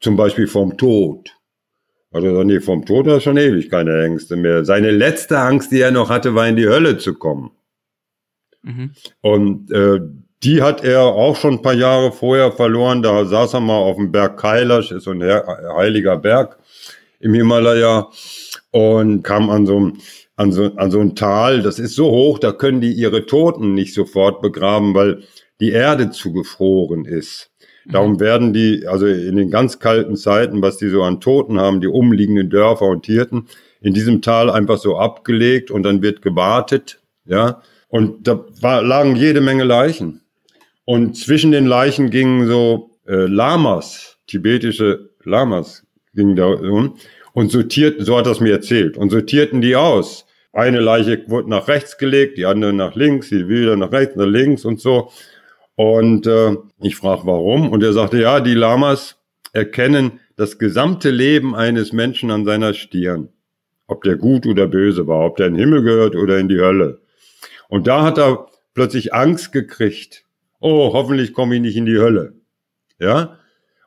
Zum 0.00 0.16
Beispiel 0.16 0.46
vom 0.46 0.78
Tod. 0.78 1.34
Also 2.12 2.44
nee, 2.44 2.60
vom 2.60 2.86
Tod 2.86 3.06
hat 3.06 3.14
er 3.14 3.20
schon 3.20 3.38
ewig 3.38 3.70
keine 3.70 4.00
Ängste 4.04 4.36
mehr. 4.36 4.64
Seine 4.64 4.92
letzte 4.92 5.40
Angst, 5.40 5.72
die 5.72 5.80
er 5.80 5.90
noch 5.90 6.10
hatte, 6.10 6.36
war 6.36 6.46
in 6.46 6.54
die 6.54 6.68
Hölle 6.68 6.96
zu 6.96 7.14
kommen. 7.14 7.50
Mhm. 8.62 8.92
Und 9.20 9.72
äh, 9.72 9.98
die 10.44 10.62
hat 10.62 10.84
er 10.84 11.02
auch 11.02 11.36
schon 11.36 11.54
ein 11.54 11.62
paar 11.62 11.74
Jahre 11.74 12.12
vorher 12.12 12.52
verloren. 12.52 13.02
Da 13.02 13.24
saß 13.24 13.54
er 13.54 13.60
mal 13.60 13.76
auf 13.76 13.96
dem 13.96 14.12
Berg 14.12 14.38
Kailash, 14.38 14.92
ist 14.92 15.04
so 15.04 15.10
ein 15.10 15.22
heiliger 15.22 16.16
Berg 16.16 16.58
im 17.20 17.34
Himalaya 17.34 18.08
und 18.70 19.22
kam 19.22 19.50
an 19.50 19.66
so 19.66 19.76
einem 19.76 19.98
an 20.38 20.52
so, 20.52 20.70
an 20.76 20.90
so 20.90 21.00
ein 21.00 21.16
Tal, 21.16 21.62
das 21.62 21.80
ist 21.80 21.96
so 21.96 22.10
hoch, 22.10 22.38
da 22.38 22.52
können 22.52 22.80
die 22.80 22.92
ihre 22.92 23.26
Toten 23.26 23.74
nicht 23.74 23.92
sofort 23.92 24.40
begraben, 24.40 24.94
weil 24.94 25.24
die 25.60 25.72
Erde 25.72 26.10
zugefroren 26.10 27.04
ist. 27.04 27.50
Darum 27.90 28.12
mhm. 28.12 28.20
werden 28.20 28.52
die, 28.52 28.86
also 28.86 29.06
in 29.06 29.34
den 29.34 29.50
ganz 29.50 29.80
kalten 29.80 30.16
Zeiten, 30.16 30.62
was 30.62 30.76
die 30.76 30.88
so 30.88 31.02
an 31.02 31.20
Toten 31.20 31.58
haben, 31.58 31.80
die 31.80 31.88
umliegenden 31.88 32.50
Dörfer 32.50 32.86
und 32.86 33.06
Hirten, 33.06 33.48
in 33.80 33.94
diesem 33.94 34.22
Tal 34.22 34.48
einfach 34.48 34.78
so 34.78 34.96
abgelegt 34.96 35.72
und 35.72 35.82
dann 35.82 36.02
wird 36.02 36.22
gewartet, 36.22 37.00
ja. 37.24 37.60
Und 37.88 38.28
da 38.28 38.44
war, 38.60 38.82
lagen 38.82 39.16
jede 39.16 39.40
Menge 39.40 39.64
Leichen. 39.64 40.20
Und 40.88 41.18
zwischen 41.18 41.52
den 41.52 41.66
Leichen 41.66 42.08
gingen 42.08 42.46
so 42.46 42.98
äh, 43.06 43.26
Lamas, 43.26 44.16
tibetische 44.26 45.10
Lamas, 45.22 45.86
gingen 46.14 46.34
da 46.34 46.46
um 46.46 46.96
und 47.34 47.52
sortierten, 47.52 48.06
so 48.06 48.16
hat 48.16 48.24
er 48.24 48.32
es 48.32 48.40
mir 48.40 48.52
erzählt, 48.52 48.96
und 48.96 49.10
sortierten 49.10 49.60
die 49.60 49.76
aus. 49.76 50.24
Eine 50.54 50.80
Leiche 50.80 51.24
wurde 51.26 51.50
nach 51.50 51.68
rechts 51.68 51.98
gelegt, 51.98 52.38
die 52.38 52.46
andere 52.46 52.72
nach 52.72 52.94
links, 52.94 53.28
die 53.28 53.50
wieder 53.50 53.76
nach 53.76 53.92
rechts, 53.92 54.16
nach 54.16 54.24
links 54.24 54.64
und 54.64 54.80
so. 54.80 55.10
Und 55.74 56.26
äh, 56.26 56.56
ich 56.80 56.96
frage, 56.96 57.26
warum? 57.26 57.68
Und 57.68 57.82
er 57.82 57.92
sagte, 57.92 58.18
ja, 58.18 58.40
die 58.40 58.54
Lamas 58.54 59.18
erkennen 59.52 60.20
das 60.36 60.58
gesamte 60.58 61.10
Leben 61.10 61.54
eines 61.54 61.92
Menschen 61.92 62.30
an 62.30 62.46
seiner 62.46 62.72
Stirn. 62.72 63.28
Ob 63.88 64.04
der 64.04 64.16
gut 64.16 64.46
oder 64.46 64.66
böse 64.66 65.06
war, 65.06 65.26
ob 65.26 65.36
der 65.36 65.48
in 65.48 65.52
den 65.52 65.60
Himmel 65.60 65.82
gehört 65.82 66.16
oder 66.16 66.38
in 66.38 66.48
die 66.48 66.60
Hölle. 66.60 67.02
Und 67.68 67.86
da 67.86 68.04
hat 68.04 68.16
er 68.16 68.46
plötzlich 68.72 69.12
Angst 69.12 69.52
gekriegt. 69.52 70.24
Oh, 70.60 70.92
hoffentlich 70.92 71.32
komme 71.32 71.56
ich 71.56 71.60
nicht 71.60 71.76
in 71.76 71.86
die 71.86 71.98
Hölle. 71.98 72.34
Ja? 72.98 73.38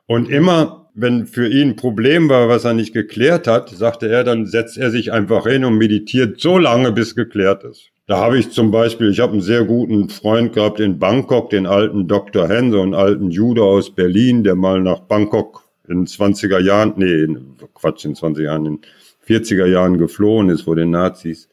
Und 0.06 0.30
immer 0.30 0.82
wenn 0.94 1.26
für 1.26 1.48
ihn 1.48 1.70
ein 1.70 1.76
Problem 1.76 2.28
war, 2.28 2.48
was 2.48 2.64
er 2.64 2.74
nicht 2.74 2.92
geklärt 2.92 3.46
hat, 3.46 3.70
sagte 3.70 4.08
er, 4.08 4.24
dann 4.24 4.46
setzt 4.46 4.76
er 4.76 4.90
sich 4.90 5.12
einfach 5.12 5.46
hin 5.46 5.64
und 5.64 5.78
meditiert 5.78 6.40
so 6.40 6.58
lange, 6.58 6.92
bis 6.92 7.14
geklärt 7.14 7.64
ist. 7.64 7.90
Da 8.06 8.18
habe 8.18 8.38
ich 8.38 8.50
zum 8.50 8.70
Beispiel, 8.70 9.10
ich 9.10 9.20
habe 9.20 9.32
einen 9.32 9.40
sehr 9.40 9.64
guten 9.64 10.08
Freund 10.08 10.52
gehabt 10.52 10.80
in 10.80 10.98
Bangkok, 10.98 11.50
den 11.50 11.66
alten 11.66 12.08
Dr. 12.08 12.48
Hense, 12.48 12.82
einen 12.82 12.94
alten 12.94 13.30
Jude 13.30 13.62
aus 13.62 13.94
Berlin, 13.94 14.44
der 14.44 14.54
mal 14.54 14.80
nach 14.80 15.00
Bangkok 15.00 15.62
in 15.88 16.06
20er 16.06 16.60
Jahren, 16.60 16.94
nee, 16.96 17.26
Quatsch, 17.74 18.04
in 18.04 18.14
20 18.14 18.44
Jahren, 18.44 18.66
in 18.66 18.80
40er 19.26 19.66
Jahren 19.66 19.98
geflohen 19.98 20.50
ist 20.50 20.62
vor 20.62 20.76
den 20.76 20.90
Nazis. 20.90 21.48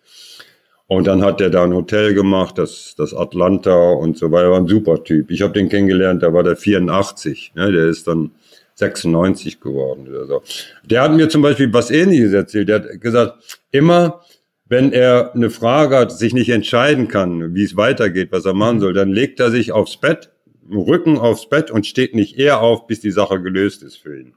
Und 0.90 1.06
dann 1.06 1.24
hat 1.24 1.40
er 1.40 1.52
da 1.52 1.64
ein 1.64 1.74
Hotel 1.74 2.16
gemacht, 2.16 2.58
das, 2.58 2.96
das 2.98 3.14
Atlanta 3.14 3.92
und 3.92 4.18
so 4.18 4.32
weiter. 4.32 4.50
War 4.50 4.58
ein 4.58 4.68
super 4.68 5.04
Typ. 5.04 5.30
Ich 5.30 5.44
habe 5.44 5.54
den 5.54 5.70
kennengelernt, 5.70 6.24
da 6.24 6.34
war 6.34 6.42
der 6.42 6.56
84. 6.58 7.54
Ne, 7.56 7.72
der 7.72 7.86
ist 7.86 8.08
dann 8.08 8.32
96 8.74 9.60
geworden 9.62 10.08
oder 10.10 10.26
so. 10.26 10.42
Der 10.84 11.04
hat 11.04 11.14
mir 11.14 11.30
zum 11.30 11.44
Beispiel 11.44 11.72
was 11.72 11.92
Ähnliches 11.92 12.34
erzählt. 12.34 12.70
Der 12.70 12.76
hat 12.78 13.02
gesagt, 13.02 13.60
immer 13.70 14.22
wenn 14.68 14.92
er 14.92 15.36
eine 15.36 15.52
Frage 15.52 15.96
hat, 15.96 16.12
sich 16.12 16.34
nicht 16.34 16.50
entscheiden 16.50 17.08
kann, 17.08 17.54
wie 17.54 17.64
es 17.64 17.78
weitergeht, 17.78 18.32
was 18.32 18.46
er 18.46 18.56
machen 18.56 18.80
soll, 18.80 18.94
dann 18.94 19.12
legt 19.12 19.40
er 19.40 19.52
sich 19.52 19.72
aufs 19.72 19.98
Bett, 19.98 20.32
Rücken 20.72 21.20
aufs 21.20 21.50
Bett 21.50 21.70
und 21.70 21.86
steht 21.86 22.16
nicht 22.16 22.38
eher 22.38 22.62
auf, 22.62 22.88
bis 22.88 23.00
die 23.00 23.12
Sache 23.12 23.40
gelöst 23.42 23.84
ist 23.84 23.98
für 23.98 24.20
ihn. 24.20 24.34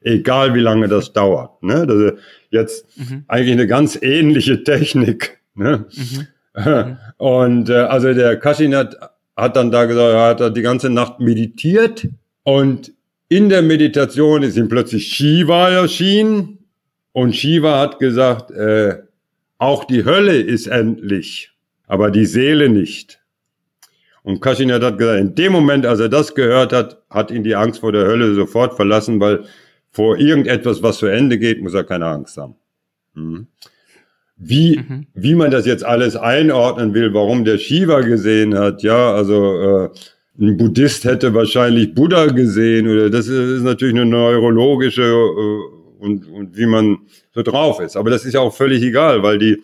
Egal 0.00 0.54
wie 0.54 0.60
lange 0.60 0.88
das 0.88 1.12
dauert. 1.12 1.62
Ne? 1.62 1.86
Das 1.86 1.96
ist 1.96 2.14
jetzt 2.50 2.98
mhm. 2.98 3.24
eigentlich 3.28 3.52
eine 3.52 3.66
ganz 3.66 3.98
ähnliche 4.00 4.62
Technik. 4.64 5.40
Ne? 5.54 5.86
Mhm. 5.94 6.26
mhm. 6.54 6.96
Und 7.18 7.68
äh, 7.68 7.74
also 7.74 8.12
der 8.14 8.38
Kashin 8.38 8.74
hat, 8.76 8.96
hat 9.36 9.56
dann 9.56 9.70
da 9.70 9.86
gesagt, 9.86 10.12
er 10.12 10.26
hat 10.26 10.40
da 10.40 10.50
die 10.50 10.62
ganze 10.62 10.90
Nacht 10.90 11.18
meditiert 11.20 12.08
und 12.44 12.92
in 13.28 13.48
der 13.48 13.62
Meditation 13.62 14.42
ist 14.42 14.56
ihm 14.56 14.68
plötzlich 14.68 15.08
Shiva 15.08 15.70
erschienen 15.70 16.58
und 17.12 17.34
Shiva 17.34 17.80
hat 17.80 17.98
gesagt, 17.98 18.50
äh, 18.52 19.02
auch 19.58 19.84
die 19.84 20.04
Hölle 20.04 20.36
ist 20.36 20.66
endlich, 20.66 21.50
aber 21.86 22.10
die 22.10 22.26
Seele 22.26 22.68
nicht. 22.68 23.20
Und 24.22 24.40
Kaschinat 24.40 24.82
hat 24.82 24.98
gesagt, 24.98 25.20
in 25.20 25.34
dem 25.34 25.52
Moment, 25.52 25.84
als 25.86 26.00
er 26.00 26.08
das 26.08 26.34
gehört 26.34 26.72
hat, 26.72 27.02
hat 27.10 27.30
ihn 27.30 27.44
die 27.44 27.56
Angst 27.56 27.80
vor 27.80 27.92
der 27.92 28.06
Hölle 28.06 28.34
sofort 28.34 28.74
verlassen, 28.74 29.20
weil 29.20 29.44
vor 29.90 30.16
irgendetwas, 30.16 30.82
was 30.82 30.98
zu 30.98 31.06
Ende 31.06 31.38
geht, 31.38 31.62
muss 31.62 31.74
er 31.74 31.84
keine 31.84 32.06
Angst 32.06 32.36
haben. 32.36 32.56
Mhm. 33.14 33.46
Wie, 34.36 34.78
mhm. 34.78 35.06
wie 35.14 35.34
man 35.34 35.50
das 35.50 35.64
jetzt 35.64 35.84
alles 35.84 36.16
einordnen 36.16 36.92
will, 36.92 37.14
warum 37.14 37.44
der 37.44 37.58
Shiva 37.58 38.00
gesehen 38.00 38.58
hat, 38.58 38.82
ja, 38.82 39.14
also 39.14 39.84
äh, 39.84 39.88
ein 40.40 40.56
Buddhist 40.56 41.04
hätte 41.04 41.32
wahrscheinlich 41.34 41.94
Buddha 41.94 42.26
gesehen 42.26 42.88
oder 42.88 43.10
das 43.10 43.28
ist, 43.28 43.62
natürlich 43.62 43.94
eine 43.94 44.06
neurologische 44.06 45.02
äh, 45.02 46.04
und, 46.04 46.26
und 46.26 46.56
wie 46.56 46.66
man 46.66 46.98
so 47.32 47.42
drauf 47.42 47.80
ist. 47.80 47.96
Aber 47.96 48.10
das 48.10 48.24
ist 48.24 48.34
ja 48.34 48.40
auch 48.40 48.54
völlig 48.54 48.82
egal, 48.82 49.22
weil 49.22 49.38
die 49.38 49.62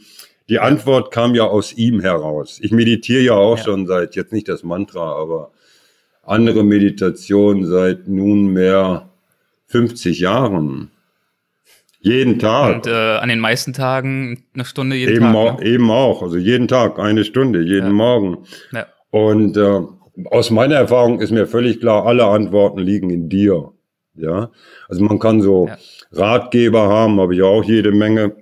die 0.51 0.59
Antwort 0.59 1.13
kam 1.13 1.37
ja 1.37 1.45
aus 1.45 1.73
ihm 1.73 2.01
heraus. 2.01 2.59
Ich 2.61 2.73
meditiere 2.73 3.23
ja 3.23 3.35
auch 3.35 3.57
ja. 3.57 3.65
schon 3.65 3.87
seit, 3.87 4.17
jetzt 4.17 4.33
nicht 4.33 4.49
das 4.49 4.65
Mantra, 4.65 5.13
aber 5.13 5.53
andere 6.25 6.65
Meditation 6.65 7.65
seit 7.65 8.09
nunmehr 8.09 9.09
50 9.69 10.19
Jahren. 10.19 10.91
Jeden 12.01 12.39
Tag. 12.39 12.77
Und 12.77 12.87
äh, 12.87 13.17
an 13.19 13.29
den 13.29 13.41
meisten 13.41 13.73
Tagen 13.73 14.45
eine 14.55 14.65
Stunde 14.65 14.97
jeden 14.97 15.17
eben 15.17 15.25
Tag. 15.27 15.35
Auch, 15.35 15.61
ne? 15.61 15.67
Eben 15.67 15.91
auch, 15.91 16.23
also 16.23 16.37
jeden 16.39 16.67
Tag 16.67 16.99
eine 16.99 17.25
Stunde, 17.25 17.61
jeden 17.61 17.89
ja. 17.89 17.93
Morgen. 17.93 18.39
Ja. 18.73 18.87
Und 19.11 19.57
äh, 19.57 19.81
aus 20.31 20.51
meiner 20.51 20.77
Erfahrung 20.77 21.21
ist 21.21 21.31
mir 21.31 21.47
völlig 21.47 21.81
klar, 21.81 22.07
alle 22.07 22.25
Antworten 22.25 22.81
liegen 22.81 23.11
in 23.11 23.29
dir. 23.29 23.73
Ja, 24.15 24.51
also 24.89 25.05
man 25.05 25.19
kann 25.19 25.41
so 25.41 25.69
ja. 25.69 25.79
Ratgeber 26.13 26.89
haben, 26.89 27.21
habe 27.21 27.35
ich 27.35 27.43
auch 27.43 27.63
jede 27.65 27.93
Menge 27.93 28.33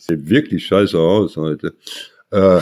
sehe 0.00 0.28
wirklich 0.28 0.66
scheiße 0.66 0.98
aus 0.98 1.36
heute. 1.36 1.74
Äh, 2.30 2.60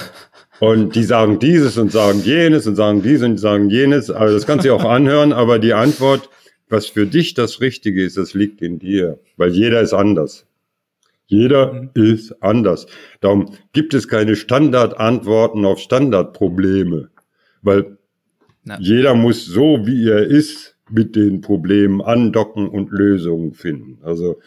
und 0.60 0.96
die 0.96 1.04
sagen 1.04 1.38
dieses 1.38 1.78
und 1.78 1.92
sagen 1.92 2.20
jenes 2.24 2.66
und 2.66 2.74
sagen 2.74 3.02
dies 3.02 3.22
und 3.22 3.38
sagen 3.38 3.70
jenes. 3.70 4.10
Also 4.10 4.34
das 4.34 4.46
kannst 4.46 4.66
du 4.66 4.74
auch 4.74 4.84
anhören, 4.90 5.32
aber 5.32 5.58
die 5.58 5.72
Antwort, 5.72 6.28
was 6.70 6.86
für 6.86 7.06
dich 7.06 7.34
das 7.34 7.60
Richtige 7.60 8.04
ist, 8.04 8.16
das 8.16 8.34
liegt 8.34 8.62
in 8.62 8.78
dir, 8.78 9.18
weil 9.36 9.50
jeder 9.50 9.80
ist 9.80 9.92
anders. 9.92 10.46
Jeder 11.26 11.72
mhm. 11.72 11.90
ist 11.94 12.42
anders. 12.42 12.86
Darum 13.20 13.54
gibt 13.72 13.94
es 13.94 14.08
keine 14.08 14.34
Standardantworten 14.36 15.64
auf 15.64 15.78
Standardprobleme, 15.78 17.10
weil 17.62 17.98
Na. 18.64 18.78
jeder 18.80 19.14
muss 19.14 19.44
so, 19.44 19.86
wie 19.86 20.08
er 20.08 20.24
ist, 20.24 20.76
mit 20.90 21.16
den 21.16 21.42
Problemen 21.42 22.00
andocken 22.00 22.66
und 22.68 22.90
Lösungen 22.90 23.52
finden. 23.52 23.98
Also 24.02 24.38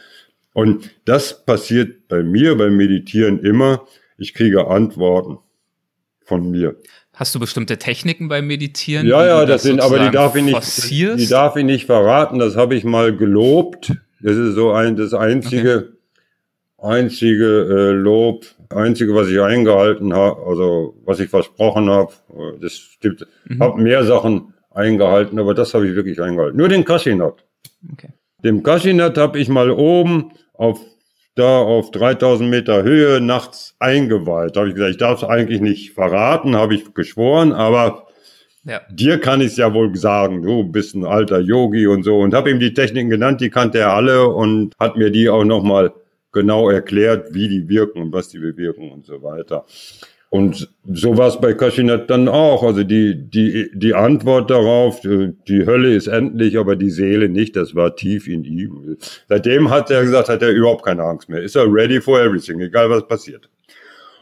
und 0.54 0.90
das 1.06 1.46
passiert 1.46 2.08
bei 2.08 2.24
mir 2.24 2.58
beim 2.58 2.76
Meditieren 2.76 3.40
immer. 3.40 3.86
Ich 4.18 4.34
kriege 4.34 4.68
Antworten 4.68 5.38
von 6.24 6.52
mir. 6.52 6.76
Hast 7.22 7.36
du 7.36 7.40
bestimmte 7.40 7.78
Techniken 7.78 8.30
beim 8.30 8.48
Meditieren? 8.48 9.06
Ja, 9.06 9.24
ja, 9.24 9.40
das, 9.42 9.62
das 9.62 9.62
sind, 9.62 9.80
aber 9.80 10.00
die 10.00 10.10
darf 10.10 10.36
ich 10.36 10.44
nicht, 10.44 10.90
die 10.90 11.28
darf 11.28 11.56
ich 11.56 11.64
nicht 11.64 11.86
verraten. 11.86 12.40
Das 12.40 12.56
habe 12.56 12.74
ich 12.74 12.84
mal 12.84 13.16
gelobt. 13.16 13.94
Das 14.22 14.36
ist 14.36 14.56
so 14.56 14.72
ein, 14.72 14.96
das 14.96 15.14
einzige, 15.14 15.94
okay. 16.80 16.98
einzige 16.98 17.46
äh, 17.46 17.92
Lob, 17.92 18.48
einzige, 18.70 19.14
was 19.14 19.28
ich 19.28 19.40
eingehalten 19.40 20.16
habe, 20.16 20.42
also 20.48 20.96
was 21.06 21.20
ich 21.20 21.30
versprochen 21.30 21.92
habe. 21.92 22.12
Das 22.60 22.74
stimmt. 22.74 23.28
Mhm. 23.46 23.60
Habe 23.62 23.80
mehr 23.80 24.04
Sachen 24.04 24.56
eingehalten, 24.72 25.38
aber 25.38 25.54
das 25.54 25.76
habe 25.76 25.88
ich 25.88 25.96
wirklich 25.96 26.20
eingehalten. 26.20 26.58
Nur 26.58 26.70
den 26.70 26.86
Kashinat. 26.86 27.46
Okay. 27.94 28.10
Dem 28.44 28.64
Kashinat 28.64 29.20
habe 29.20 29.38
ich 29.38 29.48
mal 29.48 29.70
oben 29.70 30.32
auf 30.56 30.80
da 31.36 31.60
auf 31.60 31.92
3000 31.92 32.50
Meter 32.50 32.84
Höhe 32.84 33.22
nachts 33.22 33.76
eingeweiht. 33.80 34.56
Da 34.56 34.62
habe 34.62 34.70
ich 34.70 34.76
gesagt, 34.76 34.92
ich 34.92 34.98
darf 34.98 35.24
es 35.24 35.28
eigentlich 35.28 35.62
nicht 35.62 35.94
verraten, 35.94 36.56
habe 36.56 36.76
ich 36.76 36.94
geschworen, 36.94 37.54
aber 37.54 38.08
ja. 38.64 38.82
dir 38.92 39.20
kann 39.20 39.42
ich 39.42 39.48
es 39.48 39.58
ja 39.58 39.74
wohl 39.74 39.96
sagen, 39.96 40.42
du 40.42 40.64
bist 40.64 40.96
ein 40.96 41.06
alter 41.06 41.40
Yogi 41.40 41.88
und 41.88 42.04
so. 42.04 42.20
Und 42.20 42.34
habe 42.34 42.52
ihm 42.52 42.60
die 42.60 42.74
Techniken 42.74 43.10
genannt, 43.10 43.42
die 43.42 43.50
kannte 43.50 43.80
er 43.80 43.94
alle 43.94 44.28
und 44.28 44.76
hat 44.80 44.98
mir 44.98 45.10
die 45.10 45.30
auch 45.30 45.46
nochmal 45.46 45.94
genau 46.32 46.70
erklärt, 46.70 47.34
wie 47.34 47.48
die 47.48 47.68
wirken 47.68 48.02
und 48.02 48.14
was 48.14 48.30
die 48.30 48.40
bewirken 48.40 48.92
und 48.92 49.06
so 49.06 49.22
weiter. 49.22 49.66
Und 50.32 50.70
so 50.90 51.18
war 51.18 51.28
es 51.28 51.42
bei 51.42 51.54
Kaschinat 51.54 52.10
dann 52.10 52.30
auch. 52.30 52.64
Also 52.64 52.86
die, 52.86 53.16
die, 53.30 53.70
die 53.74 53.94
Antwort 53.94 54.50
darauf, 54.50 55.02
die 55.02 55.66
Hölle 55.66 55.94
ist 55.94 56.08
endlich, 56.08 56.58
aber 56.58 56.78
die 56.78 56.90
Seele 56.90 57.28
nicht, 57.28 57.58
das 57.58 57.76
war 57.76 57.98
tief 57.98 58.30
in 58.30 58.46
ihm. 58.46 58.96
Seitdem 59.28 59.70
hat 59.70 59.92
er 59.92 60.04
gesagt, 60.04 60.30
hat 60.30 60.42
er 60.42 60.52
überhaupt 60.52 60.86
keine 60.86 61.04
Angst 61.04 61.28
mehr. 61.28 61.42
Ist 61.42 61.58
er 61.58 61.66
ready 61.66 62.00
for 62.00 62.18
everything, 62.18 62.62
egal 62.62 62.90
was 62.90 63.06
passiert. 63.10 63.50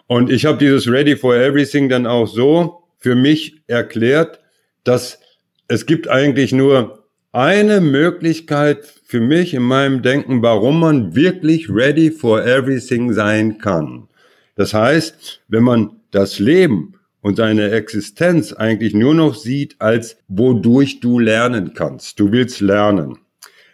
Und 0.08 0.32
ich 0.32 0.48
habe 0.48 0.58
dieses 0.58 0.92
ready 0.92 1.16
for 1.16 1.36
everything 1.36 1.90
dann 1.90 2.08
auch 2.08 2.26
so 2.26 2.82
für 2.98 3.14
mich 3.14 3.62
erklärt, 3.68 4.40
dass 4.84 5.20
es 5.68 5.86
gibt 5.86 6.08
eigentlich 6.08 6.52
nur 6.52 7.04
eine 7.34 7.82
Möglichkeit 7.82 8.84
für 9.06 9.20
mich 9.22 9.54
in 9.54 9.62
meinem 9.62 10.02
Denken, 10.02 10.42
warum 10.42 10.80
man 10.80 11.16
wirklich 11.16 11.70
ready 11.70 12.10
for 12.10 12.44
everything 12.44 13.14
sein 13.14 13.60
kann. 13.60 14.08
Das 14.56 14.74
heißt, 14.74 15.42
wenn 15.48 15.64
man 15.64 15.99
das 16.12 16.40
Leben 16.40 16.96
und 17.22 17.40
deine 17.40 17.72
Existenz 17.72 18.54
eigentlich 18.54 18.94
nur 18.94 19.14
noch 19.14 19.36
sieht 19.36 19.76
als 19.80 20.18
wodurch 20.28 21.00
du 21.00 21.20
lernen 21.20 21.74
kannst. 21.74 22.20
Du 22.20 22.32
willst 22.32 22.62
lernen. 22.62 23.18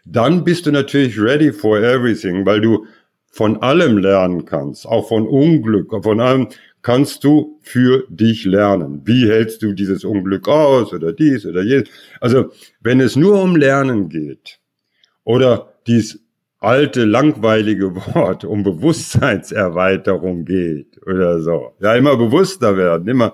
Dann 0.06 0.44
bist 0.44 0.66
du 0.66 0.72
natürlich 0.72 1.20
ready 1.20 1.52
for 1.52 1.80
everything, 1.80 2.46
weil 2.46 2.62
du 2.62 2.86
von 3.32 3.62
allem 3.62 3.98
lernen 3.98 4.46
kannst, 4.46 4.86
auch 4.86 5.10
von 5.10 5.28
Unglück, 5.28 5.92
von 6.04 6.22
allem 6.22 6.48
kannst 6.82 7.24
du 7.24 7.60
für 7.62 8.06
dich 8.10 8.46
lernen. 8.46 9.02
Wie 9.06 9.28
hältst 9.28 9.62
du 9.64 9.74
dieses 9.74 10.06
Unglück 10.06 10.48
aus 10.48 10.94
oder 10.94 11.12
dies 11.12 11.46
oder 11.46 11.64
jenes? 11.64 11.90
Also, 12.22 12.52
wenn 12.82 13.02
es 13.02 13.16
nur 13.16 13.42
um 13.42 13.56
Lernen 13.56 14.08
geht 14.08 14.60
oder 15.24 15.74
dies 15.88 16.24
alte, 16.60 17.06
langweilige 17.06 17.95
Wort 17.95 18.45
um 18.45 18.64
Bewusstseinserweiterung 18.64 20.45
geht 20.45 20.99
oder 21.06 21.41
so. 21.41 21.74
Ja, 21.80 21.95
immer 21.95 22.18
bewusster 22.18 22.78
werden, 22.78 23.08
immer. 23.08 23.34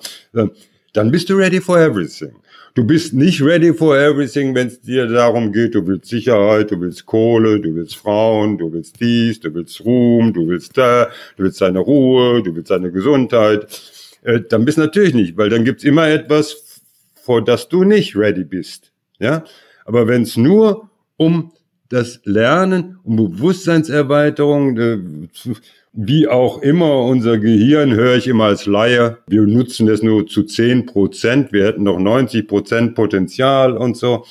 Dann 0.94 1.12
bist 1.12 1.30
du 1.30 1.36
ready 1.36 1.62
for 1.62 1.80
everything. 1.80 2.36
Du 2.74 2.86
bist 2.86 3.14
nicht 3.14 3.42
ready 3.42 3.74
for 3.74 3.98
everything, 3.98 4.56
wenn 4.56 4.68
es 4.68 4.80
dir 4.80 5.06
darum 5.06 5.52
geht, 5.52 5.76
du 5.76 5.86
willst 5.86 6.10
Sicherheit, 6.10 6.72
du 6.72 6.80
willst 6.80 7.06
Kohle, 7.06 7.60
du 7.60 7.76
willst 7.76 7.98
Frauen, 7.98 8.58
du 8.58 8.72
willst 8.72 9.00
dies, 9.02 9.42
du 9.42 9.54
willst 9.54 9.84
Ruhm, 9.84 10.32
du 10.32 10.48
willst 10.48 10.78
da, 10.78 11.10
du 11.36 11.44
willst 11.44 11.60
deine 11.60 11.80
Ruhe, 11.80 12.42
du 12.42 12.56
willst 12.56 12.72
deine 12.72 12.90
Gesundheit. 12.92 13.68
Äh, 14.24 14.40
dann 14.48 14.64
bist 14.64 14.78
du 14.78 14.82
natürlich 14.82 15.14
nicht, 15.14 15.36
weil 15.36 15.50
dann 15.50 15.66
gibt's 15.66 15.84
immer 15.84 16.08
etwas, 16.08 16.82
vor 17.22 17.44
das 17.44 17.68
du 17.68 17.84
nicht 17.84 18.16
ready 18.16 18.46
bist. 18.46 18.94
Ja, 19.20 19.44
aber 19.86 20.08
wenn 20.08 20.22
es 20.22 20.38
nur 20.38 20.90
um 21.18 21.52
das 21.92 22.22
Lernen 22.24 23.00
und 23.04 23.18
Bewusstseinserweiterung, 23.18 24.78
äh, 24.78 24.98
wie 25.94 26.28
auch 26.28 26.62
immer, 26.62 27.04
unser 27.04 27.38
Gehirn 27.38 27.94
höre 27.94 28.16
ich 28.16 28.28
immer 28.28 28.46
als 28.46 28.66
Laie. 28.66 29.18
Wir 29.28 29.42
nutzen 29.42 29.88
das 29.88 30.02
nur 30.02 30.26
zu 30.26 30.44
10 30.44 30.86
Prozent. 30.86 31.52
Wir 31.52 31.66
hätten 31.66 31.84
noch 31.84 32.00
90 32.00 32.48
Prozent 32.48 32.96
Potenzial 32.96 33.76
und 33.76 33.98
so. 33.98 34.24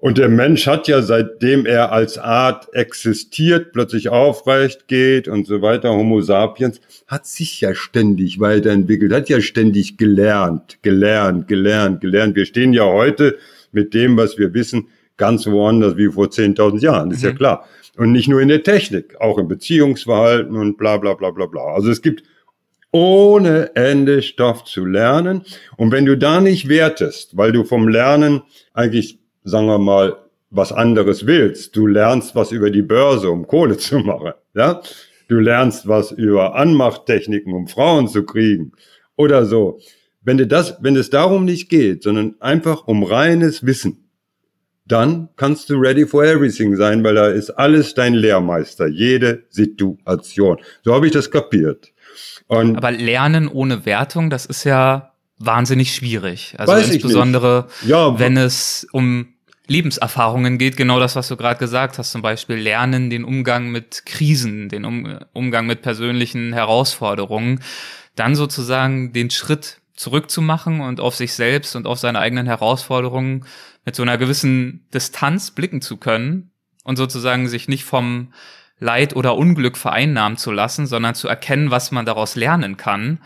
Und 0.00 0.18
der 0.18 0.28
Mensch 0.28 0.66
hat 0.66 0.86
ja, 0.86 1.02
seitdem 1.02 1.66
er 1.66 1.90
als 1.90 2.18
Art 2.18 2.72
existiert, 2.72 3.72
plötzlich 3.72 4.10
aufrecht 4.10 4.86
geht 4.86 5.26
und 5.26 5.46
so 5.46 5.60
weiter, 5.60 5.90
Homo 5.90 6.20
sapiens, 6.20 6.80
hat 7.08 7.26
sich 7.26 7.60
ja 7.60 7.74
ständig 7.74 8.38
weiterentwickelt, 8.38 9.12
hat 9.12 9.28
ja 9.28 9.40
ständig 9.40 9.96
gelernt, 9.96 10.78
gelernt, 10.82 11.48
gelernt, 11.48 12.00
gelernt. 12.00 12.36
Wir 12.36 12.44
stehen 12.44 12.74
ja 12.74 12.84
heute 12.84 13.38
mit 13.72 13.92
dem, 13.92 14.16
was 14.16 14.38
wir 14.38 14.54
wissen, 14.54 14.86
ganz 15.18 15.46
woanders 15.46 15.96
wie 15.96 16.10
vor 16.10 16.26
10.000 16.26 16.80
Jahren, 16.80 17.10
ist 17.10 17.22
mhm. 17.22 17.28
ja 17.28 17.34
klar. 17.34 17.66
Und 17.96 18.12
nicht 18.12 18.28
nur 18.28 18.40
in 18.40 18.48
der 18.48 18.62
Technik, 18.62 19.20
auch 19.20 19.38
im 19.38 19.48
Beziehungsverhalten 19.48 20.56
und 20.56 20.78
bla 20.78 20.96
bla 20.96 21.14
bla 21.14 21.30
bla 21.30 21.46
bla. 21.46 21.74
Also 21.74 21.90
es 21.90 22.00
gibt 22.00 22.22
ohne 22.90 23.74
Ende 23.76 24.22
Stoff 24.22 24.64
zu 24.64 24.84
lernen. 24.84 25.42
Und 25.76 25.92
wenn 25.92 26.06
du 26.06 26.16
da 26.16 26.40
nicht 26.40 26.68
wertest, 26.68 27.36
weil 27.36 27.52
du 27.52 27.64
vom 27.64 27.88
Lernen 27.88 28.42
eigentlich, 28.72 29.18
sagen 29.44 29.66
wir 29.66 29.78
mal, 29.78 30.16
was 30.50 30.72
anderes 30.72 31.26
willst, 31.26 31.76
du 31.76 31.86
lernst 31.86 32.34
was 32.34 32.52
über 32.52 32.70
die 32.70 32.82
Börse, 32.82 33.30
um 33.30 33.46
Kohle 33.46 33.76
zu 33.78 33.98
machen, 33.98 34.32
ja? 34.54 34.80
Du 35.28 35.38
lernst 35.38 35.86
was 35.86 36.10
über 36.10 36.54
Anmachttechniken, 36.54 37.52
um 37.52 37.68
Frauen 37.68 38.08
zu 38.08 38.24
kriegen 38.24 38.72
oder 39.14 39.44
so. 39.44 39.78
Wenn 40.22 40.38
dir 40.38 40.46
das, 40.46 40.78
wenn 40.80 40.96
es 40.96 41.10
darum 41.10 41.44
nicht 41.44 41.68
geht, 41.68 42.02
sondern 42.02 42.36
einfach 42.40 42.86
um 42.86 43.02
reines 43.02 43.66
Wissen, 43.66 44.07
dann 44.88 45.28
kannst 45.36 45.70
du 45.70 45.74
ready 45.74 46.06
for 46.06 46.24
everything 46.24 46.76
sein, 46.76 47.04
weil 47.04 47.14
da 47.14 47.28
ist 47.28 47.50
alles 47.50 47.94
dein 47.94 48.14
Lehrmeister, 48.14 48.88
jede 48.88 49.44
Situation. 49.50 50.58
So 50.82 50.94
habe 50.94 51.06
ich 51.06 51.12
das 51.12 51.30
kapiert. 51.30 51.92
Und 52.46 52.76
Aber 52.76 52.90
Lernen 52.90 53.48
ohne 53.48 53.84
Wertung, 53.84 54.30
das 54.30 54.46
ist 54.46 54.64
ja 54.64 55.12
wahnsinnig 55.38 55.94
schwierig. 55.94 56.54
Also 56.58 56.74
insbesondere, 56.74 57.68
ja, 57.86 58.18
wenn 58.18 58.36
es 58.36 58.86
um 58.92 59.34
Lebenserfahrungen 59.68 60.56
geht, 60.56 60.78
genau 60.78 60.98
das, 60.98 61.14
was 61.14 61.28
du 61.28 61.36
gerade 61.36 61.58
gesagt 61.58 61.98
hast, 61.98 62.10
zum 62.10 62.22
Beispiel 62.22 62.56
Lernen, 62.56 63.10
den 63.10 63.24
Umgang 63.24 63.70
mit 63.70 64.06
Krisen, 64.06 64.70
den 64.70 64.86
um 64.86 65.18
Umgang 65.34 65.66
mit 65.66 65.82
persönlichen 65.82 66.54
Herausforderungen, 66.54 67.60
dann 68.16 68.34
sozusagen 68.34 69.12
den 69.12 69.30
Schritt 69.30 69.80
zurückzumachen 69.94 70.80
und 70.80 71.00
auf 71.00 71.14
sich 71.16 71.34
selbst 71.34 71.76
und 71.76 71.86
auf 71.86 71.98
seine 71.98 72.18
eigenen 72.18 72.46
Herausforderungen 72.46 73.44
mit 73.88 73.96
so 73.96 74.02
einer 74.02 74.18
gewissen 74.18 74.84
Distanz 74.92 75.50
blicken 75.50 75.80
zu 75.80 75.96
können 75.96 76.50
und 76.84 76.96
sozusagen 76.96 77.48
sich 77.48 77.68
nicht 77.68 77.84
vom 77.84 78.34
Leid 78.78 79.16
oder 79.16 79.34
Unglück 79.34 79.78
vereinnahmen 79.78 80.36
zu 80.36 80.52
lassen, 80.52 80.86
sondern 80.86 81.14
zu 81.14 81.26
erkennen, 81.26 81.70
was 81.70 81.90
man 81.90 82.04
daraus 82.04 82.36
lernen 82.36 82.76
kann. 82.76 83.20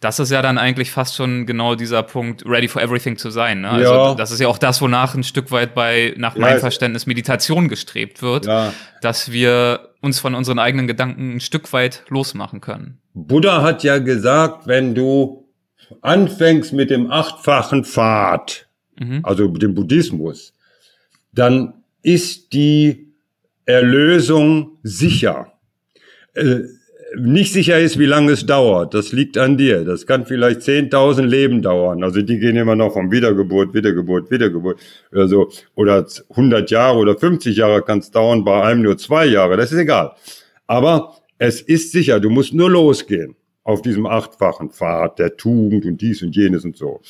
Das 0.00 0.18
ist 0.18 0.30
ja 0.30 0.42
dann 0.42 0.58
eigentlich 0.58 0.90
fast 0.90 1.16
schon 1.16 1.46
genau 1.46 1.76
dieser 1.76 2.02
Punkt, 2.02 2.44
ready 2.44 2.68
for 2.68 2.82
everything 2.82 3.16
zu 3.16 3.30
sein. 3.30 3.62
Ne? 3.62 3.70
Also 3.70 3.94
ja. 3.94 4.14
das 4.14 4.32
ist 4.32 4.40
ja 4.40 4.48
auch 4.48 4.58
das, 4.58 4.82
wonach 4.82 5.14
ein 5.14 5.24
Stück 5.24 5.50
weit 5.50 5.74
bei, 5.74 6.12
nach 6.18 6.36
meinem 6.36 6.60
Verständnis, 6.60 7.06
Meditation 7.06 7.68
gestrebt 7.68 8.20
wird, 8.20 8.44
ja. 8.44 8.74
dass 9.00 9.32
wir 9.32 9.94
uns 10.02 10.20
von 10.20 10.34
unseren 10.34 10.58
eigenen 10.58 10.86
Gedanken 10.86 11.36
ein 11.36 11.40
Stück 11.40 11.72
weit 11.72 12.02
losmachen 12.10 12.60
können. 12.60 13.00
Buddha 13.14 13.62
hat 13.62 13.82
ja 13.82 13.96
gesagt, 13.96 14.66
wenn 14.66 14.94
du 14.94 15.48
anfängst 16.02 16.74
mit 16.74 16.90
dem 16.90 17.10
achtfachen 17.10 17.86
Pfad, 17.86 18.68
mhm. 18.98 19.20
also 19.22 19.48
dem 19.48 19.74
Buddhismus, 19.74 20.54
dann 21.32 21.74
ist 22.02 22.52
die 22.52 23.08
Erlösung 23.64 24.78
sicher. 24.82 25.52
Äh, 26.34 26.60
nicht 27.18 27.52
sicher 27.52 27.78
ist, 27.78 27.98
wie 27.98 28.06
lange 28.06 28.32
es 28.32 28.46
dauert. 28.46 28.94
Das 28.94 29.12
liegt 29.12 29.36
an 29.36 29.58
dir. 29.58 29.84
Das 29.84 30.06
kann 30.06 30.24
vielleicht 30.24 30.60
10.000 30.60 31.22
Leben 31.22 31.60
dauern. 31.60 32.02
Also 32.02 32.22
die 32.22 32.38
gehen 32.38 32.56
immer 32.56 32.74
noch 32.74 32.94
von 32.94 33.10
Wiedergeburt, 33.10 33.74
Wiedergeburt, 33.74 34.30
Wiedergeburt 34.30 34.78
oder 35.12 35.28
so. 35.28 35.50
Oder 35.74 36.06
100 36.30 36.70
Jahre 36.70 36.98
oder 36.98 37.16
50 37.16 37.56
Jahre 37.56 37.82
kann 37.82 37.98
es 37.98 38.10
dauern, 38.10 38.44
bei 38.44 38.62
einem 38.62 38.82
nur 38.82 38.96
zwei 38.96 39.26
Jahre. 39.26 39.56
Das 39.56 39.72
ist 39.72 39.78
egal. 39.78 40.12
Aber 40.66 41.16
es 41.38 41.60
ist 41.60 41.92
sicher, 41.92 42.18
du 42.18 42.30
musst 42.30 42.54
nur 42.54 42.70
losgehen 42.70 43.36
auf 43.64 43.82
diesem 43.82 44.06
achtfachen 44.06 44.70
Pfad 44.70 45.18
der 45.18 45.36
Tugend 45.36 45.84
und 45.84 46.00
dies 46.00 46.22
und 46.22 46.34
jenes 46.34 46.64
und 46.64 46.76
so. 46.76 47.00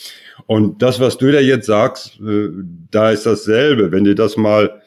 Und 0.46 0.82
das, 0.82 1.00
was 1.00 1.16
du 1.16 1.32
da 1.32 1.40
jetzt 1.40 1.66
sagst, 1.66 2.20
äh, 2.20 2.48
da 2.90 3.10
ist 3.10 3.24
dasselbe. 3.24 3.90
Wenn 3.90 4.04
du 4.04 4.14
das 4.14 4.36
mal 4.36 4.82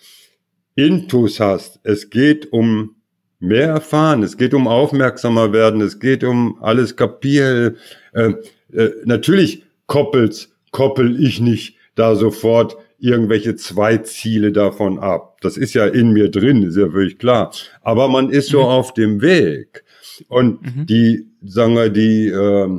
intus 0.75 1.39
hast, 1.39 1.79
es 1.83 2.09
geht 2.09 2.51
um 2.53 2.95
mehr 3.39 3.67
erfahren, 3.67 4.23
es 4.23 4.37
geht 4.37 4.53
um 4.53 4.67
aufmerksamer 4.67 5.53
werden, 5.53 5.81
es 5.81 5.99
geht 5.99 6.23
um 6.23 6.57
alles 6.61 6.95
kapieren. 6.95 7.77
Äh, 8.13 8.33
äh, 8.73 8.91
natürlich 9.05 9.63
koppelt's, 9.87 10.53
koppel 10.71 11.21
ich 11.23 11.39
nicht 11.39 11.77
da 11.95 12.15
sofort 12.15 12.77
irgendwelche 12.99 13.55
zwei 13.55 13.97
Ziele 13.97 14.51
davon 14.51 14.99
ab. 14.99 15.37
Das 15.41 15.57
ist 15.57 15.73
ja 15.73 15.85
in 15.85 16.11
mir 16.11 16.29
drin, 16.29 16.63
ist 16.63 16.77
ja 16.77 16.89
völlig 16.89 17.19
klar. 17.19 17.51
Aber 17.81 18.07
man 18.07 18.29
ist 18.29 18.49
so 18.49 18.61
mhm. 18.61 18.65
auf 18.65 18.93
dem 18.93 19.21
Weg. 19.21 19.84
Und 20.27 20.61
mhm. 20.61 20.85
die, 20.85 21.27
sagen 21.43 21.75
wir, 21.75 21.89
die, 21.89 22.27
äh, 22.27 22.69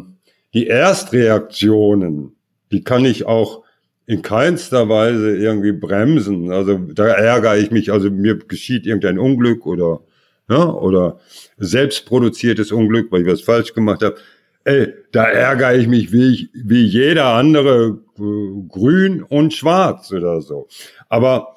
die 0.54 0.66
Erstreaktionen, 0.66 2.36
die 2.72 2.82
kann 2.82 3.04
ich 3.04 3.26
auch 3.26 3.64
in 4.06 4.22
keinster 4.22 4.88
Weise 4.88 5.36
irgendwie 5.36 5.72
bremsen. 5.72 6.52
Also 6.52 6.78
da 6.78 7.06
ärgere 7.06 7.58
ich 7.58 7.70
mich, 7.70 7.92
also 7.92 8.10
mir 8.10 8.38
geschieht 8.38 8.86
irgendein 8.86 9.18
Unglück 9.18 9.66
oder 9.66 10.00
ja, 10.48 10.64
oder 10.64 11.18
selbstproduziertes 11.58 12.70
Unglück, 12.70 13.10
weil 13.10 13.22
ich 13.22 13.26
was 13.26 13.40
falsch 13.40 13.74
gemacht 13.74 14.02
habe. 14.02 14.16
Ey, 14.64 14.92
da 15.12 15.24
ärgere 15.24 15.76
ich 15.76 15.88
mich 15.88 16.12
wie, 16.12 16.32
ich, 16.32 16.48
wie 16.54 16.84
jeder 16.84 17.26
andere 17.26 17.98
äh, 18.18 18.68
grün 18.68 19.22
und 19.22 19.54
schwarz 19.54 20.12
oder 20.12 20.40
so. 20.40 20.68
Aber 21.08 21.55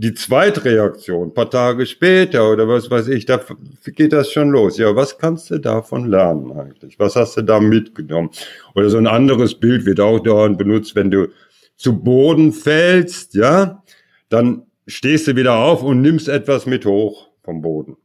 die 0.00 0.14
Zweitreaktion, 0.14 1.34
paar 1.34 1.50
Tage 1.50 1.84
später 1.84 2.52
oder 2.52 2.68
was 2.68 2.88
weiß 2.88 3.08
ich, 3.08 3.26
da 3.26 3.40
geht 3.84 4.12
das 4.12 4.30
schon 4.30 4.50
los. 4.50 4.78
Ja, 4.78 4.94
was 4.94 5.18
kannst 5.18 5.50
du 5.50 5.58
davon 5.58 6.06
lernen 6.06 6.52
eigentlich? 6.52 7.00
Was 7.00 7.16
hast 7.16 7.36
du 7.36 7.42
da 7.42 7.58
mitgenommen? 7.58 8.30
Oder 8.76 8.90
so 8.90 8.96
ein 8.96 9.08
anderes 9.08 9.56
Bild 9.56 9.86
wird 9.86 9.98
auch 9.98 10.20
dauernd 10.20 10.56
benutzt, 10.56 10.94
wenn 10.94 11.10
du 11.10 11.26
zu 11.74 11.98
Boden 11.98 12.52
fällst, 12.52 13.34
ja, 13.34 13.82
dann 14.28 14.62
stehst 14.86 15.26
du 15.26 15.34
wieder 15.34 15.56
auf 15.56 15.82
und 15.82 16.00
nimmst 16.00 16.28
etwas 16.28 16.64
mit 16.64 16.86
hoch 16.86 17.30
vom 17.42 17.60
Boden. 17.60 17.96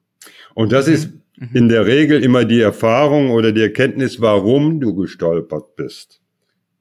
Und 0.56 0.72
das 0.72 0.88
mhm. 0.88 0.94
ist 0.94 1.10
mhm. 1.38 1.50
in 1.54 1.70
der 1.70 1.86
Regel 1.86 2.24
immer 2.24 2.44
die 2.44 2.62
Erfahrung 2.62 3.30
oder 3.30 3.52
die 3.52 3.62
Erkenntnis, 3.62 4.20
warum 4.20 4.80
du 4.80 4.96
gestolpert 4.96 5.76
bist. 5.76 6.22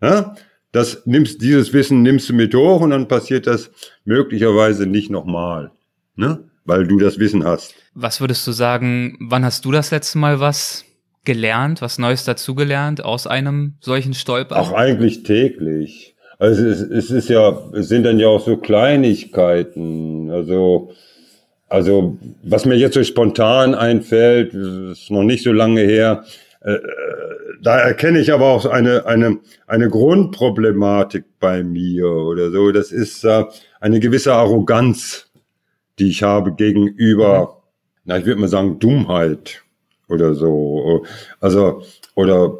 Ja? 0.00 0.34
Das 0.73 1.03
nimmst, 1.05 1.43
dieses 1.43 1.73
Wissen 1.73 2.03
nimmst 2.03 2.29
du 2.29 2.35
mit 2.35 2.55
hoch 2.55 2.81
und 2.81 2.91
dann 2.91 3.09
passiert 3.09 3.47
das 3.47 3.70
möglicherweise 4.05 4.87
nicht 4.87 5.11
nochmal. 5.11 5.70
Ne? 6.16 6.45
Weil 6.64 6.87
du 6.87 6.99
das 6.99 7.18
Wissen 7.18 7.45
hast. 7.45 7.75
Was 7.95 8.20
würdest 8.20 8.47
du 8.47 8.53
sagen, 8.53 9.16
wann 9.20 9.45
hast 9.45 9.64
du 9.64 9.73
das 9.73 9.91
letzte 9.91 10.18
Mal 10.18 10.41
was 10.41 10.85
gelernt, 11.25 11.83
was 11.83 11.99
Neues 11.99 12.25
dazugelernt 12.25 13.05
aus 13.05 13.27
einem 13.27 13.75
solchen 13.81 14.14
Stolper? 14.14 14.59
Auch 14.59 14.73
eigentlich 14.73 15.23
täglich. 15.25 16.14
Also 16.39 16.66
es, 16.66 16.81
es 16.81 17.11
ist 17.11 17.29
ja, 17.29 17.57
es 17.75 17.89
sind 17.89 18.05
dann 18.05 18.18
ja 18.18 18.29
auch 18.29 18.45
so 18.45 18.57
Kleinigkeiten. 18.57 20.31
Also 20.31 20.93
also, 21.73 22.18
was 22.43 22.66
mir 22.66 22.75
jetzt 22.75 22.93
so 22.93 23.03
spontan 23.03 23.75
einfällt, 23.75 24.53
ist 24.53 25.11
noch 25.11 25.23
nicht 25.23 25.43
so 25.43 25.53
lange 25.53 25.81
her, 25.81 26.23
äh, 26.64 26.78
da 27.62 27.78
erkenne 27.78 28.20
ich 28.20 28.32
aber 28.32 28.46
auch 28.46 28.66
eine, 28.66 29.06
eine, 29.06 29.38
eine 29.66 29.88
Grundproblematik 29.88 31.24
bei 31.40 31.62
mir 31.62 32.06
oder 32.06 32.50
so. 32.50 32.72
Das 32.72 32.92
ist 32.92 33.24
äh, 33.24 33.44
eine 33.80 34.00
gewisse 34.00 34.34
Arroganz, 34.34 35.30
die 35.98 36.10
ich 36.10 36.22
habe 36.22 36.54
gegenüber, 36.54 37.62
na, 38.04 38.18
ich 38.18 38.26
würde 38.26 38.40
mal 38.40 38.48
sagen, 38.48 38.78
Dummheit 38.78 39.62
oder 40.08 40.34
so. 40.34 41.04
Also, 41.40 41.82
oder 42.14 42.58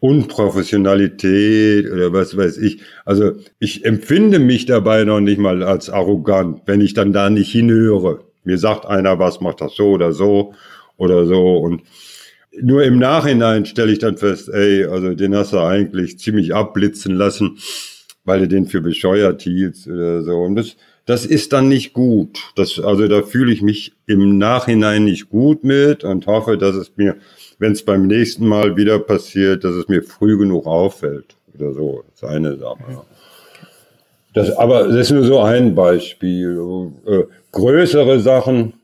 Unprofessionalität 0.00 1.90
oder 1.90 2.12
was 2.12 2.36
weiß 2.36 2.58
ich. 2.58 2.80
Also 3.04 3.32
ich 3.58 3.84
empfinde 3.84 4.38
mich 4.38 4.66
dabei 4.66 5.04
noch 5.04 5.20
nicht 5.20 5.38
mal 5.38 5.62
als 5.62 5.88
arrogant, 5.88 6.62
wenn 6.66 6.80
ich 6.80 6.94
dann 6.94 7.12
da 7.12 7.30
nicht 7.30 7.50
hinhöre. 7.50 8.20
Mir 8.44 8.58
sagt 8.58 8.86
einer 8.86 9.18
was, 9.18 9.40
macht 9.40 9.60
das 9.60 9.74
so 9.74 9.90
oder 9.90 10.12
so 10.12 10.54
oder 10.96 11.26
so 11.26 11.56
und 11.56 11.82
nur 12.60 12.84
im 12.84 12.98
Nachhinein 12.98 13.66
stelle 13.66 13.92
ich 13.92 13.98
dann 13.98 14.16
fest, 14.16 14.48
ey, 14.48 14.84
also 14.84 15.14
den 15.14 15.34
hast 15.34 15.52
du 15.52 15.58
eigentlich 15.58 16.18
ziemlich 16.18 16.54
abblitzen 16.54 17.14
lassen, 17.14 17.58
weil 18.24 18.40
du 18.40 18.48
den 18.48 18.66
für 18.66 18.80
bescheuert 18.80 19.42
hielst 19.42 19.86
oder 19.86 20.22
so. 20.22 20.36
Und 20.38 20.56
das, 20.56 20.76
das 21.06 21.24
ist 21.24 21.52
dann 21.52 21.68
nicht 21.68 21.92
gut. 21.92 22.38
Das, 22.56 22.78
also 22.78 23.06
da 23.08 23.22
fühle 23.22 23.52
ich 23.52 23.62
mich 23.62 23.92
im 24.06 24.38
Nachhinein 24.38 25.04
nicht 25.04 25.30
gut 25.30 25.64
mit 25.64 26.04
und 26.04 26.26
hoffe, 26.26 26.58
dass 26.58 26.74
es 26.74 26.92
mir, 26.96 27.16
wenn 27.58 27.72
es 27.72 27.84
beim 27.84 28.06
nächsten 28.06 28.46
Mal 28.46 28.76
wieder 28.76 28.98
passiert, 28.98 29.64
dass 29.64 29.74
es 29.74 29.88
mir 29.88 30.02
früh 30.02 30.36
genug 30.36 30.66
auffällt 30.66 31.36
oder 31.54 31.72
so. 31.72 32.04
Das 32.10 32.22
ist 32.22 32.28
eine 32.28 32.56
Sache. 32.56 33.02
Das, 34.34 34.50
aber 34.50 34.88
das 34.88 34.96
ist 34.96 35.10
nur 35.12 35.24
so 35.24 35.40
ein 35.40 35.74
Beispiel. 35.74 36.58
Äh, 37.06 37.22
größere 37.52 38.20
Sachen, 38.20 38.74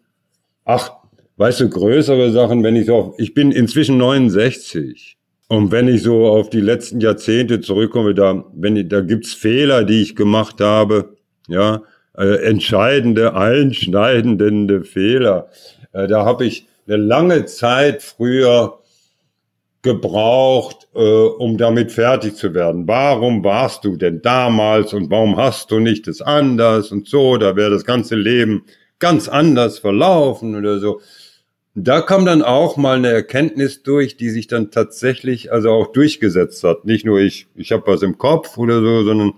ach, 0.64 0.93
weißt 1.37 1.61
du, 1.61 1.68
größere 1.68 2.33
Sachen, 2.33 2.62
wenn 2.62 2.76
ich 2.76 2.87
so, 2.87 3.14
ich 3.18 3.35
bin 3.35 3.53
inzwischen 3.53 3.99
69. 3.99 5.16
Und 5.49 5.70
wenn 5.70 5.89
ich 5.89 6.03
so 6.03 6.26
auf 6.26 6.49
die 6.49 6.61
letzten 6.61 7.01
Jahrzehnte 7.01 7.61
zurückkomme, 7.61 8.14
da, 8.14 8.45
wenn 8.55 8.76
ich, 8.76 8.89
da 8.89 9.01
gibt's 9.01 9.35
Fehler, 9.35 9.85
die 9.85 10.01
ich 10.01 10.16
gemacht 10.16 10.61
habe, 10.61 11.16
ja, 11.49 11.83
äh, 12.16 12.45
entscheidende, 12.45 13.35
einschneidende 13.35 14.85
Fehler. 14.85 15.49
Äh, 15.93 16.07
da 16.09 16.24
habe 16.24 16.47
ich 16.47 16.66
eine 16.87 16.97
lange 16.97 17.45
Zeit 17.47 18.03
früher 18.03 18.78
gebraucht, 19.83 20.89
äh, 20.95 20.99
um 20.99 21.59
damit 21.59 21.91
fertig 21.91 22.37
zu 22.37 22.55
werden. 22.55 22.87
Warum 22.87 23.43
warst 23.45 23.85
du 23.85 23.97
denn 23.97 24.22
damals 24.22 24.95
und 24.95 25.11
warum 25.11 25.37
hast 25.37 25.70
du 25.70 25.80
nicht 25.80 26.07
das 26.07 26.22
anders 26.22 26.93
und 26.93 27.09
so? 27.09 27.37
Da 27.37 27.57
wäre 27.57 27.70
das 27.70 27.85
ganze 27.85 28.14
Leben 28.14 28.64
ganz 28.99 29.28
anders 29.28 29.80
verlaufen 29.80 30.55
oder 30.55 30.78
so. 30.78 31.01
Da 31.75 32.03
kam 32.03 32.27
dann 32.27 32.43
auch 32.43 32.77
mal 32.77 32.99
eine 32.99 33.09
Erkenntnis 33.09 33.83
durch, 33.83 34.16
die 34.18 34.29
sich 34.29 34.47
dann 34.47 34.70
tatsächlich 34.70 35.53
also 35.53 35.70
auch 35.70 35.93
durchgesetzt 35.93 36.62
hat. 36.64 36.85
Nicht 36.85 37.07
nur 37.07 37.20
ich, 37.20 37.47
ich 37.55 37.73
habe 37.73 37.87
was 37.87 38.03
im 38.03 38.18
Kopf 38.18 38.59
oder 38.59 38.81
so, 38.81 39.05
sondern 39.05 39.33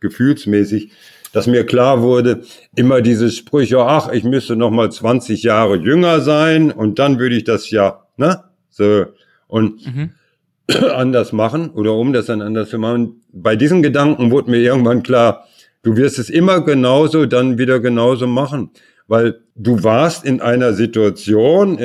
gefühlsmäßig, 0.00 0.90
dass 1.32 1.46
mir 1.46 1.64
klar 1.64 2.02
wurde, 2.02 2.42
immer 2.76 3.00
diese 3.00 3.30
Sprüche, 3.30 3.78
ach, 3.78 4.10
ich 4.12 4.22
müsste 4.22 4.54
noch 4.54 4.70
mal 4.70 4.92
20 4.92 5.42
Jahre 5.42 5.76
jünger 5.76 6.20
sein 6.20 6.70
und 6.70 6.98
dann 6.98 7.18
würde 7.18 7.36
ich 7.36 7.44
das 7.44 7.70
ja, 7.70 8.02
ne? 8.18 8.44
So, 8.68 9.06
und 9.46 9.86
mhm. 9.86 10.10
anders 10.94 11.32
machen 11.32 11.70
oder 11.70 11.94
um 11.94 12.12
das 12.12 12.26
dann 12.26 12.42
anders 12.42 12.68
zu 12.68 12.78
machen. 12.78 13.22
Bei 13.32 13.56
diesen 13.56 13.82
Gedanken 13.82 14.30
wurde 14.30 14.50
mir 14.50 14.60
irgendwann 14.60 15.02
klar, 15.02 15.46
du 15.82 15.96
wirst 15.96 16.18
es 16.18 16.28
immer 16.28 16.62
genauso 16.62 17.24
dann 17.24 17.56
wieder 17.56 17.80
genauso 17.80 18.26
machen, 18.26 18.70
weil 19.12 19.42
du 19.54 19.84
warst 19.84 20.24
in 20.24 20.40
einer 20.40 20.72
Situation, 20.72 21.78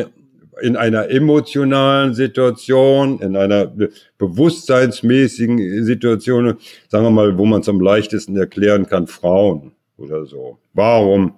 in 0.62 0.78
einer 0.78 1.10
emotionalen 1.10 2.14
Situation, 2.14 3.20
in 3.20 3.36
einer 3.36 3.70
bewusstseinsmäßigen 4.18 5.84
Situation, 5.84 6.56
sagen 6.88 7.04
wir 7.04 7.12
mal, 7.12 7.38
wo 7.38 7.44
man 7.44 7.60
es 7.60 7.68
am 7.68 7.82
leichtesten 7.82 8.38
erklären 8.38 8.88
kann, 8.88 9.08
Frauen. 9.08 9.74
oder 9.98 10.26
so. 10.26 10.60
Warum 10.74 11.34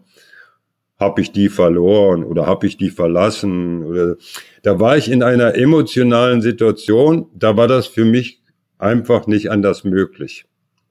habe 1.00 1.22
ich 1.22 1.32
die 1.32 1.50
verloren 1.50 2.24
oder 2.24 2.46
habe 2.46 2.68
ich 2.68 2.78
die 2.78 2.92
verlassen 2.92 3.84
oder 3.84 4.16
da 4.62 4.80
war 4.80 4.96
ich 4.96 5.10
in 5.10 5.24
einer 5.24 5.56
emotionalen 5.56 6.44
Situation, 6.44 7.32
da 7.34 7.58
war 7.58 7.68
das 7.68 7.88
für 7.88 8.06
mich 8.06 8.44
einfach 8.78 9.26
nicht 9.26 9.50
anders 9.50 9.84
möglich, 9.86 10.46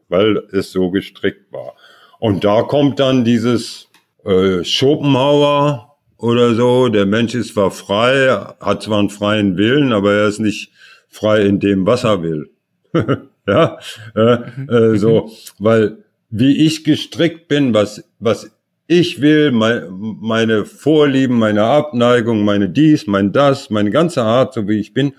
weil 0.09 0.43
es 0.51 0.73
so 0.73 0.91
gestrickt 0.91 1.53
war. 1.53 1.77
Und 2.19 2.43
da 2.43 2.63
kommt 2.63 2.99
dann 2.99 3.25
dieses 3.25 3.88
äh, 4.25 4.65
Schopenhauer 4.65 5.97
oder 6.17 6.55
so, 6.55 6.89
der 6.89 7.07
Mensch 7.07 7.35
ist 7.35 7.55
zwar 7.55 7.71
frei, 7.71 8.29
hat 8.61 8.83
zwar 8.83 8.99
einen 8.99 9.11
freien 9.11 9.57
Willen, 9.57 9.93
aber 9.93 10.15
er 10.15 10.29
ist 10.29 10.41
nicht 10.41 10.73
frei 11.09 11.43
in 11.43 11.61
dem, 11.61 11.87
was 11.87 12.05
er 12.05 12.23
will. 12.23 12.51
ja, 13.47 13.79
äh, 14.15 14.39
äh, 14.69 14.97
so, 14.99 15.31
weil 15.59 16.05
wie 16.31 16.67
ich 16.67 16.85
gestrickt 16.85 17.49
bin, 17.49 17.73
was, 17.73 18.05
was 18.19 18.51
ich 18.87 19.21
will, 19.21 19.53
mein, 19.53 19.85
meine 20.21 20.65
Vorlieben, 20.65 21.39
meine 21.39 21.65
Abneigung, 21.65 22.45
meine 22.45 22.69
dies, 22.69 23.07
mein 23.07 23.33
das, 23.33 23.71
meine 23.71 23.91
ganze 23.91 24.23
Art, 24.23 24.55
so 24.55 24.67
wie 24.69 24.81
ich 24.81 24.93
bin, 24.95 25.13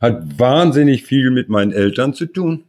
hat 0.00 0.38
wahnsinnig 0.38 1.04
viel 1.04 1.30
mit 1.30 1.48
meinen 1.48 1.72
Eltern 1.72 2.14
zu 2.14 2.26
tun. 2.26 2.64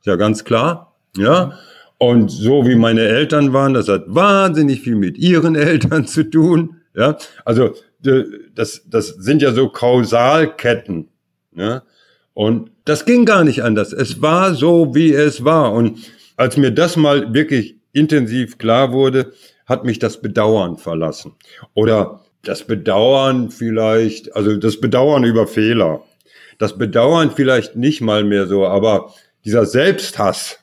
Ist 0.00 0.06
ja 0.06 0.16
ganz 0.16 0.44
klar. 0.44 0.94
Ja. 1.16 1.58
Und 1.98 2.30
so 2.30 2.66
wie 2.66 2.74
meine 2.74 3.02
Eltern 3.02 3.52
waren, 3.52 3.74
das 3.74 3.88
hat 3.88 4.04
wahnsinnig 4.06 4.82
viel 4.82 4.96
mit 4.96 5.16
ihren 5.18 5.54
Eltern 5.56 6.06
zu 6.06 6.28
tun. 6.28 6.76
Ja. 6.94 7.16
Also, 7.44 7.74
das, 8.00 8.82
das 8.86 9.08
sind 9.08 9.42
ja 9.42 9.52
so 9.52 9.68
Kausalketten. 9.68 11.08
Ja. 11.54 11.82
Und 12.34 12.70
das 12.84 13.04
ging 13.04 13.24
gar 13.24 13.44
nicht 13.44 13.62
anders. 13.62 13.92
Es 13.92 14.20
war 14.20 14.54
so, 14.54 14.94
wie 14.94 15.12
es 15.12 15.44
war. 15.44 15.72
Und 15.72 15.98
als 16.36 16.56
mir 16.56 16.70
das 16.70 16.96
mal 16.96 17.32
wirklich 17.32 17.76
intensiv 17.92 18.58
klar 18.58 18.92
wurde, 18.92 19.32
hat 19.64 19.84
mich 19.84 19.98
das 19.98 20.20
Bedauern 20.20 20.76
verlassen. 20.76 21.32
Oder 21.74 22.20
das 22.42 22.64
Bedauern 22.64 23.50
vielleicht, 23.50 24.36
also 24.36 24.56
das 24.56 24.80
Bedauern 24.80 25.24
über 25.24 25.46
Fehler. 25.46 26.02
Das 26.58 26.78
Bedauern 26.78 27.32
vielleicht 27.34 27.74
nicht 27.76 28.00
mal 28.00 28.22
mehr 28.22 28.46
so, 28.46 28.66
aber 28.66 29.12
dieser 29.44 29.66
Selbsthass. 29.66 30.58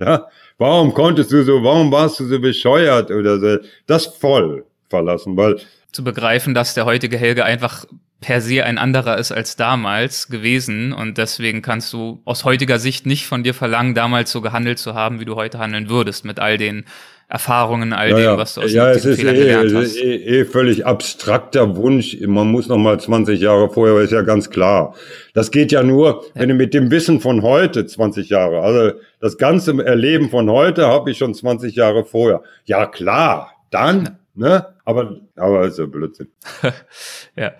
Ja, 0.00 0.28
warum 0.58 0.92
konntest 0.94 1.32
du 1.32 1.42
so, 1.42 1.62
warum 1.62 1.90
warst 1.90 2.20
du 2.20 2.26
so 2.26 2.40
bescheuert 2.40 3.10
oder 3.10 3.38
so, 3.38 3.58
das 3.86 4.06
voll 4.06 4.64
verlassen, 4.88 5.36
weil 5.36 5.60
zu 5.92 6.02
begreifen, 6.02 6.54
dass 6.54 6.74
der 6.74 6.84
heutige 6.86 7.16
Helge 7.16 7.44
einfach 7.44 7.86
per 8.24 8.40
se 8.40 8.64
ein 8.64 8.78
anderer 8.78 9.18
ist 9.18 9.32
als 9.32 9.54
damals 9.54 10.28
gewesen 10.28 10.94
und 10.94 11.18
deswegen 11.18 11.60
kannst 11.60 11.92
du 11.92 12.22
aus 12.24 12.44
heutiger 12.44 12.78
Sicht 12.78 13.04
nicht 13.04 13.26
von 13.26 13.42
dir 13.42 13.52
verlangen, 13.52 13.94
damals 13.94 14.32
so 14.32 14.40
gehandelt 14.40 14.78
zu 14.78 14.94
haben, 14.94 15.20
wie 15.20 15.26
du 15.26 15.36
heute 15.36 15.58
handeln 15.58 15.90
würdest 15.90 16.24
mit 16.24 16.40
all 16.40 16.56
den 16.56 16.86
Erfahrungen, 17.28 17.92
all 17.92 18.10
ja, 18.10 18.16
dem, 18.16 18.38
was 18.38 18.54
du 18.54 18.62
aus 18.62 18.72
ja, 18.72 18.90
es 18.90 19.04
ist 19.04 19.20
Fehlern 19.20 19.34
eh, 19.34 19.38
gelernt 19.38 19.74
hast. 19.74 19.96
Eh, 19.96 20.40
eh 20.40 20.44
völlig 20.46 20.86
abstrakter 20.86 21.76
Wunsch. 21.76 22.16
Man 22.26 22.48
muss 22.48 22.68
noch 22.68 22.78
mal 22.78 22.98
20 22.98 23.38
Jahre 23.38 23.68
vorher, 23.68 24.00
ist 24.00 24.12
ja 24.12 24.22
ganz 24.22 24.48
klar. 24.48 24.94
Das 25.34 25.50
geht 25.50 25.70
ja 25.70 25.82
nur, 25.82 26.24
ja. 26.34 26.40
wenn 26.40 26.48
du 26.48 26.54
mit 26.54 26.72
dem 26.72 26.90
Wissen 26.90 27.20
von 27.20 27.42
heute 27.42 27.84
20 27.84 28.30
Jahre, 28.30 28.60
also 28.60 28.98
das 29.20 29.36
ganze 29.36 29.84
Erleben 29.84 30.30
von 30.30 30.48
heute 30.48 30.86
habe 30.86 31.10
ich 31.10 31.18
schon 31.18 31.34
20 31.34 31.74
Jahre 31.74 32.06
vorher. 32.06 32.42
Ja 32.64 32.86
klar, 32.86 33.52
dann, 33.70 34.16
ne? 34.34 34.66
Aber, 34.86 35.20
aber 35.36 35.66
ist 35.66 35.78
ja 35.78 35.84
Blödsinn. 35.84 36.28
ja. 37.36 37.52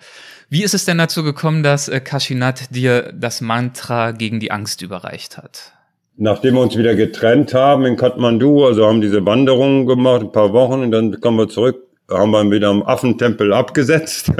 Wie 0.49 0.63
ist 0.63 0.73
es 0.73 0.85
denn 0.85 0.97
dazu 0.97 1.23
gekommen, 1.23 1.63
dass 1.63 1.87
äh, 1.87 1.99
Kashinat 1.99 2.75
dir 2.75 3.13
das 3.13 3.41
Mantra 3.41 4.11
gegen 4.11 4.39
die 4.39 4.51
Angst 4.51 4.81
überreicht 4.81 5.37
hat? 5.37 5.75
nachdem 6.17 6.55
wir 6.55 6.61
uns 6.61 6.77
wieder 6.77 6.95
getrennt 6.95 7.53
haben 7.53 7.85
in 7.85 7.97
Kathmandu, 7.97 8.65
also 8.65 8.85
haben 8.87 9.01
diese 9.01 9.25
Wanderungen 9.25 9.85
gemacht, 9.85 10.21
ein 10.21 10.31
paar 10.31 10.53
Wochen, 10.53 10.81
und 10.81 10.91
dann 10.91 11.19
kommen 11.19 11.37
wir 11.37 11.49
zurück, 11.49 11.83
haben 12.09 12.31
wir 12.31 12.49
wieder 12.51 12.69
am 12.69 12.83
Affentempel 12.83 13.53
abgesetzt. 13.53 14.31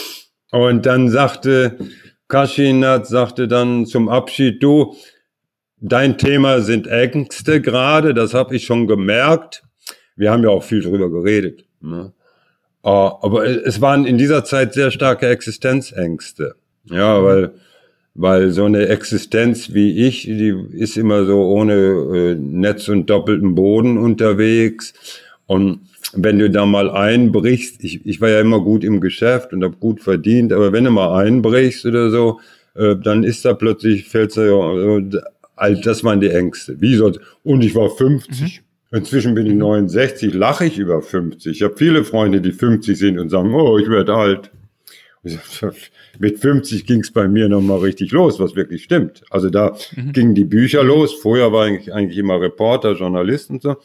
und 0.50 0.86
dann 0.86 1.08
sagte 1.10 1.78
Kashinath, 2.28 3.06
sagte 3.06 3.48
dann 3.48 3.86
zum 3.86 4.08
Abschied, 4.08 4.62
du, 4.62 4.94
dein 5.80 6.18
Thema 6.18 6.60
sind 6.60 6.86
Ängste 6.86 7.60
gerade, 7.60 8.14
das 8.14 8.34
habe 8.34 8.56
ich 8.56 8.64
schon 8.64 8.86
gemerkt. 8.86 9.62
Wir 10.16 10.32
haben 10.32 10.42
ja 10.42 10.50
auch 10.50 10.62
viel 10.62 10.82
drüber 10.82 11.10
geredet. 11.10 11.64
Ne? 11.80 12.12
Ah, 12.82 13.18
aber 13.22 13.44
es 13.44 13.80
waren 13.80 14.06
in 14.06 14.18
dieser 14.18 14.44
Zeit 14.44 14.74
sehr 14.74 14.90
starke 14.90 15.28
Existenzängste. 15.28 16.54
Ja, 16.84 17.22
weil 17.22 17.52
weil 18.20 18.50
so 18.50 18.64
eine 18.64 18.88
Existenz 18.88 19.72
wie 19.74 20.04
ich, 20.04 20.22
die 20.22 20.52
ist 20.72 20.96
immer 20.96 21.24
so 21.24 21.40
ohne 21.40 21.74
äh, 21.74 22.34
Netz 22.34 22.88
und 22.88 23.08
doppelten 23.08 23.54
Boden 23.54 23.96
unterwegs. 23.96 24.92
Und 25.46 25.82
wenn 26.14 26.40
du 26.40 26.50
da 26.50 26.66
mal 26.66 26.90
einbrichst, 26.90 27.84
ich, 27.84 28.04
ich 28.04 28.20
war 28.20 28.28
ja 28.28 28.40
immer 28.40 28.60
gut 28.60 28.82
im 28.82 29.00
Geschäft 29.00 29.52
und 29.52 29.62
habe 29.62 29.76
gut 29.76 30.00
verdient, 30.00 30.52
aber 30.52 30.72
wenn 30.72 30.82
du 30.82 30.90
mal 30.90 31.16
einbrichst 31.16 31.86
oder 31.86 32.10
so, 32.10 32.40
äh, 32.74 32.96
dann 32.96 33.22
ist 33.22 33.44
da 33.44 33.54
plötzlich, 33.54 34.08
fällt 34.08 34.32
so, 34.32 34.98
äh, 34.98 35.80
das 35.80 36.02
waren 36.02 36.20
die 36.20 36.30
Ängste. 36.30 36.80
Wie 36.80 36.96
sonst? 36.96 37.20
Und 37.44 37.62
ich 37.62 37.76
war 37.76 37.88
50. 37.88 38.40
Mhm. 38.40 38.64
Inzwischen 38.90 39.34
bin 39.34 39.46
ich 39.46 39.54
69, 39.54 40.32
lache 40.32 40.64
ich 40.64 40.78
über 40.78 41.02
50. 41.02 41.56
Ich 41.56 41.62
habe 41.62 41.76
viele 41.76 42.04
Freunde, 42.04 42.40
die 42.40 42.52
50 42.52 42.98
sind 42.98 43.18
und 43.18 43.28
sagen, 43.28 43.54
oh, 43.54 43.78
ich 43.78 43.88
werde 43.88 44.14
alt. 44.14 44.50
Mit 46.18 46.38
50 46.38 46.86
ging 46.86 47.00
es 47.00 47.10
bei 47.10 47.28
mir 47.28 47.48
nochmal 47.48 47.80
richtig 47.80 48.12
los, 48.12 48.40
was 48.40 48.56
wirklich 48.56 48.84
stimmt. 48.84 49.22
Also 49.30 49.50
da 49.50 49.76
mhm. 49.94 50.12
gingen 50.12 50.34
die 50.34 50.44
Bücher 50.44 50.82
los. 50.82 51.12
Vorher 51.14 51.52
war 51.52 51.68
ich 51.68 51.92
eigentlich 51.92 52.18
immer 52.18 52.40
Reporter, 52.40 52.92
Journalist 52.92 53.50
und 53.50 53.62
so 53.62 53.76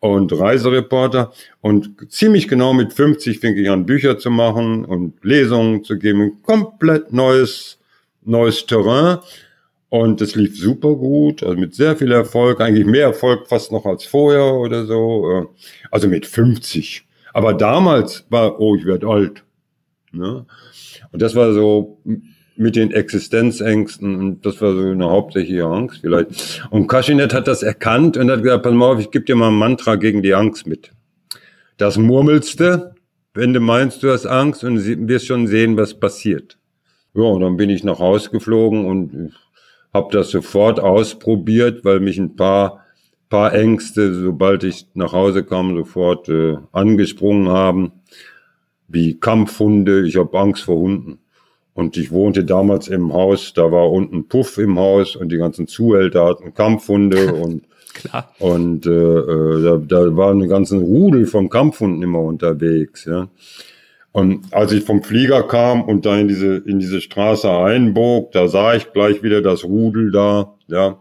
und 0.00 0.32
Reisereporter. 0.32 1.32
Und 1.60 2.10
ziemlich 2.10 2.48
genau 2.48 2.72
mit 2.72 2.92
50 2.92 3.40
fing 3.40 3.56
ich 3.56 3.68
an, 3.68 3.86
Bücher 3.86 4.18
zu 4.18 4.30
machen 4.30 4.84
und 4.84 5.24
Lesungen 5.24 5.84
zu 5.84 5.98
geben. 5.98 6.42
Komplett 6.42 7.12
neues, 7.12 7.78
neues 8.24 8.66
Terrain. 8.66 9.18
Und 9.90 10.20
es 10.20 10.34
lief 10.34 10.58
super 10.58 10.94
gut, 10.94 11.42
also 11.42 11.56
mit 11.56 11.74
sehr 11.74 11.96
viel 11.96 12.12
Erfolg, 12.12 12.60
eigentlich 12.60 12.86
mehr 12.86 13.04
Erfolg 13.04 13.48
fast 13.48 13.72
noch 13.72 13.86
als 13.86 14.04
vorher 14.04 14.54
oder 14.54 14.84
so. 14.84 15.50
Also 15.90 16.08
mit 16.08 16.26
50. 16.26 17.06
Aber 17.32 17.54
damals 17.54 18.26
war, 18.28 18.60
oh, 18.60 18.74
ich 18.74 18.84
werde 18.84 19.06
alt. 19.06 19.44
Ne? 20.12 20.44
Und 21.12 21.22
das 21.22 21.34
war 21.34 21.52
so 21.52 22.00
mit 22.56 22.74
den 22.74 22.90
Existenzängsten 22.90 24.16
und 24.16 24.44
das 24.44 24.60
war 24.60 24.74
so 24.74 24.82
eine 24.82 25.08
hauptsächliche 25.08 25.64
Angst 25.64 26.00
vielleicht. 26.00 26.66
Und 26.70 26.88
Kaschinet 26.88 27.32
hat 27.32 27.46
das 27.46 27.62
erkannt 27.62 28.16
und 28.16 28.30
hat 28.30 28.42
gesagt, 28.42 28.64
pass 28.64 28.74
mal 28.74 28.92
auf, 28.92 29.00
ich 29.00 29.12
gebe 29.12 29.24
dir 29.24 29.36
mal 29.36 29.48
ein 29.48 29.54
Mantra 29.54 29.94
gegen 29.94 30.22
die 30.22 30.34
Angst 30.34 30.66
mit. 30.66 30.90
Das 31.76 31.96
murmelste, 31.96 32.96
wenn 33.32 33.54
du 33.54 33.60
meinst, 33.60 34.02
du 34.02 34.10
hast 34.10 34.26
Angst 34.26 34.64
und 34.64 34.84
wirst 35.08 35.26
schon 35.26 35.46
sehen, 35.46 35.76
was 35.76 36.00
passiert. 36.00 36.58
Ja, 37.14 37.22
und 37.22 37.40
dann 37.40 37.56
bin 37.56 37.70
ich 37.70 37.84
nach 37.84 38.00
Hause 38.00 38.30
geflogen 38.30 38.84
und 38.84 39.32
habe 39.92 40.12
das 40.12 40.30
sofort 40.30 40.80
ausprobiert, 40.80 41.84
weil 41.84 42.00
mich 42.00 42.18
ein 42.18 42.36
paar 42.36 42.84
paar 43.28 43.52
Ängste, 43.52 44.14
sobald 44.14 44.64
ich 44.64 44.86
nach 44.94 45.12
Hause 45.12 45.44
kam, 45.44 45.76
sofort 45.76 46.28
äh, 46.28 46.56
angesprungen 46.72 47.48
haben 47.48 47.92
wie 48.88 49.18
Kampfhunde. 49.18 50.06
Ich 50.06 50.16
habe 50.16 50.38
Angst 50.38 50.62
vor 50.64 50.76
Hunden. 50.76 51.18
Und 51.74 51.96
ich 51.96 52.10
wohnte 52.10 52.44
damals 52.44 52.88
im 52.88 53.12
Haus, 53.12 53.52
da 53.54 53.70
war 53.70 53.92
unten 53.92 54.26
Puff 54.26 54.58
im 54.58 54.78
Haus 54.78 55.14
und 55.14 55.30
die 55.30 55.36
ganzen 55.36 55.68
Zuhälter 55.68 56.24
hatten 56.24 56.52
Kampfhunde 56.52 57.34
und 57.42 57.64
Klar. 57.94 58.32
und 58.38 58.86
äh, 58.86 58.90
äh, 58.90 59.62
da, 59.62 59.76
da 59.76 60.16
waren 60.16 60.38
eine 60.38 60.48
ganzen 60.48 60.80
Rudel 60.80 61.26
von 61.26 61.48
Kampfhunden 61.48 62.02
immer 62.02 62.20
unterwegs. 62.20 63.04
Ja. 63.04 63.28
Und 64.12 64.52
als 64.52 64.72
ich 64.72 64.84
vom 64.84 65.02
Flieger 65.02 65.42
kam 65.42 65.82
und 65.82 66.06
da 66.06 66.16
in 66.16 66.28
diese 66.28 66.56
in 66.56 66.78
diese 66.78 67.00
Straße 67.00 67.50
einbog, 67.50 68.32
da 68.32 68.48
sah 68.48 68.74
ich 68.74 68.92
gleich 68.92 69.22
wieder 69.22 69.42
das 69.42 69.64
Rudel 69.64 70.10
da, 70.10 70.54
ja. 70.66 70.98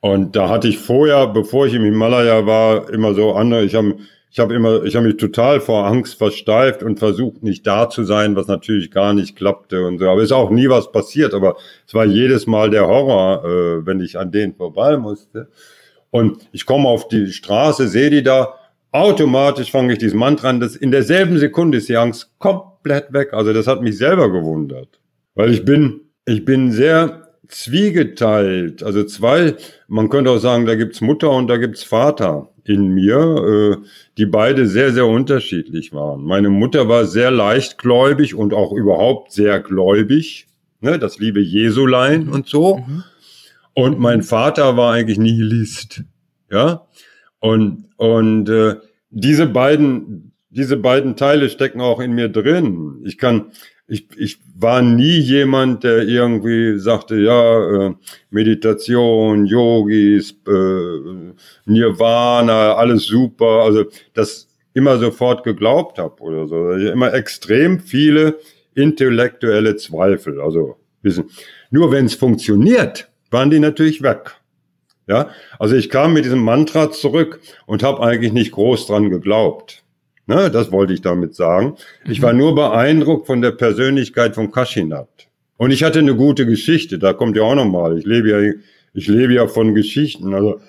Und 0.00 0.36
da 0.36 0.48
hatte 0.48 0.68
ich 0.68 0.78
vorher, 0.78 1.26
bevor 1.26 1.66
ich 1.66 1.74
im 1.74 1.82
Himalaya 1.82 2.46
war, 2.46 2.90
immer 2.90 3.14
so 3.14 3.34
andere. 3.34 3.64
Ich 3.64 3.74
habe 3.74 3.96
ich 4.36 4.40
habe 4.40 4.54
immer, 4.54 4.84
ich 4.84 4.94
habe 4.94 5.06
mich 5.06 5.16
total 5.16 5.60
vor 5.60 5.86
Angst 5.86 6.18
versteift 6.18 6.82
und 6.82 6.98
versucht 6.98 7.42
nicht 7.42 7.66
da 7.66 7.88
zu 7.88 8.04
sein, 8.04 8.36
was 8.36 8.48
natürlich 8.48 8.90
gar 8.90 9.14
nicht 9.14 9.34
klappte 9.34 9.86
und 9.86 9.98
so. 9.98 10.10
Aber 10.10 10.22
ist 10.22 10.30
auch 10.30 10.50
nie 10.50 10.68
was 10.68 10.92
passiert. 10.92 11.32
Aber 11.32 11.56
es 11.86 11.94
war 11.94 12.04
jedes 12.04 12.46
Mal 12.46 12.68
der 12.68 12.86
Horror, 12.86 13.44
äh, 13.44 13.86
wenn 13.86 13.98
ich 14.00 14.18
an 14.18 14.32
denen 14.32 14.54
vorbei 14.54 14.98
musste. 14.98 15.48
Und 16.10 16.48
ich 16.52 16.66
komme 16.66 16.86
auf 16.86 17.08
die 17.08 17.32
Straße, 17.32 17.88
sehe 17.88 18.10
die 18.10 18.22
da, 18.22 18.54
automatisch 18.92 19.70
fange 19.70 19.92
ich 19.92 19.98
dieses 19.98 20.14
Mantra 20.14 20.48
an. 20.48 20.60
Das 20.60 20.76
in 20.76 20.90
derselben 20.90 21.38
Sekunde 21.38 21.78
ist 21.78 21.88
die 21.88 21.96
Angst 21.96 22.38
komplett 22.38 23.12
weg. 23.12 23.32
Also 23.32 23.52
das 23.52 23.66
hat 23.66 23.82
mich 23.82 23.98
selber 23.98 24.30
gewundert, 24.30 25.00
weil 25.34 25.52
ich 25.52 25.64
bin, 25.64 26.00
ich 26.24 26.44
bin 26.44 26.72
sehr 26.72 27.26
zwiegeteilt. 27.48 28.82
Also 28.82 29.04
zwei, 29.04 29.54
man 29.88 30.08
könnte 30.08 30.30
auch 30.30 30.38
sagen, 30.38 30.66
da 30.66 30.74
gibt's 30.74 31.00
Mutter 31.00 31.30
und 31.30 31.48
da 31.48 31.56
gibt's 31.56 31.82
Vater 31.82 32.48
in 32.64 32.88
mir, 32.88 33.78
äh, 33.80 33.86
die 34.18 34.26
beide 34.26 34.66
sehr, 34.66 34.92
sehr 34.92 35.06
unterschiedlich 35.06 35.92
waren. 35.92 36.22
Meine 36.22 36.50
Mutter 36.50 36.88
war 36.88 37.06
sehr 37.06 37.30
leichtgläubig 37.30 38.34
und 38.34 38.52
auch 38.52 38.72
überhaupt 38.72 39.32
sehr 39.32 39.60
gläubig, 39.60 40.48
ne, 40.80 40.98
das 40.98 41.18
liebe 41.18 41.40
Jesulein 41.40 42.28
und 42.28 42.48
so. 42.48 42.78
Mhm. 42.78 43.04
Und 43.74 43.98
mein 43.98 44.22
Vater 44.22 44.76
war 44.76 44.94
eigentlich 44.94 45.18
Nihilist, 45.18 46.02
ja. 46.50 46.86
Und, 47.46 47.84
und 47.96 48.48
äh, 48.48 48.76
diese 49.10 49.46
beiden, 49.46 50.32
diese 50.50 50.76
beiden 50.76 51.14
Teile 51.16 51.48
stecken 51.48 51.80
auch 51.80 52.00
in 52.00 52.12
mir 52.12 52.28
drin. 52.28 53.02
Ich 53.04 53.18
kann, 53.18 53.52
ich, 53.86 54.08
ich 54.16 54.38
war 54.58 54.82
nie 54.82 55.18
jemand, 55.18 55.84
der 55.84 56.08
irgendwie 56.08 56.78
sagte, 56.78 57.16
ja, 57.16 57.86
äh, 57.86 57.94
Meditation, 58.30 59.46
Yogis, 59.46 60.32
äh, 60.48 61.32
Nirvana, 61.66 62.74
alles 62.74 63.06
super. 63.06 63.62
Also 63.62 63.84
das 64.12 64.48
immer 64.74 64.98
sofort 64.98 65.44
geglaubt 65.44 65.98
habe 65.98 66.20
oder 66.22 66.48
so. 66.48 66.56
Also 66.56 66.88
immer 66.88 67.14
extrem 67.14 67.78
viele 67.78 68.38
intellektuelle 68.74 69.76
Zweifel. 69.76 70.40
Also 70.40 70.76
wissen. 71.02 71.30
Nur 71.70 71.92
wenn 71.92 72.06
es 72.06 72.14
funktioniert, 72.16 73.08
waren 73.30 73.50
die 73.50 73.60
natürlich 73.60 74.02
weg. 74.02 74.34
Ja, 75.06 75.30
also 75.58 75.76
ich 75.76 75.88
kam 75.88 76.14
mit 76.14 76.24
diesem 76.24 76.42
Mantra 76.42 76.90
zurück 76.90 77.40
und 77.66 77.82
habe 77.82 78.02
eigentlich 78.02 78.32
nicht 78.32 78.52
groß 78.52 78.86
dran 78.86 79.08
geglaubt. 79.08 79.84
Ne, 80.26 80.50
das 80.50 80.72
wollte 80.72 80.92
ich 80.92 81.02
damit 81.02 81.36
sagen. 81.36 81.76
Ich 82.04 82.20
war 82.20 82.32
mhm. 82.32 82.38
nur 82.40 82.54
beeindruckt 82.56 83.28
von 83.28 83.40
der 83.40 83.52
Persönlichkeit 83.52 84.34
von 84.34 84.50
Kaschinat. 84.50 85.08
Und 85.56 85.70
ich 85.70 85.84
hatte 85.84 86.00
eine 86.00 86.16
gute 86.16 86.46
Geschichte, 86.46 86.98
da 86.98 87.12
kommt 87.12 87.36
ja 87.36 87.44
auch 87.44 87.54
nochmal. 87.54 87.96
Ich 87.98 88.04
lebe 88.04 88.30
ja, 88.30 88.52
ich 88.92 89.06
lebe 89.06 89.34
ja 89.34 89.46
von 89.46 89.74
Geschichten. 89.74 90.34
Also 90.34 90.60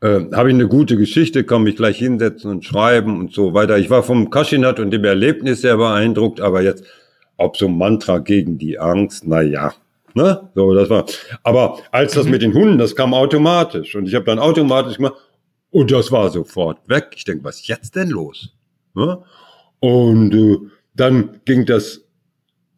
äh, 0.00 0.20
habe 0.32 0.48
ich 0.48 0.54
eine 0.54 0.66
gute 0.66 0.96
Geschichte, 0.96 1.44
kann 1.44 1.62
mich 1.62 1.76
gleich 1.76 1.98
hinsetzen 1.98 2.50
und 2.50 2.64
schreiben 2.64 3.20
und 3.20 3.32
so 3.32 3.54
weiter. 3.54 3.78
Ich 3.78 3.88
war 3.88 4.02
vom 4.02 4.30
Kaschinat 4.30 4.80
und 4.80 4.90
dem 4.90 5.04
Erlebnis 5.04 5.60
sehr 5.60 5.76
beeindruckt, 5.76 6.40
aber 6.40 6.62
jetzt, 6.62 6.84
ob 7.36 7.56
so 7.56 7.66
ein 7.66 7.78
Mantra 7.78 8.18
gegen 8.18 8.58
die 8.58 8.78
Angst, 8.80 9.22
na 9.26 9.40
ja, 9.40 9.72
ne? 10.16 10.50
So, 10.54 10.74
das 10.74 10.90
war. 10.90 11.04
Aber 11.44 11.78
als 11.92 12.14
das 12.14 12.24
mhm. 12.24 12.30
mit 12.32 12.42
den 12.42 12.54
Hunden, 12.54 12.78
das 12.78 12.96
kam 12.96 13.14
automatisch 13.14 13.94
und 13.94 14.08
ich 14.08 14.14
habe 14.14 14.24
dann 14.24 14.38
automatisch 14.38 14.96
gemacht 14.96 15.14
und 15.70 15.90
das 15.92 16.10
war 16.10 16.30
sofort 16.30 16.78
weg. 16.88 17.12
Ich 17.14 17.24
denke, 17.24 17.44
was 17.44 17.60
ist 17.60 17.68
jetzt 17.68 17.94
denn 17.94 18.08
los? 18.08 18.54
Ne? 18.94 19.18
Und 19.78 20.34
äh, 20.34 20.56
dann 20.94 21.40
ging 21.44 21.66
das 21.66 22.00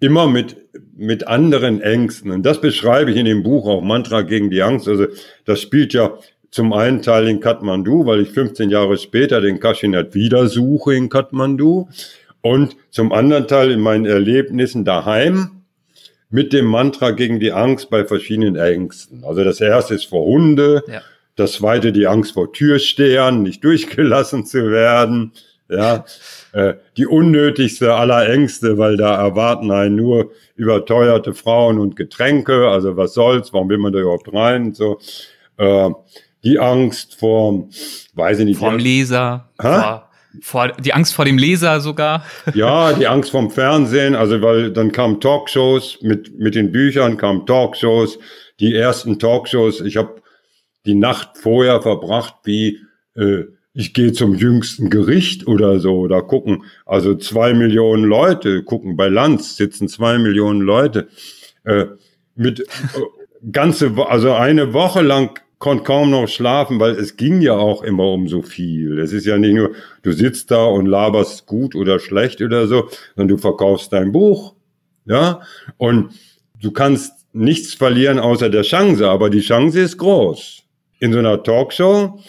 immer 0.01 0.27
mit, 0.27 0.57
mit 0.97 1.27
anderen 1.27 1.81
Ängsten. 1.81 2.31
Und 2.31 2.45
das 2.45 2.61
beschreibe 2.61 3.11
ich 3.11 3.17
in 3.17 3.25
dem 3.25 3.43
Buch 3.43 3.67
auch, 3.69 3.83
Mantra 3.83 4.23
gegen 4.23 4.51
die 4.51 4.63
Angst. 4.63 4.89
Also 4.89 5.07
das 5.45 5.61
spielt 5.61 5.93
ja 5.93 6.19
zum 6.51 6.73
einen 6.73 7.03
Teil 7.03 7.29
in 7.29 7.41
Kathmandu, 7.41 8.07
weil 8.07 8.21
ich 8.21 8.31
15 8.31 8.71
Jahre 8.71 8.97
später 8.97 9.41
den 9.41 9.61
Kashinat 9.61 10.15
wieder 10.15 10.49
suche 10.49 10.95
in 10.95 11.09
Kathmandu. 11.09 11.89
Und 12.41 12.77
zum 12.91 13.13
anderen 13.13 13.47
Teil 13.47 13.71
in 13.71 13.81
meinen 13.81 14.07
Erlebnissen 14.07 14.85
daheim 14.85 15.58
mit 16.31 16.53
dem 16.53 16.67
Mantra 16.67 17.13
gegen 17.13 17.41
die 17.41 17.53
Angst 17.53 17.91
bei 17.91 18.05
verschiedenen 18.05 18.57
Ängsten. 18.57 19.25
Also 19.25 19.45
das 19.45 19.61
erste 19.61 19.95
ist 19.95 20.07
vor 20.07 20.25
Hunde, 20.25 20.83
ja. 20.87 21.01
das 21.37 21.55
zweite 21.55 21.93
die 21.93 22.07
Angst 22.07 22.33
vor 22.33 22.53
Türstehern, 22.53 23.43
nicht 23.43 23.65
durchgelassen 23.65 24.45
zu 24.45 24.71
werden 24.71 25.33
ja, 25.69 26.05
äh, 26.53 26.75
die 26.97 27.07
unnötigste 27.07 27.95
aller 27.95 28.29
Ängste, 28.29 28.79
weil 28.79 28.97
da 28.97 29.15
erwarten 29.17 29.71
einen 29.71 29.97
nur 29.97 30.33
überteuerte 30.57 31.35
Frauen 31.35 31.79
und 31.79 31.97
Getränke, 31.97 32.69
also 32.69 32.97
was 32.97 33.15
soll's, 33.15 33.53
warum 33.53 33.69
will 33.69 33.79
man 33.79 33.93
da 33.93 34.01
überhaupt 34.01 34.33
rein 34.33 34.67
und 34.67 34.77
so. 34.77 34.99
Äh, 35.57 35.91
die 36.45 36.59
Angst 36.59 37.17
vor, 37.17 37.69
weiß 38.15 38.41
ich 38.41 38.45
nicht. 38.45 38.59
Vom 38.59 38.79
Leser, 38.79 39.49
vor, 39.61 40.08
vor, 40.41 40.69
die 40.73 40.93
Angst 40.93 41.15
vor 41.15 41.25
dem 41.25 41.39
Leser 41.39 41.81
sogar. 41.81 42.25
Ja, 42.55 42.93
die 42.93 43.07
Angst 43.07 43.31
vom 43.31 43.51
Fernsehen, 43.51 44.15
also 44.15 44.41
weil 44.43 44.73
dann 44.73 44.93
kamen 44.93 45.21
Talkshows 45.21 45.99
mit, 46.03 46.39
mit 46.39 46.55
den 46.55 46.73
Büchern, 46.73 47.17
kamen 47.17 47.47
Talkshows, 47.47 48.19
die 48.61 48.75
ersten 48.75 49.19
Talkshows, 49.19 49.81
ich 49.81 49.97
habe 49.97 50.23
die 50.87 50.95
Nacht 50.95 51.39
vorher 51.39 51.83
verbracht, 51.83 52.35
wie 52.45 52.81
äh, 53.15 53.45
ich 53.75 53.95
gehe 53.95 54.13
zum 54.13 54.35
jüngsten 54.35 54.91
Gericht 54.91 55.47
oder 55.47 55.79
so, 55.79 56.09
da 56.09 56.21
gucken, 56.21 56.65
also 56.85 57.15
zwei 57.15 57.55
Millionen 57.55 58.05
Leute 58.05 58.65
gucken, 58.65 58.97
bei 58.97 59.09
Lanz 59.09 59.57
sitzen 59.57 59.89
zwei 59.89 60.19
Millionen 60.19 60.61
Leute, 60.61 61.09
äh, 61.65 61.87
mit 62.35 62.61
äh, 62.61 62.65
ganze, 63.53 63.93
also 64.09 64.33
eine 64.33 64.73
Woche 64.73 65.03
lang 65.03 65.41
konnte 65.59 65.85
kaum 65.85 66.11
noch 66.11 66.29
schlafen, 66.29 66.79
weil 66.79 66.93
es 66.93 67.17
ging 67.17 67.41
ja 67.41 67.55
auch 67.55 67.83
immer 67.83 68.13
um 68.13 68.29
so 68.29 68.43
viel. 68.43 68.99
Es 68.99 69.13
ist 69.13 69.27
ja 69.27 69.39
nicht 69.39 69.55
nur, 69.55 69.73
du 70.03 70.13
sitzt 70.13 70.51
da 70.51 70.65
und 70.65 70.87
laberst 70.87 71.47
gut 71.47 71.75
oder 71.75 71.99
schlecht 71.99 72.41
oder 72.41 72.67
so, 72.67 72.89
sondern 73.17 73.37
du 73.37 73.39
verkaufst 73.39 73.93
dein 73.93 74.13
Buch, 74.13 74.55
ja, 75.05 75.41
und 75.77 76.13
du 76.61 76.71
kannst 76.71 77.27
nichts 77.33 77.75
verlieren 77.75 78.19
außer 78.19 78.51
der 78.51 78.63
Chance, 78.63 79.09
aber 79.09 79.31
die 79.31 79.41
Chance 79.41 79.81
ist 79.81 79.99
groß. 79.99 80.63
In 81.01 81.13
so 81.13 81.19
einer 81.19 81.43
Talkshow 81.43 82.21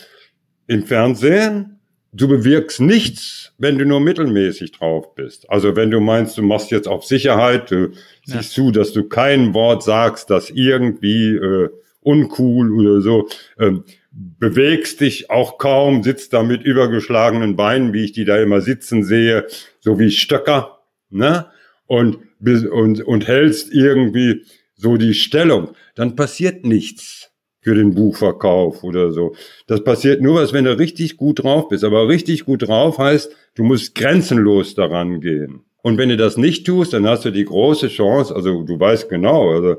im 0.67 0.83
Fernsehen, 0.85 1.79
du 2.13 2.27
bewirkst 2.27 2.79
nichts, 2.79 3.53
wenn 3.57 3.77
du 3.77 3.85
nur 3.85 3.99
mittelmäßig 3.99 4.71
drauf 4.71 5.15
bist. 5.15 5.49
Also 5.49 5.75
wenn 5.75 5.91
du 5.91 5.99
meinst, 5.99 6.37
du 6.37 6.43
machst 6.43 6.71
jetzt 6.71 6.87
auf 6.87 7.05
Sicherheit, 7.05 7.71
du 7.71 7.75
ja. 7.75 7.89
siehst 8.25 8.53
zu, 8.53 8.71
dass 8.71 8.93
du 8.93 9.07
kein 9.07 9.53
Wort 9.53 9.83
sagst, 9.83 10.29
das 10.29 10.49
irgendwie 10.49 11.35
äh, 11.35 11.69
uncool 12.09 12.71
oder 12.71 13.01
so, 13.01 13.27
ähm, 13.59 13.83
bewegst 14.11 15.01
dich 15.01 15.29
auch 15.29 15.57
kaum, 15.57 16.03
sitzt 16.03 16.33
da 16.33 16.43
mit 16.43 16.63
übergeschlagenen 16.63 17.55
Beinen, 17.55 17.93
wie 17.93 18.05
ich 18.05 18.11
die 18.11 18.25
da 18.25 18.37
immer 18.37 18.61
sitzen 18.61 19.03
sehe, 19.03 19.45
so 19.79 19.99
wie 19.99 20.11
Stöcker, 20.11 20.79
ne? 21.09 21.47
Und, 21.85 22.17
und, 22.39 23.01
und 23.01 23.27
hältst 23.27 23.73
irgendwie 23.73 24.43
so 24.75 24.97
die 24.97 25.13
Stellung, 25.13 25.69
dann 25.95 26.15
passiert 26.15 26.65
nichts 26.65 27.31
für 27.61 27.75
den 27.75 27.93
Buchverkauf 27.93 28.83
oder 28.83 29.11
so. 29.11 29.35
Das 29.67 29.83
passiert 29.83 30.21
nur 30.21 30.35
was, 30.35 30.53
wenn 30.53 30.65
du 30.65 30.77
richtig 30.77 31.17
gut 31.17 31.43
drauf 31.43 31.67
bist. 31.67 31.83
Aber 31.83 32.07
richtig 32.07 32.45
gut 32.45 32.67
drauf 32.67 32.97
heißt, 32.97 33.35
du 33.55 33.63
musst 33.63 33.95
grenzenlos 33.95 34.75
daran 34.75 35.19
gehen. 35.19 35.61
Und 35.81 35.97
wenn 35.97 36.09
du 36.09 36.17
das 36.17 36.37
nicht 36.37 36.65
tust, 36.65 36.93
dann 36.93 37.07
hast 37.07 37.25
du 37.25 37.31
die 37.31 37.45
große 37.45 37.87
Chance, 37.87 38.35
also 38.35 38.63
du 38.63 38.79
weißt 38.79 39.09
genau, 39.09 39.51
also 39.51 39.77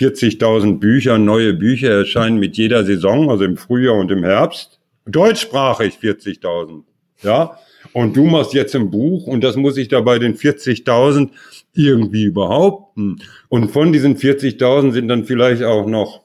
40.000 0.00 0.78
Bücher, 0.78 1.18
neue 1.18 1.52
Bücher 1.52 1.90
erscheinen 1.90 2.38
mit 2.38 2.56
jeder 2.56 2.84
Saison, 2.84 3.30
also 3.30 3.44
im 3.44 3.58
Frühjahr 3.58 3.96
und 3.96 4.10
im 4.10 4.24
Herbst. 4.24 4.80
Deutschsprachig 5.04 5.98
40.000. 6.00 6.84
Ja. 7.22 7.58
Und 7.92 8.16
du 8.16 8.24
machst 8.24 8.54
jetzt 8.54 8.74
ein 8.74 8.90
Buch 8.90 9.26
und 9.26 9.42
das 9.42 9.56
muss 9.56 9.76
ich 9.76 9.88
da 9.88 10.00
bei 10.00 10.18
den 10.18 10.36
40.000 10.36 11.30
irgendwie 11.74 12.30
behaupten. 12.30 13.20
Und 13.48 13.70
von 13.70 13.92
diesen 13.92 14.16
40.000 14.16 14.92
sind 14.92 15.08
dann 15.08 15.24
vielleicht 15.24 15.62
auch 15.62 15.86
noch 15.86 16.22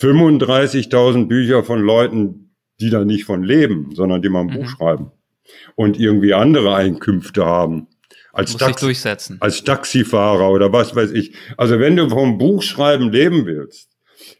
35.000 0.00 1.26
Bücher 1.26 1.64
von 1.64 1.80
Leuten, 1.80 2.52
die 2.80 2.90
da 2.90 3.04
nicht 3.04 3.24
von 3.24 3.42
leben, 3.42 3.90
sondern 3.94 4.22
die 4.22 4.28
mal 4.28 4.42
ein 4.42 4.46
mhm. 4.46 4.54
Buch 4.54 4.68
schreiben 4.68 5.10
und 5.74 5.98
irgendwie 5.98 6.34
andere 6.34 6.74
Einkünfte 6.74 7.44
haben. 7.44 7.88
Als, 8.32 8.56
Taxi, 8.56 8.84
durchsetzen. 8.86 9.36
als 9.40 9.64
Taxifahrer 9.64 10.50
oder 10.50 10.72
was 10.72 10.94
weiß 10.94 11.10
ich. 11.12 11.34
Also 11.56 11.80
wenn 11.80 11.96
du 11.96 12.08
vom 12.08 12.38
Buchschreiben 12.38 13.10
leben 13.10 13.44
willst, 13.46 13.88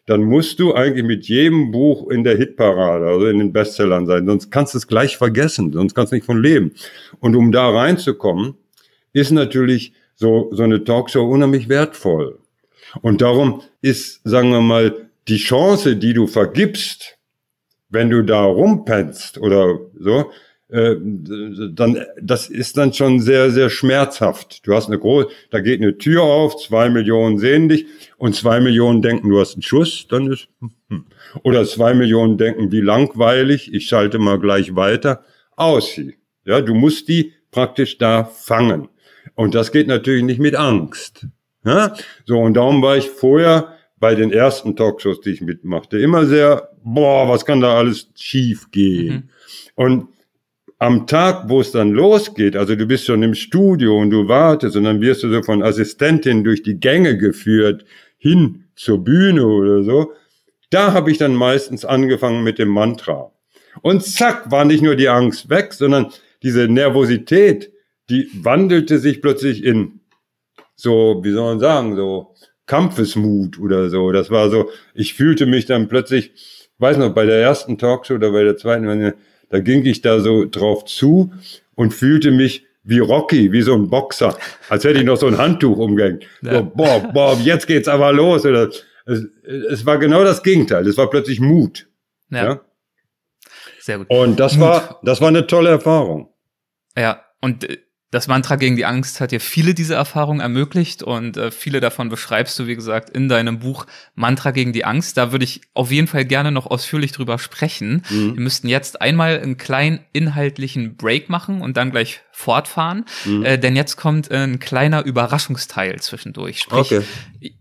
dann 0.07 0.23
musst 0.23 0.59
du 0.61 0.75
eigentlich 0.75 1.05
mit 1.05 1.27
jedem 1.27 1.71
Buch 1.71 2.11
in 2.11 2.25
der 2.25 2.37
Hitparade, 2.37 3.07
also 3.07 3.27
in 3.27 3.39
den 3.39 3.53
Bestsellern 3.53 4.07
sein, 4.07 4.27
sonst 4.27 4.51
kannst 4.51 4.75
du 4.75 4.79
es 4.79 4.87
gleich 4.87 5.17
vergessen, 5.17 5.73
sonst 5.73 5.95
kannst 5.95 6.13
du 6.13 6.17
nicht 6.17 6.27
von 6.27 6.43
leben. 6.43 6.73
Und 7.21 7.37
um 7.37 7.53
da 7.53 7.69
reinzukommen, 7.71 8.55
ist 9.13 9.31
natürlich 9.31 9.93
so, 10.15 10.51
so 10.53 10.63
eine 10.63 10.85
Talkshow 10.85 11.25
unheimlich 11.25 11.69
wertvoll. 11.69 12.39
Und 13.03 13.21
darum 13.23 13.63
ist, 13.83 14.21
sagen 14.25 14.51
wir 14.51 14.61
mal, 14.61 15.11
die 15.29 15.39
Chance, 15.39 15.97
die 15.97 16.13
du 16.13 16.27
vergibst, 16.27 17.19
wenn 17.89 18.11
du 18.11 18.23
da 18.23 18.43
rumpennst 18.45 19.39
oder 19.39 19.79
so, 19.99 20.31
äh, 20.71 20.97
dann 21.73 22.05
das 22.21 22.49
ist 22.49 22.77
dann 22.77 22.93
schon 22.93 23.21
sehr 23.21 23.51
sehr 23.51 23.71
schmerzhaft. 23.71 24.67
Du 24.67 24.75
hast 24.75 24.87
eine 24.87 24.99
große, 24.99 25.29
da 25.51 25.61
geht 25.61 25.81
eine 25.81 25.99
Tür 25.99 26.23
auf, 26.23 26.57
zwei 26.57 26.89
Millionen 26.89 27.39
sehen 27.39 27.69
dich 27.69 27.87
und 28.19 28.35
zwei 28.35 28.61
Millionen 28.61 29.03
denken, 29.03 29.29
du 29.29 29.41
hast 29.41 29.55
einen 29.55 29.63
Schuss, 29.63 30.07
dann 30.09 30.31
ist 30.31 30.49
hm. 30.89 31.07
oder 31.43 31.65
zwei 31.65 31.95
Millionen 31.95 32.39
denken, 32.39 32.71
wie 32.73 32.81
langweilig, 32.81 33.73
ich 33.73 33.87
schalte 33.87 34.19
mal 34.19 34.39
gleich 34.39 34.77
weiter, 34.77 35.25
aus 35.57 35.95
sie. 35.95 36.17
Ja, 36.45 36.61
du 36.61 36.75
musst 36.75 37.09
die 37.09 37.33
praktisch 37.51 37.99
da 37.99 38.25
fangen 38.25 38.89
und 39.35 39.55
das 39.55 39.73
geht 39.73 39.89
natürlich 39.89 40.23
nicht 40.23 40.41
mit 40.41 40.55
Angst. 40.55 41.27
Ja? 41.65 41.95
So 42.27 42.39
und 42.39 42.55
darum 42.55 42.83
war 42.83 42.97
ich 42.97 43.09
vorher 43.09 43.77
bei 43.99 44.15
den 44.15 44.33
ersten 44.33 44.77
Talkshows, 44.77 45.21
die 45.21 45.31
ich 45.31 45.41
mitmachte, 45.43 45.99
immer 45.99 46.25
sehr, 46.25 46.71
boah, 46.83 47.29
was 47.29 47.45
kann 47.45 47.61
da 47.61 47.77
alles 47.77 48.09
schief 48.15 48.71
gehen? 48.71 49.15
Mhm. 49.15 49.29
Und 49.75 50.09
am 50.81 51.07
Tag, 51.07 51.49
wo 51.49 51.61
es 51.61 51.73
dann 51.73 51.93
losgeht, 51.93 52.57
also 52.57 52.75
du 52.75 52.87
bist 52.87 53.05
schon 53.05 53.23
im 53.23 53.35
Studio 53.35 53.99
und 53.99 54.11
du 54.11 54.29
wartest 54.29 54.77
und 54.77 54.85
dann 54.85 55.03
wirst 55.03 55.23
du 55.23 55.31
so 55.31 55.43
von 55.43 55.63
Assistentin 55.63 56.43
durch 56.43 56.63
die 56.63 56.81
Gänge 56.81 57.19
geführt, 57.19 57.85
hin 58.17 58.65
zur 58.77 59.05
Bühne 59.05 59.47
oder 59.47 59.85
so, 59.85 60.13
da 60.71 60.93
habe 60.93 61.11
ich 61.11 61.19
dann 61.19 61.35
meistens 61.35 61.85
angefangen 61.85 62.43
mit 62.43 62.59
dem 62.59 62.71
Mantra. 62.71 63.31
Und 63.83 64.05
zack, 64.05 64.51
war 64.51 64.65
nicht 64.65 64.83
nur 64.83 64.97
die 64.97 65.09
Angst 65.09 65.51
weg, 65.51 65.75
sondern 65.75 66.13
diese 66.43 66.67
Nervosität, 66.67 67.73
die 68.09 68.31
wandelte 68.33 68.99
sich 68.99 69.21
plötzlich 69.21 69.63
in 69.63 70.01
so, 70.77 71.21
wie 71.23 71.33
soll 71.33 71.45
man 71.45 71.61
sagen, 71.61 71.95
so 71.95 72.35
Kampfesmut 72.65 73.59
oder 73.59 73.91
so. 73.91 74.13
Das 74.13 74.31
war 74.31 74.49
so, 74.49 74.71
ich 74.95 75.13
fühlte 75.13 75.45
mich 75.45 75.67
dann 75.67 75.89
plötzlich 75.89 76.33
weiß 76.81 76.97
noch, 76.97 77.15
bei 77.15 77.27
der 77.27 77.41
ersten 77.41 77.79
Talkshow 77.79 78.15
oder 78.15 78.33
bei 78.33 78.43
der 78.43 78.57
zweiten, 78.57 79.15
da 79.51 79.61
ging 79.61 79.85
ich 79.85 80.01
da 80.01 80.21
so 80.21 80.47
drauf 80.47 80.87
zu 80.87 81.33
und 81.75 81.93
fühlte 81.93 82.31
mich 82.31 82.67
wie 82.83 82.99
Rocky, 82.99 83.53
wie 83.53 83.63
so 83.63 83.75
ein 83.75 83.91
Boxer, 83.91 84.37
als 84.69 84.85
hätte 84.85 84.99
ich 84.99 85.05
noch 85.05 85.17
so 85.17 85.27
ein 85.27 85.37
Handtuch 85.37 85.77
umgehängt. 85.77 86.25
Ja. 86.43 86.55
So, 86.55 86.65
boah, 86.65 87.01
boah, 87.13 87.39
jetzt 87.39 87.67
geht's 87.67 87.89
aber 87.89 88.13
los. 88.13 88.47
Oder, 88.47 88.71
es, 89.07 89.27
es 89.71 89.85
war 89.85 89.99
genau 89.99 90.25
das 90.25 90.43
Gegenteil. 90.43 90.87
Es 90.87 90.97
war 90.97 91.11
plötzlich 91.11 91.41
Mut. 91.41 91.89
Ja. 92.31 92.45
ja? 92.45 92.61
Sehr 93.81 93.99
gut. 93.99 94.09
Und 94.09 94.41
das 94.41 94.57
Mut. 94.57 94.63
war, 94.63 95.01
das 95.03 95.21
war 95.21 95.29
eine 95.29 95.47
tolle 95.47 95.71
Erfahrung. 95.71 96.33
Ja, 96.97 97.25
und 97.41 97.69
äh, 97.69 97.79
das 98.11 98.27
Mantra 98.27 98.57
gegen 98.57 98.75
die 98.75 98.85
Angst 98.85 99.21
hat 99.21 99.31
dir 99.31 99.41
viele 99.41 99.73
dieser 99.73 99.95
Erfahrungen 99.95 100.41
ermöglicht 100.41 101.03
und 101.05 101.37
äh, 101.37 101.53
viele 101.53 101.81
davon 101.81 102.09
beschreibst 102.09 102.59
du, 102.59 102.67
wie 102.67 102.75
gesagt, 102.75 103.11
in 103.11 103.29
deinem 103.29 103.61
Buch 103.61 103.87
Mantra 104.17 104.51
gegen 104.51 104.73
die 104.73 104.85
Angst. 104.85 105.17
Da 105.17 105.31
würde 105.31 105.45
ich 105.45 105.61
auf 105.75 105.93
jeden 105.93 106.09
Fall 106.09 106.25
gerne 106.25 106.51
noch 106.51 106.67
ausführlich 106.67 107.13
drüber 107.13 107.39
sprechen. 107.39 108.03
Mhm. 108.11 108.35
Wir 108.35 108.41
müssten 108.43 108.69
jetzt 108.69 109.01
einmal 109.01 109.41
einen 109.41 109.59
kleinen 109.59 110.01
inhaltlichen 110.13 110.97
Break 110.97 111.29
machen 111.29 111.61
und 111.61 111.77
dann 111.77 111.93
gleich 111.93 112.21
fortfahren, 112.33 113.05
mhm. 113.25 113.45
äh, 113.45 113.59
denn 113.59 113.77
jetzt 113.77 113.97
kommt 113.97 114.31
ein 114.31 114.59
kleiner 114.59 115.05
Überraschungsteil 115.05 116.01
zwischendurch. 116.01 116.61
Sprich, 116.61 116.93
okay. 116.93 117.03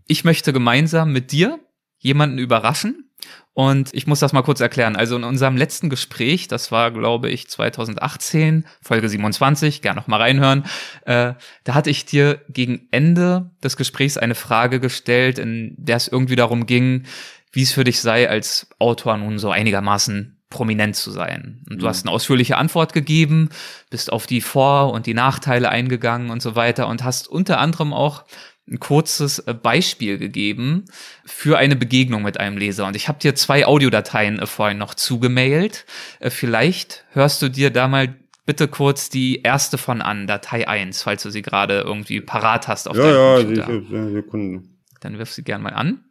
ich 0.06 0.24
möchte 0.24 0.52
gemeinsam 0.52 1.12
mit 1.12 1.30
dir 1.30 1.60
jemanden 1.98 2.38
überraschen 2.38 3.09
und 3.52 3.92
ich 3.92 4.06
muss 4.06 4.20
das 4.20 4.32
mal 4.32 4.42
kurz 4.42 4.60
erklären. 4.60 4.96
Also 4.96 5.16
in 5.16 5.24
unserem 5.24 5.56
letzten 5.56 5.90
Gespräch, 5.90 6.48
das 6.48 6.70
war, 6.70 6.92
glaube 6.92 7.30
ich, 7.30 7.48
2018, 7.48 8.64
Folge 8.80 9.08
27, 9.08 9.82
gern 9.82 9.96
noch 9.96 10.06
mal 10.06 10.20
reinhören, 10.20 10.64
äh, 11.04 11.34
da 11.64 11.74
hatte 11.74 11.90
ich 11.90 12.04
dir 12.04 12.40
gegen 12.48 12.88
Ende 12.90 13.50
des 13.62 13.76
Gesprächs 13.76 14.16
eine 14.16 14.34
Frage 14.34 14.78
gestellt, 14.78 15.38
in 15.38 15.74
der 15.76 15.96
es 15.96 16.08
irgendwie 16.08 16.36
darum 16.36 16.66
ging, 16.66 17.04
wie 17.52 17.62
es 17.62 17.72
für 17.72 17.84
dich 17.84 18.00
sei, 18.00 18.30
als 18.30 18.68
Autor 18.78 19.16
nun 19.16 19.38
so 19.38 19.50
einigermaßen 19.50 20.40
prominent 20.48 20.96
zu 20.96 21.10
sein. 21.10 21.64
Und 21.70 21.80
du 21.80 21.88
hast 21.88 22.04
eine 22.04 22.12
ausführliche 22.12 22.56
Antwort 22.56 22.92
gegeben, 22.92 23.50
bist 23.88 24.12
auf 24.12 24.26
die 24.26 24.40
Vor- 24.40 24.92
und 24.92 25.06
die 25.06 25.14
Nachteile 25.14 25.68
eingegangen 25.68 26.30
und 26.30 26.42
so 26.42 26.56
weiter 26.56 26.88
und 26.88 27.04
hast 27.04 27.28
unter 27.28 27.58
anderem 27.58 27.92
auch 27.92 28.24
ein 28.70 28.78
kurzes 28.78 29.40
äh, 29.40 29.54
Beispiel 29.54 30.18
gegeben 30.18 30.84
für 31.24 31.58
eine 31.58 31.76
Begegnung 31.76 32.22
mit 32.22 32.38
einem 32.38 32.56
Leser. 32.56 32.86
Und 32.86 32.96
ich 32.96 33.08
habe 33.08 33.18
dir 33.18 33.34
zwei 33.34 33.66
Audiodateien 33.66 34.38
äh, 34.38 34.46
vorhin 34.46 34.78
noch 34.78 34.94
zugemailt. 34.94 35.86
Äh, 36.20 36.30
vielleicht 36.30 37.04
hörst 37.12 37.42
du 37.42 37.48
dir 37.48 37.70
da 37.70 37.88
mal 37.88 38.14
bitte 38.46 38.68
kurz 38.68 39.10
die 39.10 39.42
erste 39.42 39.78
von 39.78 40.00
an, 40.00 40.26
Datei 40.26 40.66
1, 40.66 41.02
falls 41.02 41.22
du 41.22 41.30
sie 41.30 41.42
gerade 41.42 41.80
irgendwie 41.80 42.20
parat 42.20 42.68
hast 42.68 42.88
auf 42.88 42.96
ja, 42.96 43.36
deinem 43.36 43.54
ja, 43.54 43.64
Computer. 43.64 43.96
Ja, 43.96 44.10
Sekunde. 44.10 44.62
Dann 45.00 45.18
wirf 45.18 45.32
sie 45.32 45.42
gern 45.42 45.62
mal 45.62 45.74
an. 45.74 46.04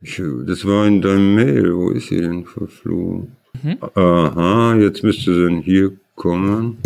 Das 0.00 0.64
war 0.66 0.86
in 0.86 1.00
deinem 1.00 1.34
Mail. 1.34 1.74
Wo 1.74 1.90
ist 1.90 2.08
sie 2.08 2.20
denn 2.20 2.44
verflogen? 2.44 3.36
Mhm. 3.62 3.78
Aha, 3.94 4.76
jetzt 4.76 5.02
müsste 5.02 5.34
sie 5.34 5.44
denn 5.44 5.62
hier 5.62 5.92
kommen. 6.14 6.78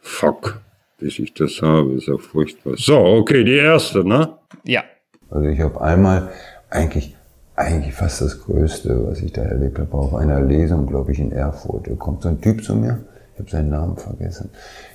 Fuck 0.00 0.60
bis 1.00 1.18
ich 1.18 1.34
das 1.34 1.60
habe, 1.62 1.94
ist 1.94 2.06
ja 2.06 2.16
furchtbar. 2.18 2.74
So, 2.76 2.98
okay, 2.98 3.42
die 3.44 3.56
erste, 3.56 4.04
ne? 4.04 4.36
Ja. 4.64 4.84
Also 5.30 5.48
ich 5.48 5.60
habe 5.60 5.80
einmal 5.80 6.28
eigentlich 6.70 7.16
eigentlich 7.60 7.94
fast 7.94 8.22
das 8.22 8.40
Größte, 8.40 9.06
was 9.06 9.20
ich 9.20 9.32
da 9.32 9.42
erlebt 9.42 9.78
habe, 9.78 9.92
auf 9.92 10.14
einer 10.14 10.40
Lesung, 10.40 10.86
glaube 10.86 11.12
ich, 11.12 11.18
in 11.18 11.30
Erfurt. 11.30 11.88
Da 11.88 11.94
kommt 11.94 12.22
so 12.22 12.30
ein 12.30 12.40
Typ 12.40 12.64
zu 12.64 12.74
mir, 12.74 13.04
ich 13.34 13.40
habe 13.40 13.50
seinen 13.50 13.68
Namen 13.68 13.96
vergessen, 13.96 14.50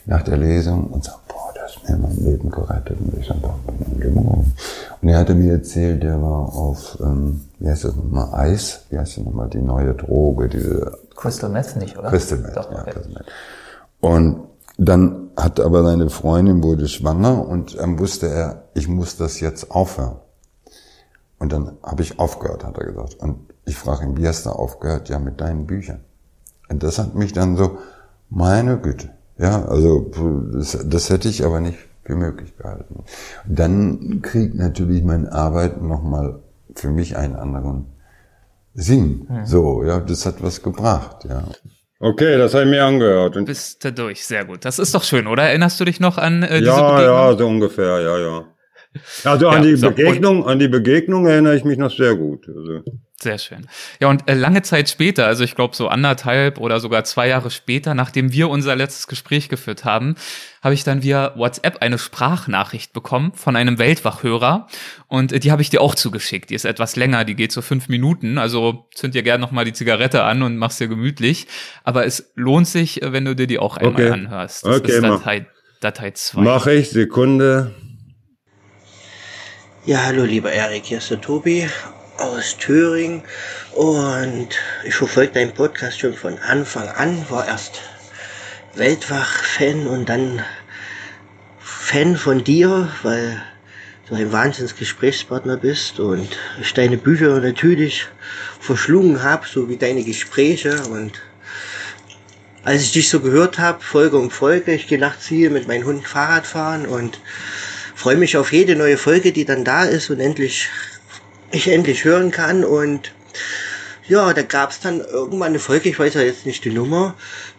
nach 0.06 0.24
der 0.24 0.38
Lesung 0.38 0.88
und 0.88 1.03
sagt, 1.03 1.28
boah, 1.28 1.53
das 1.53 1.76
ist 1.76 1.89
mir 1.89 1.97
mein 1.97 2.18
Leben 2.18 2.49
gerettet. 2.49 2.97
Und 2.99 3.18
ich 3.20 3.28
sage, 3.28 3.39
boah, 3.41 3.60
mein 3.68 3.99
Leben 3.99 4.18
Und 4.18 5.10
er 5.10 5.20
hatte 5.20 5.36
mir 5.36 5.53
erzählt, 5.53 6.01
der 6.01 6.22
war 6.22 6.56
auf, 6.56 6.97
ähm, 7.01 7.41
wie 7.60 7.70
heißt 7.70 7.86
das 7.86 7.95
nochmal, 7.95 8.34
Eis, 8.34 8.86
wie 8.89 8.97
heißt 8.97 9.18
das 9.18 9.24
nochmal, 9.24 9.49
die 9.49 9.62
neue 9.62 9.93
Droge, 9.93 10.49
diese... 10.49 10.97
Crystal 11.16 11.49
Meth 11.49 11.76
nicht, 11.76 11.97
oder? 11.97 12.10
Crystal 12.10 12.39
Meth, 12.39 12.56
Doch, 12.56 12.72
ja, 12.72 12.82
okay. 12.82 12.91
Crystal 12.91 13.14
Meth. 13.14 13.26
Und 14.01 14.39
dann 14.78 15.30
hat 15.38 15.59
aber 15.59 15.84
seine 15.84 16.09
Freundin 16.09 16.63
wurde 16.63 16.88
schwanger 16.88 17.47
und 17.47 17.78
dann 17.78 17.99
wusste 17.99 18.28
er, 18.28 18.63
ich 18.73 18.88
muss 18.88 19.17
das 19.17 19.39
jetzt 19.39 19.71
aufhören. 19.71 20.17
Und 21.39 21.51
dann 21.51 21.78
habe 21.84 22.01
ich 22.01 22.19
aufgehört, 22.19 22.63
hat 22.63 22.78
er 22.78 22.86
gesagt. 22.86 23.15
Und 23.15 23.38
ich 23.65 23.76
frage 23.76 24.05
ihn, 24.05 24.17
wie 24.17 24.28
hast 24.28 24.45
du 24.45 24.51
aufgehört? 24.51 25.09
Ja, 25.09 25.19
mit 25.19 25.41
deinen 25.41 25.65
Büchern. 25.65 26.01
Und 26.69 26.84
das 26.84 26.97
hat 26.97 27.15
mich 27.15 27.34
dann 27.34 27.57
so, 27.57 27.78
meine 28.30 28.78
Güte. 28.80 29.09
Ja, 29.38 29.65
also 29.65 30.11
das, 30.53 30.78
das 30.86 31.09
hätte 31.09 31.28
ich 31.28 31.45
aber 31.45 31.59
nicht 31.59 31.78
für 32.03 32.15
möglich 32.15 32.55
gehalten. 32.57 33.03
Dann 33.45 34.21
kriegt 34.21 34.55
natürlich 34.55 35.03
mein 35.03 35.28
Arbeiten 35.28 35.88
nochmal 35.88 36.39
für 36.73 36.89
mich 36.89 37.17
einen 37.17 37.36
anderen 37.36 37.88
Sinn. 38.73 39.28
Mhm. 39.30 39.45
So, 39.45 39.84
ja, 39.84 39.99
das 39.99 40.26
hat 40.26 40.41
was 40.41 40.61
gebracht, 40.61 41.26
ja. 41.26 41.43
Okay, 42.00 42.38
das 42.38 42.54
habe 42.54 42.66
ich 42.66 42.70
mir 42.70 42.84
angehört. 42.84 43.38
Und 43.38 43.46
Bist 43.46 43.84
du 43.84 43.93
durch, 43.93 44.26
sehr 44.26 44.46
gut. 44.46 44.66
Das 44.66 44.80
ist 44.80 44.93
doch 44.93 45.04
schön, 45.04 45.28
oder? 45.28 45.43
Erinnerst 45.43 45.80
du 45.80 45.86
dich 45.86 46.00
noch 46.00 46.18
an 46.18 46.43
äh, 46.43 46.60
diese 46.60 46.72
ja, 46.72 46.91
Begegnung? 46.91 47.16
Ja, 47.16 47.38
so 47.38 47.48
ungefähr, 47.48 48.02
ja, 48.02 48.18
ja. 48.18 48.46
Also 49.24 49.48
an 49.50 49.64
ja, 49.64 49.70
die 49.70 49.76
so, 49.76 49.89
Begegnung, 49.89 50.46
an 50.46 50.60
die 50.60 50.68
Begegnung 50.68 51.26
erinnere 51.26 51.56
ich 51.56 51.64
mich 51.64 51.78
noch 51.78 51.91
sehr 51.91 52.16
gut. 52.16 52.48
Also. 52.48 52.84
Sehr 53.22 53.38
schön. 53.38 53.68
Ja, 54.01 54.09
und 54.09 54.30
äh, 54.30 54.34
lange 54.34 54.61
Zeit 54.61 54.89
später, 54.89 55.26
also 55.26 55.45
ich 55.45 55.55
glaube 55.55 55.74
so 55.74 55.88
anderthalb 55.88 56.57
oder 56.59 56.82
sogar 56.82 57.05
zwei 57.05 57.30
Jahre 57.30 57.49
später, 57.49 57.93
nachdem 57.93 58.34
wir 58.34 58.49
unser 58.49 58.76
letztes 58.76 59.07
Gespräch 59.07 59.47
geführt 59.47 59.86
haben, 59.86 60.16
habe 60.61 60.74
ich 60.74 60.84
dann 60.84 61.01
via 61.01 61.34
WhatsApp 61.38 61.82
eine 61.82 61.97
Sprachnachricht 61.97 62.91
bekommen 62.91 63.32
von 63.34 63.55
einem 63.55 63.80
Weltwachhörer 63.80 64.68
und 65.07 65.32
äh, 65.32 65.39
die 65.39 65.53
habe 65.53 65.61
ich 65.61 65.70
dir 65.70 65.80
auch 65.80 65.95
zugeschickt. 65.95 66.49
Die 66.49 66.55
ist 66.55 66.66
etwas 66.66 66.97
länger, 66.97 67.24
die 67.24 67.36
geht 67.36 67.53
so 67.53 67.61
fünf 67.61 67.88
Minuten, 67.88 68.38
also 68.38 68.89
zünd 68.93 69.16
dir 69.16 69.24
gerne 69.24 69.41
nochmal 69.41 69.63
die 69.63 69.74
Zigarette 69.74 70.24
an 70.24 70.43
und 70.43 70.57
mach's 70.57 70.78
dir 70.78 70.89
gemütlich. 70.89 71.47
Aber 71.86 72.05
es 72.05 72.34
lohnt 72.36 72.68
sich, 72.68 73.01
äh, 73.01 73.13
wenn 73.13 73.24
du 73.24 73.34
dir 73.34 73.47
die 73.47 73.59
auch 73.59 73.78
einmal 73.78 73.93
okay. 73.93 74.11
anhörst. 74.11 74.66
Das 74.66 74.80
okay, 74.82 74.91
ist 74.91 75.03
Datei, 75.03 75.45
Datei 75.80 76.11
2. 76.11 76.41
Mach 76.41 76.68
ich, 76.68 76.89
Sekunde. 76.89 77.74
Ja, 79.86 80.03
hallo 80.03 80.26
lieber 80.26 80.51
Erik, 80.51 80.84
hier 80.84 80.97
ist 80.97 81.11
der 81.11 81.22
Tobi 81.22 81.70
aus 82.18 82.57
Thüringen. 82.57 83.24
Und 83.74 84.49
ich 84.84 84.95
verfolge 84.95 85.34
deinen 85.34 85.53
Podcast 85.53 85.99
schon 85.99 86.13
von 86.13 86.38
Anfang 86.39 86.88
an, 86.88 87.26
war 87.30 87.47
erst 87.47 87.82
Weltwach-Fan 88.76 89.88
und 89.88 90.09
dann 90.09 90.43
Fan 91.59 92.18
von 92.18 92.43
dir, 92.43 92.89
weil 93.03 93.41
du 94.07 94.16
ein 94.16 94.32
Wahnsinns-Gesprächspartner 94.32 95.57
bist 95.57 95.99
und 95.99 96.30
ich 96.61 96.74
deine 96.74 96.97
Bücher 96.97 97.39
natürlich 97.39 98.07
verschlungen 98.59 99.24
habe, 99.24 99.47
so 99.47 99.70
wie 99.70 99.78
deine 99.78 100.03
Gespräche. 100.03 100.82
Und 100.89 101.22
als 102.63 102.82
ich 102.82 102.91
dich 102.91 103.09
so 103.09 103.20
gehört 103.20 103.59
habe, 103.59 103.82
Folge 103.84 104.18
um 104.18 104.32
Folge, 104.32 104.74
ich 104.74 104.88
gehe 104.88 104.99
nachts 104.99 105.28
hier 105.28 105.49
mit 105.51 105.68
meinem 105.68 105.86
Hund 105.86 106.07
Fahrrad 106.07 106.47
fahren 106.47 106.86
und 106.86 107.20
freue 107.95 108.16
mich 108.18 108.38
auf 108.38 108.51
jede 108.51 108.76
neue 108.76 108.97
Folge, 108.97 109.32
die 109.32 109.45
dann 109.45 109.63
da 109.63 109.84
ist 109.84 110.09
und 110.09 110.20
endlich 110.20 110.70
ich 111.52 111.68
endlich 111.68 112.04
hören 112.04 112.32
kann. 112.32 112.64
Und 112.64 113.12
ja, 114.08 114.34
da 114.34 114.41
gab 114.41 114.72
es 114.72 114.80
dann 114.80 115.02
irgendwann 115.02 115.50
eine 115.50 115.60
Folge, 115.60 115.89
ich 115.89 116.00
weiß 116.00 116.14
ja 116.14 116.22
jetzt 116.22 116.46
nicht 116.46 116.64
die 116.66 116.72
Nummer, 116.72 117.16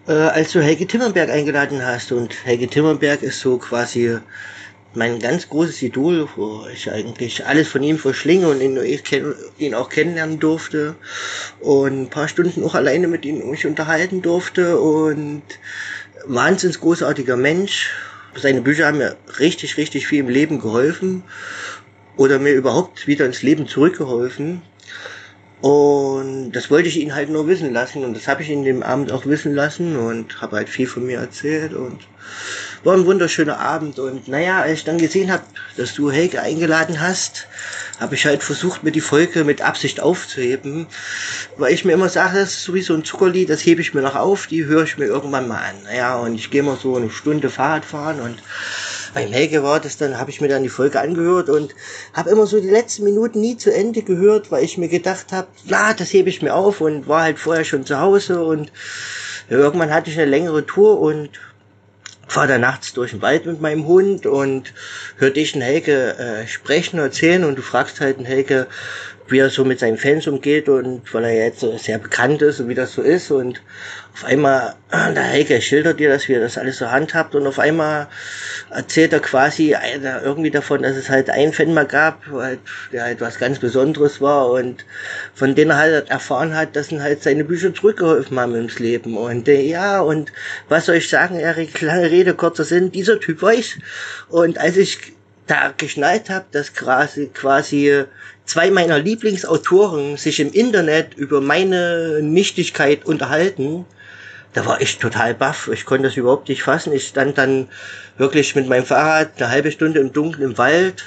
äh, 0.06 0.12
als 0.12 0.52
du 0.52 0.60
Helge 0.60 0.86
Timmerberg 0.86 1.30
eingeladen 1.30 1.84
hast. 1.84 2.12
Und 2.12 2.34
Helge 2.44 2.68
Timmerberg 2.68 3.22
ist 3.22 3.40
so 3.40 3.58
quasi 3.58 4.18
mein 4.96 5.18
ganz 5.18 5.48
großes 5.48 5.82
Idol, 5.82 6.28
wo 6.36 6.66
ich 6.72 6.90
eigentlich 6.90 7.44
alles 7.44 7.68
von 7.68 7.82
ihm 7.82 7.98
verschlinge 7.98 8.48
und 8.48 8.60
ihn, 8.60 8.78
ihn 9.58 9.74
auch 9.74 9.90
kennenlernen 9.90 10.40
durfte 10.40 10.96
und 11.60 12.02
ein 12.02 12.10
paar 12.10 12.28
Stunden 12.28 12.64
auch 12.64 12.74
alleine 12.74 13.06
mit 13.06 13.24
ihm 13.24 13.50
mich 13.50 13.66
unterhalten 13.66 14.22
durfte 14.22 14.80
und 14.80 15.42
wahnsinns 16.24 16.80
großartiger 16.80 17.36
Mensch. 17.36 17.90
Seine 18.34 18.62
Bücher 18.62 18.86
haben 18.86 18.98
mir 18.98 19.16
richtig, 19.38 19.76
richtig 19.76 20.06
viel 20.06 20.20
im 20.20 20.28
Leben 20.28 20.60
geholfen 20.60 21.22
oder 22.16 22.38
mir 22.38 22.52
überhaupt 22.52 23.06
wieder 23.06 23.26
ins 23.26 23.42
Leben 23.42 23.66
zurückgeholfen. 23.66 24.62
Und 25.60 26.52
das 26.52 26.70
wollte 26.70 26.88
ich 26.88 27.00
ihn 27.00 27.14
halt 27.14 27.30
nur 27.30 27.48
wissen 27.48 27.72
lassen 27.72 28.04
und 28.04 28.14
das 28.14 28.28
habe 28.28 28.42
ich 28.42 28.50
ihn 28.50 28.64
dem 28.64 28.82
Abend 28.82 29.10
auch 29.10 29.24
wissen 29.24 29.54
lassen 29.54 29.96
und 29.96 30.40
habe 30.40 30.56
halt 30.56 30.68
viel 30.68 30.86
von 30.86 31.06
mir 31.06 31.18
erzählt 31.18 31.72
und 31.72 32.00
war 32.84 32.94
ein 32.94 33.06
wunderschöner 33.06 33.58
Abend 33.58 33.98
und 33.98 34.28
naja, 34.28 34.60
als 34.60 34.80
ich 34.80 34.84
dann 34.84 34.98
gesehen 34.98 35.32
habe, 35.32 35.42
dass 35.76 35.94
du 35.94 36.10
Helge 36.10 36.42
eingeladen 36.42 37.00
hast, 37.00 37.48
habe 37.98 38.14
ich 38.14 38.26
halt 38.26 38.42
versucht, 38.42 38.84
mir 38.84 38.92
die 38.92 39.00
Folge 39.00 39.44
mit 39.44 39.62
Absicht 39.62 40.00
aufzuheben, 40.00 40.86
weil 41.56 41.72
ich 41.72 41.84
mir 41.84 41.92
immer 41.92 42.10
sage, 42.10 42.38
das 42.38 42.50
ist 42.50 42.64
sowieso 42.64 42.94
ein 42.94 43.04
Zuckerli, 43.04 43.46
das 43.46 43.64
hebe 43.64 43.80
ich 43.80 43.94
mir 43.94 44.02
noch 44.02 44.14
auf, 44.14 44.46
die 44.46 44.66
höre 44.66 44.84
ich 44.84 44.98
mir 44.98 45.06
irgendwann 45.06 45.48
mal 45.48 45.58
an. 45.58 45.82
Naja, 45.84 46.16
und 46.16 46.34
ich 46.34 46.50
gehe 46.50 46.62
mal 46.62 46.78
so 46.80 46.96
eine 46.96 47.10
Stunde 47.10 47.48
Fahrrad 47.48 47.84
fahren 47.84 48.20
und 48.20 48.42
beim 49.16 49.32
Helge 49.32 49.62
war 49.62 49.80
das 49.80 49.96
dann, 49.96 50.18
habe 50.18 50.28
ich 50.28 50.42
mir 50.42 50.48
dann 50.48 50.62
die 50.62 50.68
Folge 50.68 51.00
angehört 51.00 51.48
und 51.48 51.74
habe 52.12 52.28
immer 52.28 52.46
so 52.46 52.60
die 52.60 52.68
letzten 52.68 53.04
Minuten 53.04 53.40
nie 53.40 53.56
zu 53.56 53.72
Ende 53.72 54.02
gehört, 54.02 54.50
weil 54.50 54.62
ich 54.62 54.76
mir 54.76 54.88
gedacht 54.88 55.32
habe, 55.32 55.48
ja, 55.64 55.94
das 55.94 56.12
hebe 56.12 56.28
ich 56.28 56.42
mir 56.42 56.54
auf 56.54 56.82
und 56.82 57.08
war 57.08 57.22
halt 57.22 57.38
vorher 57.38 57.64
schon 57.64 57.86
zu 57.86 57.98
Hause 57.98 58.44
und 58.44 58.70
irgendwann 59.48 59.90
hatte 59.90 60.10
ich 60.10 60.18
eine 60.18 60.30
längere 60.30 60.66
Tour 60.66 61.00
und 61.00 61.30
fahre 62.28 62.48
da 62.48 62.58
nachts 62.58 62.92
durch 62.92 63.12
den 63.12 63.22
Wald 63.22 63.46
mit 63.46 63.58
meinem 63.62 63.86
Hund 63.86 64.26
und 64.26 64.74
hör 65.16 65.30
dich 65.30 65.54
einen 65.54 65.62
Helge 65.62 66.18
äh, 66.18 66.46
sprechen, 66.46 66.98
erzählen 66.98 67.44
und 67.44 67.56
du 67.56 67.62
fragst 67.62 68.02
halt 68.02 68.18
einen 68.18 68.26
Helge, 68.26 68.66
wie 69.28 69.38
er 69.38 69.50
so 69.50 69.64
mit 69.64 69.80
seinen 69.80 69.98
Fans 69.98 70.26
umgeht 70.26 70.68
und 70.68 71.02
weil 71.12 71.24
er 71.24 71.34
jetzt 71.46 71.60
so 71.60 71.76
sehr 71.78 71.98
bekannt 71.98 72.42
ist 72.42 72.60
und 72.60 72.68
wie 72.68 72.74
das 72.74 72.92
so 72.92 73.02
ist 73.02 73.30
und 73.30 73.60
auf 74.14 74.24
einmal, 74.24 74.74
der 74.92 75.22
Helge 75.22 75.60
schildert 75.60 76.00
dir 76.00 76.08
das, 76.08 76.28
wie 76.28 76.34
das 76.34 76.56
alles 76.56 76.78
so 76.78 76.90
handhabt 76.90 77.34
und 77.34 77.46
auf 77.46 77.58
einmal 77.58 78.08
erzählt 78.70 79.12
er 79.12 79.20
quasi 79.20 79.76
irgendwie 80.24 80.50
davon, 80.50 80.82
dass 80.82 80.96
es 80.96 81.10
halt 81.10 81.28
einen 81.28 81.52
Fan 81.52 81.74
mal 81.74 81.86
gab, 81.86 82.22
der 82.92 83.02
halt 83.02 83.20
was 83.20 83.38
ganz 83.38 83.58
Besonderes 83.58 84.20
war 84.20 84.50
und 84.50 84.84
von 85.34 85.54
denen 85.54 85.72
er 85.72 85.76
halt 85.76 86.10
erfahren 86.10 86.56
hat, 86.56 86.76
dass 86.76 86.90
ihn 86.90 87.02
halt 87.02 87.22
seine 87.22 87.44
Bücher 87.44 87.74
zurückgeholfen 87.74 88.38
haben 88.38 88.54
ins 88.54 88.78
Leben 88.78 89.16
und 89.18 89.48
äh, 89.48 89.60
ja 89.60 90.00
und 90.00 90.32
was 90.68 90.86
soll 90.86 90.96
ich 90.96 91.10
sagen, 91.10 91.38
Erik, 91.38 91.80
lange 91.82 92.10
Rede, 92.10 92.34
kurzer 92.34 92.64
Sinn, 92.64 92.92
dieser 92.92 93.20
Typ 93.20 93.42
war 93.42 93.52
ich 93.52 93.76
und 94.28 94.58
als 94.58 94.76
ich 94.76 95.15
da 95.46 95.72
geschnallt 95.76 96.30
habe, 96.30 96.46
dass 96.50 96.74
quasi, 96.74 97.30
quasi 97.32 98.04
zwei 98.44 98.70
meiner 98.70 98.98
Lieblingsautoren 98.98 100.16
sich 100.16 100.40
im 100.40 100.52
Internet 100.52 101.14
über 101.14 101.40
meine 101.40 102.20
Nichtigkeit 102.22 103.04
unterhalten, 103.04 103.84
da 104.56 104.64
war 104.64 104.80
ich 104.80 104.98
total 104.98 105.34
baff. 105.34 105.68
Ich 105.70 105.84
konnte 105.84 106.08
das 106.08 106.16
überhaupt 106.16 106.48
nicht 106.48 106.62
fassen. 106.62 106.92
Ich 106.92 107.08
stand 107.08 107.36
dann 107.36 107.68
wirklich 108.16 108.54
mit 108.54 108.66
meinem 108.68 108.86
Fahrrad 108.86 109.32
eine 109.36 109.50
halbe 109.50 109.70
Stunde 109.70 110.00
im 110.00 110.14
Dunkeln 110.14 110.42
im 110.42 110.58
Wald, 110.58 111.04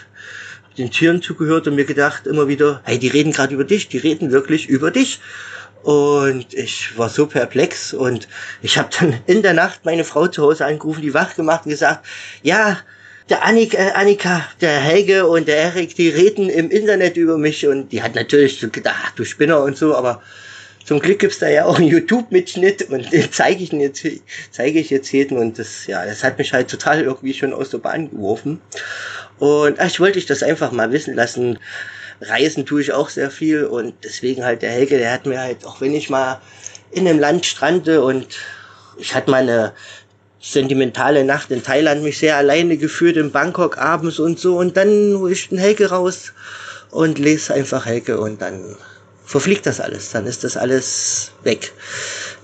hab 0.66 0.76
den 0.76 0.92
Tieren 0.92 1.24
zugehört 1.24 1.68
und 1.68 1.76
mir 1.76 1.86
gedacht 1.86 2.28
immer 2.28 2.48
wieder, 2.48 2.82
hey, 2.84 3.00
die 3.00 3.08
reden 3.08 3.32
gerade 3.32 3.56
über 3.56 3.64
dich, 3.64 3.88
die 3.88 3.98
reden 3.98 4.32
wirklich 4.32 4.70
über 4.70 4.92
dich. 4.92 5.20
Und 5.82 6.54
ich 6.54 6.96
war 6.98 7.10
so 7.10 7.26
perplex 7.26 7.94
und 7.94 8.28
ich 8.62 8.78
habe 8.78 8.90
dann 9.00 9.20
in 9.26 9.42
der 9.42 9.54
Nacht 9.54 9.84
meine 9.84 10.04
Frau 10.04 10.28
zu 10.28 10.44
Hause 10.44 10.66
angerufen, 10.66 11.02
die 11.02 11.14
wach 11.14 11.36
gemacht 11.36 11.66
und 11.66 11.72
gesagt, 11.72 12.06
ja, 12.44 12.78
der 13.30 13.46
Annika, 13.46 13.78
äh, 13.78 13.92
Annika, 13.92 14.46
der 14.62 14.80
Helge 14.80 15.28
und 15.28 15.48
der 15.48 15.58
Erik, 15.58 15.96
die 15.96 16.10
reden 16.10 16.50
im 16.50 16.72
Internet 16.72 17.16
über 17.18 17.38
mich 17.38 17.66
und 17.68 17.92
die 17.92 18.02
hat 18.02 18.16
natürlich 18.16 18.60
so 18.60 18.70
gedacht, 18.70 18.96
ach, 19.06 19.12
du 19.12 19.24
Spinner 19.24 19.62
und 19.62 19.78
so, 19.78 19.96
aber 19.96 20.22
zum 20.84 21.00
Glück 21.00 21.20
gibt's 21.20 21.38
da 21.38 21.48
ja 21.48 21.66
auch 21.66 21.78
einen 21.78 21.88
YouTube-Mitschnitt 21.88 22.90
und 22.90 23.12
den 23.14 23.32
zeige 23.32 23.64
ich 23.64 23.72
jetzt, 23.72 24.04
zeige 24.52 24.80
ich 24.80 24.90
jetzt 24.90 25.12
jedem 25.12 25.38
und 25.38 25.60
das, 25.60 25.86
ja, 25.86 26.04
das 26.06 26.24
hat 26.24 26.40
mich 26.40 26.52
halt 26.54 26.70
total 26.70 27.04
irgendwie 27.04 27.34
schon 27.34 27.54
aus 27.54 27.70
der 27.70 27.78
Bahn 27.78 28.10
geworfen. 28.10 28.60
Und 29.38 29.80
ach, 29.80 29.88
ich 29.88 30.00
wollte 30.00 30.18
ich 30.18 30.26
das 30.26 30.42
einfach 30.42 30.72
mal 30.72 30.92
wissen 30.92 31.14
lassen. 31.14 31.60
Reisen 32.22 32.66
tue 32.66 32.82
ich 32.82 32.92
auch 32.92 33.10
sehr 33.10 33.30
viel 33.30 33.66
und 33.66 33.94
deswegen 34.04 34.44
halt 34.44 34.64
der 34.64 34.72
Helge, 34.72 34.98
der 34.98 35.14
hat 35.14 35.26
mir 35.26 35.40
halt, 35.40 35.66
auch 35.66 35.80
wenn 35.80 35.94
ich 35.94 36.10
mal 36.10 36.42
in 36.92 37.08
einem 37.08 37.20
Land 37.20 37.46
strande 37.46 38.04
und 38.04 38.28
ich 38.98 39.16
hatte 39.16 39.32
mal 39.32 39.44
eine 39.44 39.74
sentimentale 40.40 41.24
Nacht 41.24 41.52
in 41.52 41.64
Thailand 41.64 42.04
mich 42.04 42.20
sehr 42.20 42.38
alleine 42.38 42.78
geführt 42.78 43.18
in 43.18 43.32
Bangkok 43.32 43.78
abends 43.78 44.20
und 44.20 44.40
so 44.40 44.58
und 44.58 44.78
dann 44.78 45.18
hole 45.18 45.34
ich 45.34 45.50
den 45.50 45.58
Helge 45.58 45.90
raus 45.90 46.34
und 46.92 47.20
lese 47.20 47.54
einfach 47.54 47.86
Helge 47.86 48.20
und 48.20 48.42
dann 48.42 48.78
verfliegt 49.26 49.66
das 49.66 49.80
alles, 49.80 50.12
dann 50.12 50.26
ist 50.26 50.44
das 50.44 50.58
alles 50.58 51.32
weg. 51.44 51.72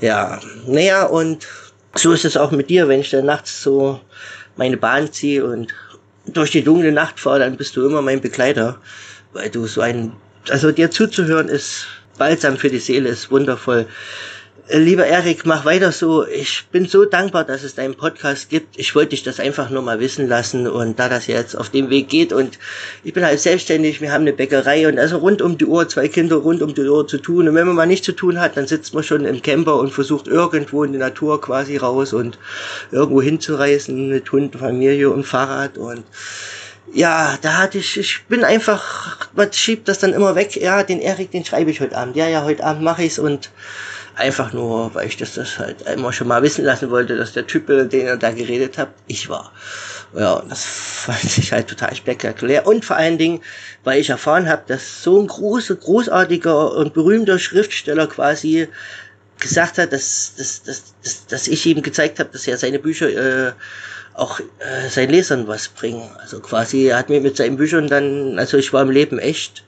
Ja, 0.01 0.39
naja 0.67 1.05
und 1.05 1.47
so 1.95 2.11
ist 2.11 2.25
es 2.25 2.37
auch 2.37 2.51
mit 2.51 2.69
dir, 2.69 2.87
wenn 2.87 2.99
ich 2.99 3.09
dann 3.09 3.25
nachts 3.25 3.63
so 3.63 3.99
meine 4.57 4.77
Bahn 4.77 5.11
ziehe 5.11 5.45
und 5.45 5.73
durch 6.27 6.51
die 6.51 6.63
dunkle 6.63 6.91
Nacht 6.91 7.19
fahre, 7.19 7.39
dann 7.39 7.57
bist 7.57 7.75
du 7.75 7.85
immer 7.85 8.01
mein 8.01 8.21
Begleiter, 8.21 8.77
weil 9.33 9.49
du 9.49 9.67
so 9.67 9.81
ein, 9.81 10.13
also 10.49 10.71
dir 10.71 10.91
zuzuhören 10.91 11.47
ist 11.47 11.87
balsam 12.17 12.57
für 12.57 12.69
die 12.69 12.79
Seele, 12.79 13.09
ist 13.09 13.31
wundervoll. 13.31 13.87
Lieber 14.67 15.05
Erik, 15.05 15.45
mach 15.45 15.63
weiter 15.63 15.91
so. 15.91 16.25
Ich 16.25 16.65
bin 16.71 16.87
so 16.87 17.05
dankbar, 17.05 17.43
dass 17.43 17.61
es 17.61 17.75
deinen 17.75 17.93
Podcast 17.93 18.49
gibt. 18.49 18.79
Ich 18.79 18.95
wollte 18.95 19.11
dich 19.11 19.21
das 19.21 19.39
einfach 19.39 19.69
nur 19.69 19.83
mal 19.83 19.99
wissen 19.99 20.27
lassen 20.27 20.65
und 20.67 20.97
da 20.97 21.07
das 21.07 21.27
jetzt 21.27 21.55
auf 21.55 21.69
dem 21.69 21.91
Weg 21.91 22.09
geht. 22.09 22.33
Und 22.33 22.57
ich 23.03 23.13
bin 23.13 23.23
halt 23.23 23.39
selbstständig, 23.39 24.01
wir 24.01 24.11
haben 24.11 24.23
eine 24.23 24.33
Bäckerei 24.33 24.87
und 24.87 24.97
also 24.97 25.19
rund 25.19 25.43
um 25.43 25.59
die 25.59 25.65
Uhr, 25.65 25.87
zwei 25.87 26.07
Kinder 26.07 26.37
rund 26.37 26.63
um 26.63 26.73
die 26.73 26.81
Uhr 26.81 27.07
zu 27.07 27.19
tun. 27.19 27.47
Und 27.47 27.53
wenn 27.53 27.67
man 27.67 27.75
mal 27.75 27.85
nichts 27.85 28.07
zu 28.07 28.13
tun 28.13 28.39
hat, 28.39 28.57
dann 28.57 28.65
sitzt 28.65 28.95
man 28.95 29.03
schon 29.03 29.25
im 29.25 29.39
Camper 29.43 29.77
und 29.77 29.93
versucht 29.93 30.25
irgendwo 30.25 30.83
in 30.83 30.93
die 30.93 30.97
Natur 30.97 31.39
quasi 31.39 31.77
raus 31.77 32.11
und 32.13 32.39
irgendwo 32.91 33.21
hinzureisen 33.21 34.09
mit 34.09 34.31
Hund, 34.31 34.55
Familie 34.55 35.11
und 35.11 35.25
Fahrrad. 35.25 35.77
Und 35.77 36.05
ja, 36.91 37.37
da 37.39 37.57
hatte 37.59 37.77
ich, 37.77 37.97
ich 37.97 38.25
bin 38.29 38.43
einfach, 38.43 39.29
man 39.35 39.53
schiebt 39.53 39.87
das 39.87 39.99
dann 39.99 40.13
immer 40.13 40.33
weg, 40.33 40.55
ja, 40.55 40.81
den 40.81 41.01
Erik, 41.01 41.29
den 41.29 41.45
schreibe 41.45 41.69
ich 41.69 41.81
heute 41.81 41.95
Abend, 41.95 42.15
ja, 42.15 42.27
ja, 42.27 42.43
heute 42.43 42.63
Abend 42.63 42.81
mache 42.81 43.03
ich's 43.03 43.19
und 43.19 43.51
Einfach 44.15 44.53
nur, 44.53 44.95
weil 44.95 45.07
ich 45.07 45.17
das, 45.17 45.33
das 45.33 45.59
halt 45.59 45.81
immer 45.81 46.13
schon 46.13 46.27
mal 46.27 46.41
wissen 46.41 46.63
lassen 46.63 46.89
wollte, 46.89 47.17
dass 47.17 47.33
der 47.33 47.47
Typ, 47.47 47.67
den 47.67 47.91
er 47.91 48.17
da 48.17 48.31
geredet 48.31 48.77
hat, 48.77 48.89
ich 49.07 49.27
war. 49.27 49.51
Ja, 50.13 50.41
das 50.47 50.63
fand 50.63 51.23
ich 51.37 51.51
halt 51.51 51.67
total 51.67 51.95
spektakulär. 51.95 52.65
Und 52.65 52.85
vor 52.85 52.95
allen 52.95 53.17
Dingen, 53.17 53.41
weil 53.83 53.99
ich 53.99 54.09
erfahren 54.09 54.47
habe, 54.47 54.63
dass 54.67 55.03
so 55.03 55.19
ein 55.19 55.27
großer, 55.27 55.75
großartiger 55.75 56.73
und 56.73 56.93
berühmter 56.93 57.39
Schriftsteller 57.39 58.07
quasi 58.07 58.69
gesagt 59.39 59.77
hat, 59.77 59.91
dass, 59.91 60.33
dass, 60.37 60.63
dass, 60.63 60.93
dass, 61.03 61.27
dass 61.27 61.47
ich 61.47 61.65
ihm 61.65 61.81
gezeigt 61.81 62.19
habe, 62.19 62.29
dass 62.31 62.47
er 62.47 62.57
seine 62.57 62.79
Bücher 62.79 63.09
äh, 63.09 63.51
auch 64.13 64.39
äh, 64.39 64.89
seinen 64.89 65.09
Lesern 65.09 65.47
was 65.47 65.67
bringen. 65.67 66.09
Also 66.19 66.39
quasi, 66.39 66.85
er 66.85 66.97
hat 66.97 67.09
mir 67.09 67.19
mit 67.19 67.35
seinen 67.35 67.57
Büchern 67.57 67.87
dann, 67.87 68.39
also 68.39 68.57
ich 68.57 68.71
war 68.71 68.81
im 68.81 68.89
Leben 68.89 69.19
echt. 69.19 69.63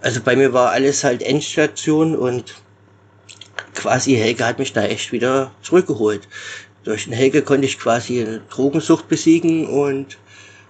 Also 0.00 0.20
bei 0.20 0.36
mir 0.36 0.52
war 0.52 0.70
alles 0.70 1.04
halt 1.04 1.22
Endstation 1.22 2.16
und 2.16 2.54
quasi 3.74 4.14
Helge 4.14 4.46
hat 4.46 4.58
mich 4.58 4.72
da 4.72 4.84
echt 4.84 5.12
wieder 5.12 5.52
zurückgeholt. 5.62 6.28
Durch 6.84 7.04
den 7.04 7.12
Helge 7.12 7.42
konnte 7.42 7.66
ich 7.66 7.78
quasi 7.78 8.20
eine 8.20 8.40
Drogensucht 8.50 9.08
besiegen 9.08 9.66
und 9.66 10.18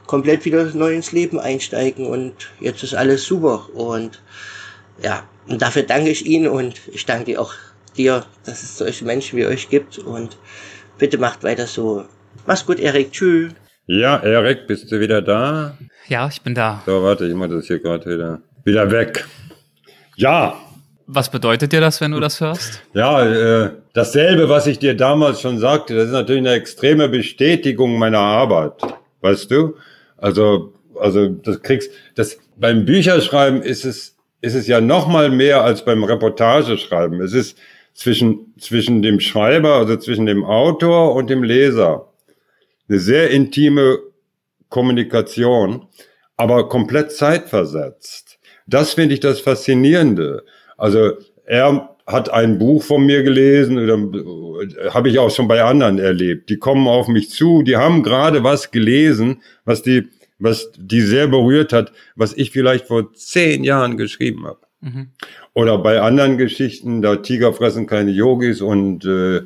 komplett 0.07 0.45
wieder 0.45 0.65
neu 0.75 0.95
ins 0.95 1.13
Leben 1.13 1.39
einsteigen 1.39 2.07
und 2.07 2.35
jetzt 2.61 2.83
ist 2.83 2.95
alles 2.95 3.25
super 3.25 3.69
und 3.75 4.21
ja, 5.03 5.23
und 5.47 5.63
dafür 5.63 5.85
danke 5.85 6.11
ich 6.11 6.27
Ihnen 6.27 6.49
und 6.49 6.81
ich 6.93 7.07
danke 7.07 7.41
auch 7.41 7.55
dir, 7.97 8.25
dass 8.45 8.63
es 8.63 8.79
solche 8.79 9.05
Menschen 9.05 9.39
wie 9.39 9.47
euch 9.47 9.69
gibt 9.69 9.99
und 9.99 10.37
bitte 10.99 11.19
macht 11.19 11.43
weiter 11.45 11.67
so. 11.67 12.05
Mach's 12.47 12.67
gut, 12.67 12.81
Erik. 12.81 13.13
Tschüss. 13.13 13.53
Ja, 13.87 14.19
Erik, 14.19 14.67
bist 14.67 14.91
du 14.93 15.01
wieder 15.01 15.23
da? 15.23 15.77
Ja, 16.09 16.29
ich 16.29 16.43
bin 16.43 16.55
da. 16.55 16.83
So, 16.87 17.03
warte, 17.03 17.27
ich 17.27 17.35
mach 17.35 17.49
das 17.49 17.67
hier 17.67 17.81
gerade 17.81 18.09
wieder, 18.09 18.41
wieder 18.65 18.91
weg. 18.91 19.27
Ja, 20.17 20.61
was 21.13 21.31
bedeutet 21.31 21.73
dir 21.73 21.81
das, 21.81 22.01
wenn 22.01 22.13
du 22.13 22.21
das 22.21 22.41
hörst? 22.41 22.83
Ja, 22.95 23.25
äh, 23.25 23.71
dasselbe, 23.93 24.49
was 24.49 24.67
ich 24.67 24.79
dir 24.79 24.97
damals 24.97 25.41
schon 25.41 25.59
sagte, 25.59 25.95
das 25.95 26.07
ist 26.07 26.13
natürlich 26.13 26.47
eine 26.47 26.55
extreme 26.55 27.09
Bestätigung 27.09 27.99
meiner 27.99 28.21
Arbeit. 28.21 28.75
Weißt 29.21 29.51
du? 29.51 29.77
Also, 30.17 30.73
also 30.99 31.29
das 31.29 31.63
kriegst, 31.63 31.91
das 32.15 32.39
beim 32.57 32.85
Bücherschreiben 32.85 33.63
ist 33.63 33.85
es, 33.85 34.17
ist 34.41 34.55
es 34.55 34.67
ja 34.67 34.81
noch 34.81 35.09
mal 35.09 35.31
mehr 35.31 35.65
als 35.65 35.85
beim 35.85 36.05
Reportageschreiben. 36.05 37.21
Es 37.21 37.33
ist 37.33 37.59
zwischen, 37.95 38.55
zwischen 38.59 39.03
dem 39.03 39.21
Schreiber, 39.21 39.75
also 39.75 39.97
zwischen 39.97 40.27
dem 40.27 40.45
Autor 40.45 41.15
und 41.15 41.29
dem 41.29 41.43
Leser. 41.43 42.09
Eine 42.89 42.99
sehr 42.99 43.31
intime 43.31 43.99
Kommunikation, 44.69 45.87
aber 46.37 46.69
komplett 46.69 47.13
zeitversetzt. 47.13 48.39
Das 48.67 48.95
finde 48.95 49.15
ich 49.15 49.21
das 49.21 49.41
Faszinierende. 49.41 50.45
Also 50.81 51.13
er 51.45 51.95
hat 52.07 52.33
ein 52.33 52.59
Buch 52.59 52.83
von 52.83 53.05
mir 53.05 53.23
gelesen 53.23 53.79
oder 53.79 53.95
äh, 54.63 54.91
habe 54.91 55.09
ich 55.09 55.19
auch 55.19 55.31
schon 55.31 55.47
bei 55.47 55.63
anderen 55.63 55.99
erlebt. 55.99 56.49
Die 56.49 56.57
kommen 56.57 56.89
auf 56.89 57.07
mich 57.07 57.31
zu, 57.31 57.63
die 57.63 57.77
haben 57.77 58.03
gerade 58.03 58.43
was 58.43 58.71
gelesen, 58.71 59.43
was 59.65 59.83
die, 59.83 60.09
was 60.39 60.73
die 60.77 61.03
sehr 61.03 61.29
berührt 61.29 61.73
hat, 61.73 61.93
was 62.17 62.33
ich 62.33 62.51
vielleicht 62.51 62.87
vor 62.87 63.13
zehn 63.13 63.63
Jahren 63.63 63.97
geschrieben 63.97 64.47
habe. 64.47 64.61
Mhm. 64.81 65.09
Oder 65.53 65.79
bei 65.79 66.01
anderen 66.01 66.39
Geschichten, 66.39 67.03
da 67.03 67.17
Tiger 67.17 67.53
fressen 67.53 67.87
keine 67.87 68.11
Yogis 68.11 68.63
und 68.63 69.05
äh, 69.05 69.43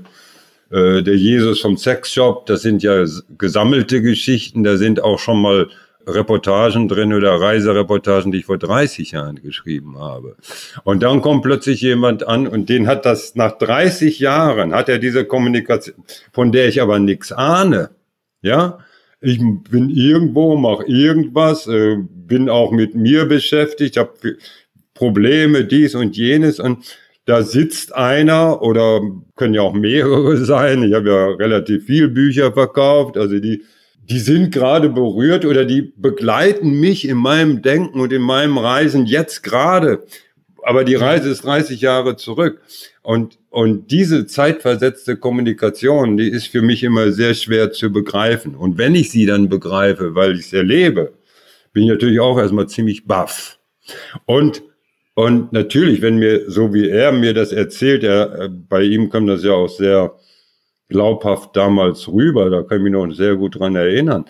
äh, 0.70 1.02
der 1.02 1.16
Jesus 1.16 1.60
vom 1.60 1.76
Sexshop, 1.76 2.46
das 2.46 2.62
sind 2.62 2.82
ja 2.84 3.04
gesammelte 3.36 4.00
Geschichten, 4.02 4.62
da 4.62 4.76
sind 4.76 5.02
auch 5.02 5.18
schon 5.18 5.42
mal 5.42 5.68
Reportagen 6.06 6.88
drin 6.88 7.12
oder 7.12 7.40
Reisereportagen, 7.40 8.32
die 8.32 8.38
ich 8.38 8.46
vor 8.46 8.58
30 8.58 9.12
Jahren 9.12 9.36
geschrieben 9.36 9.98
habe. 9.98 10.36
Und 10.84 11.02
dann 11.02 11.20
kommt 11.20 11.42
plötzlich 11.42 11.80
jemand 11.80 12.26
an 12.26 12.46
und 12.46 12.68
den 12.68 12.86
hat 12.86 13.06
das 13.06 13.34
nach 13.34 13.58
30 13.58 14.18
Jahren, 14.18 14.74
hat 14.74 14.88
er 14.88 14.98
diese 14.98 15.24
Kommunikation, 15.24 15.96
von 16.32 16.52
der 16.52 16.68
ich 16.68 16.80
aber 16.82 16.98
nichts 16.98 17.32
ahne. 17.32 17.90
Ja, 18.42 18.78
ich 19.20 19.38
bin 19.38 19.88
irgendwo, 19.88 20.56
mache 20.56 20.84
irgendwas, 20.84 21.66
äh, 21.66 21.96
bin 21.98 22.48
auch 22.50 22.72
mit 22.72 22.94
mir 22.94 23.24
beschäftigt, 23.26 23.96
habe 23.96 24.36
Probleme, 24.92 25.64
dies 25.64 25.94
und 25.94 26.16
jenes 26.16 26.60
und 26.60 26.84
da 27.26 27.42
sitzt 27.42 27.94
einer 27.94 28.60
oder 28.60 29.00
können 29.34 29.54
ja 29.54 29.62
auch 29.62 29.72
mehrere 29.72 30.36
sein. 30.44 30.82
Ich 30.82 30.92
habe 30.92 31.08
ja 31.08 31.26
relativ 31.28 31.86
viel 31.86 32.08
Bücher 32.08 32.52
verkauft, 32.52 33.16
also 33.16 33.38
die 33.38 33.62
die 34.08 34.18
sind 34.18 34.52
gerade 34.52 34.88
berührt 34.88 35.44
oder 35.44 35.64
die 35.64 35.92
begleiten 35.96 36.78
mich 36.80 37.08
in 37.08 37.16
meinem 37.16 37.62
Denken 37.62 38.00
und 38.00 38.12
in 38.12 38.22
meinem 38.22 38.58
Reisen 38.58 39.06
jetzt 39.06 39.42
gerade. 39.42 40.04
Aber 40.62 40.84
die 40.84 40.94
Reise 40.94 41.28
ist 41.30 41.44
30 41.44 41.80
Jahre 41.80 42.16
zurück. 42.16 42.60
Und, 43.02 43.38
und 43.50 43.90
diese 43.90 44.26
zeitversetzte 44.26 45.16
Kommunikation, 45.16 46.16
die 46.16 46.28
ist 46.28 46.46
für 46.46 46.62
mich 46.62 46.82
immer 46.82 47.12
sehr 47.12 47.34
schwer 47.34 47.70
zu 47.70 47.92
begreifen. 47.92 48.54
Und 48.54 48.78
wenn 48.78 48.94
ich 48.94 49.10
sie 49.10 49.26
dann 49.26 49.48
begreife, 49.48 50.14
weil 50.14 50.34
ich 50.34 50.46
es 50.46 50.52
erlebe, 50.52 51.12
bin 51.72 51.84
ich 51.84 51.90
natürlich 51.90 52.20
auch 52.20 52.38
erstmal 52.38 52.68
ziemlich 52.68 53.06
baff. 53.06 53.58
Und 54.26 54.62
Und 55.16 55.52
natürlich, 55.52 56.02
wenn 56.02 56.16
mir, 56.18 56.50
so 56.50 56.74
wie 56.74 56.88
er 56.88 57.12
mir 57.12 57.34
das 57.34 57.52
erzählt, 57.52 58.02
er, 58.02 58.32
äh, 58.34 58.48
bei 58.48 58.82
ihm 58.82 59.10
kam 59.10 59.28
das 59.28 59.44
ja 59.44 59.52
auch 59.52 59.68
sehr 59.68 60.12
glaubhaft 60.94 61.56
damals 61.56 62.06
rüber, 62.06 62.50
da 62.50 62.62
kann 62.62 62.78
ich 62.78 62.84
mich 62.84 62.92
noch 62.92 63.10
sehr 63.10 63.34
gut 63.34 63.58
dran 63.58 63.74
erinnern. 63.74 64.26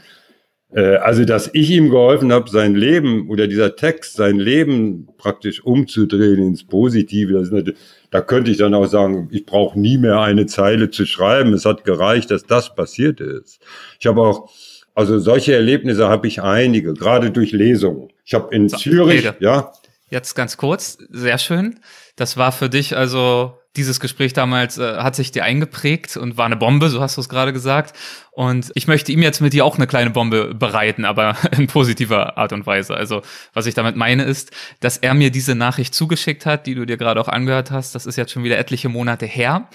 Äh, 0.75 0.97
also, 0.97 1.27
dass 1.27 1.51
ich 1.53 1.71
ihm 1.71 1.91
geholfen 1.91 2.33
habe, 2.33 2.49
sein 2.49 2.75
Leben 2.75 3.29
oder 3.29 3.47
dieser 3.47 3.77
Text, 3.77 4.17
sein 4.17 4.39
Leben 4.39 5.09
praktisch 5.19 5.63
umzudrehen 5.63 6.39
ins 6.39 6.67
Positive, 6.67 7.35
das 7.35 7.51
ist 7.51 7.75
da 8.11 8.23
könnte 8.23 8.51
ich 8.51 8.57
dann 8.57 8.73
auch 8.73 8.87
sagen, 8.87 9.29
ich 9.31 9.45
brauche 9.45 9.79
nie 9.79 9.99
mehr 9.99 10.21
eine 10.21 10.47
Zeile 10.47 10.89
zu 10.89 11.05
schreiben. 11.05 11.53
Es 11.53 11.65
hat 11.65 11.85
gereicht, 11.85 12.31
dass 12.31 12.45
das 12.45 12.75
passiert 12.75 13.21
ist. 13.21 13.61
Ich 13.99 14.07
habe 14.07 14.23
auch, 14.23 14.49
also 14.95 15.19
solche 15.19 15.55
Erlebnisse 15.55 16.09
habe 16.09 16.29
ich 16.29 16.41
einige, 16.41 16.95
gerade 16.95 17.31
durch 17.31 17.53
Lesungen. 17.53 18.09
Ich 18.25 18.33
habe 18.33 18.55
in 18.55 18.71
so, 18.71 18.79
Zürich, 18.79 19.27
Rede. 19.27 19.37
ja. 19.41 19.73
Jetzt 20.09 20.35
ganz 20.35 20.57
kurz, 20.57 20.97
sehr 21.11 21.39
schön. 21.39 21.81
Das 22.15 22.37
war 22.37 22.53
für 22.53 22.69
dich 22.71 22.97
also 22.97 23.59
dieses 23.77 23.99
Gespräch 23.99 24.33
damals 24.33 24.79
äh, 24.79 24.97
hat 24.99 25.17
sich 25.17 25.33
dir 25.33 25.45
eingeprägt 25.45 26.17
und 26.17 26.37
war 26.37 26.47
eine 26.47 26.57
Bombe, 26.57 26.89
so 26.91 27.01
hast 27.01 27.17
du 27.17 27.21
es 27.21 27.29
gerade 27.29 27.53
gesagt. 27.53 27.97
Und 28.31 28.71
ich 28.75 28.87
möchte 28.87 29.11
ihm 29.11 29.23
jetzt 29.23 29.41
mit 29.41 29.53
dir 29.53 29.65
auch 29.65 29.77
eine 29.77 29.87
kleine 29.87 30.11
Bombe 30.11 30.55
bereiten, 30.55 31.05
aber 31.05 31.37
in 31.57 31.67
positiver 31.67 32.39
Art 32.39 32.53
und 32.53 32.67
Weise. 32.67 32.95
Also 32.95 33.23
was 33.53 33.67
ich 33.67 33.75
damit 33.75 33.97
meine 33.97 34.25
ist, 34.25 34.53
dass 34.81 34.99
er 34.99 35.15
mir 35.15 35.31
diese 35.31 35.55
Nachricht 35.55 35.95
zugeschickt 35.95 36.47
hat, 36.47 36.67
die 36.67 36.75
du 36.75 36.85
dir 36.85 36.97
gerade 36.97 37.21
auch 37.21 37.29
angehört 37.29 37.71
hast. 37.71 37.95
Das 37.95 38.07
ist 38.07 38.17
jetzt 38.17 38.33
schon 38.33 38.45
wieder 38.45 38.59
etliche 38.59 38.89
Monate 38.89 39.27
her. 39.27 39.69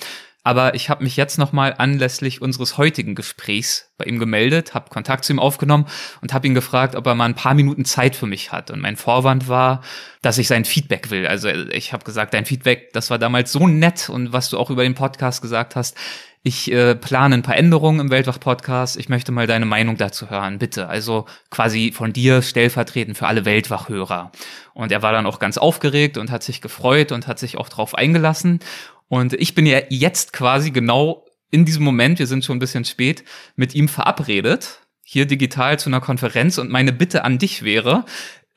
Aber 0.44 0.74
ich 0.74 0.90
habe 0.90 1.04
mich 1.04 1.18
jetzt 1.18 1.38
nochmal 1.38 1.76
anlässlich 1.78 2.42
unseres 2.42 2.78
heutigen 2.78 3.14
Gesprächs 3.14 3.92
bei 3.98 4.06
ihm 4.06 4.20
gemeldet, 4.20 4.74
habe 4.74 4.90
Kontakt 4.90 5.26
zu 5.26 5.34
ihm 5.34 5.40
aufgenommen 5.40 5.86
und 6.22 6.34
habe 6.34 6.48
ihn 6.48 6.54
gefragt, 6.54 6.96
ob 6.96 7.06
er 7.08 7.16
mal 7.16 7.26
ein 7.26 7.36
paar 7.36 7.54
Minuten 7.54 7.84
Zeit 7.84 8.16
für 8.16 8.26
mich 8.26 8.52
hat. 8.52 8.72
Und 8.72 8.80
mein 8.80 8.96
Vorwand 8.96 9.50
war, 9.50 9.82
dass 10.22 10.38
ich 10.38 10.48
sein 10.48 10.64
Feedback 10.64 11.12
will. 11.12 11.28
Also 11.28 11.50
ich 11.50 11.92
habe 11.92 12.06
gesagt, 12.06 12.34
dein 12.34 12.46
Feedback, 12.46 12.94
das 12.94 13.10
war 13.10 13.20
damals 13.20 13.52
so 13.52 13.68
nett 13.68 14.10
und 14.10 14.32
was 14.32 14.50
du 14.50 14.58
auch 14.58 14.70
über 14.70 14.84
den 14.84 14.96
Podcast 14.96 15.42
gesagt 15.42 15.76
hast. 15.76 15.98
Ich 16.42 16.72
äh, 16.72 16.96
plane 16.96 17.36
ein 17.36 17.42
paar 17.42 17.58
Änderungen 17.58 18.00
im 18.00 18.12
Weltwach-Podcast. 18.12 18.96
Ich 18.96 19.10
möchte 19.10 19.34
mal 19.34 19.46
deine 19.46 19.66
Meinung 19.66 19.98
dazu 19.98 20.30
hören, 20.30 20.58
bitte. 20.58 20.88
Also 20.88 21.26
quasi 21.50 21.92
von 21.92 22.14
dir 22.14 22.42
stellvertretend 22.42 23.18
für 23.18 23.28
alle 23.28 23.44
Weltwach-Hörer. 23.44 24.32
Und 24.74 24.94
er 24.94 25.02
war 25.02 25.12
dann 25.12 25.26
auch 25.26 25.40
ganz 25.40 25.58
aufgeregt 25.58 26.18
und 26.18 26.32
hat 26.32 26.44
sich 26.44 26.62
gefreut 26.62 27.12
und 27.12 27.28
hat 27.28 27.40
sich 27.40 27.58
auch 27.58 27.68
drauf 27.68 27.94
eingelassen. 27.94 28.62
Und 29.10 29.34
ich 29.34 29.56
bin 29.56 29.66
ja 29.66 29.82
jetzt 29.90 30.32
quasi 30.34 30.72
genau 30.72 31.26
in 31.52 31.66
diesem 31.66 31.84
Moment, 31.84 32.20
wir 32.20 32.28
sind 32.28 32.46
schon 32.46 32.58
ein 32.58 32.62
bisschen 32.62 32.86
spät, 32.86 33.24
mit 33.56 33.76
ihm 33.76 33.88
verabredet, 33.88 34.80
hier 35.04 35.26
digital 35.26 35.80
zu 35.80 35.90
einer 35.90 36.00
Konferenz. 36.00 36.58
Und 36.60 36.70
meine 36.70 36.94
Bitte 36.94 37.24
an 37.26 37.40
dich 37.40 37.64
wäre, 37.64 38.06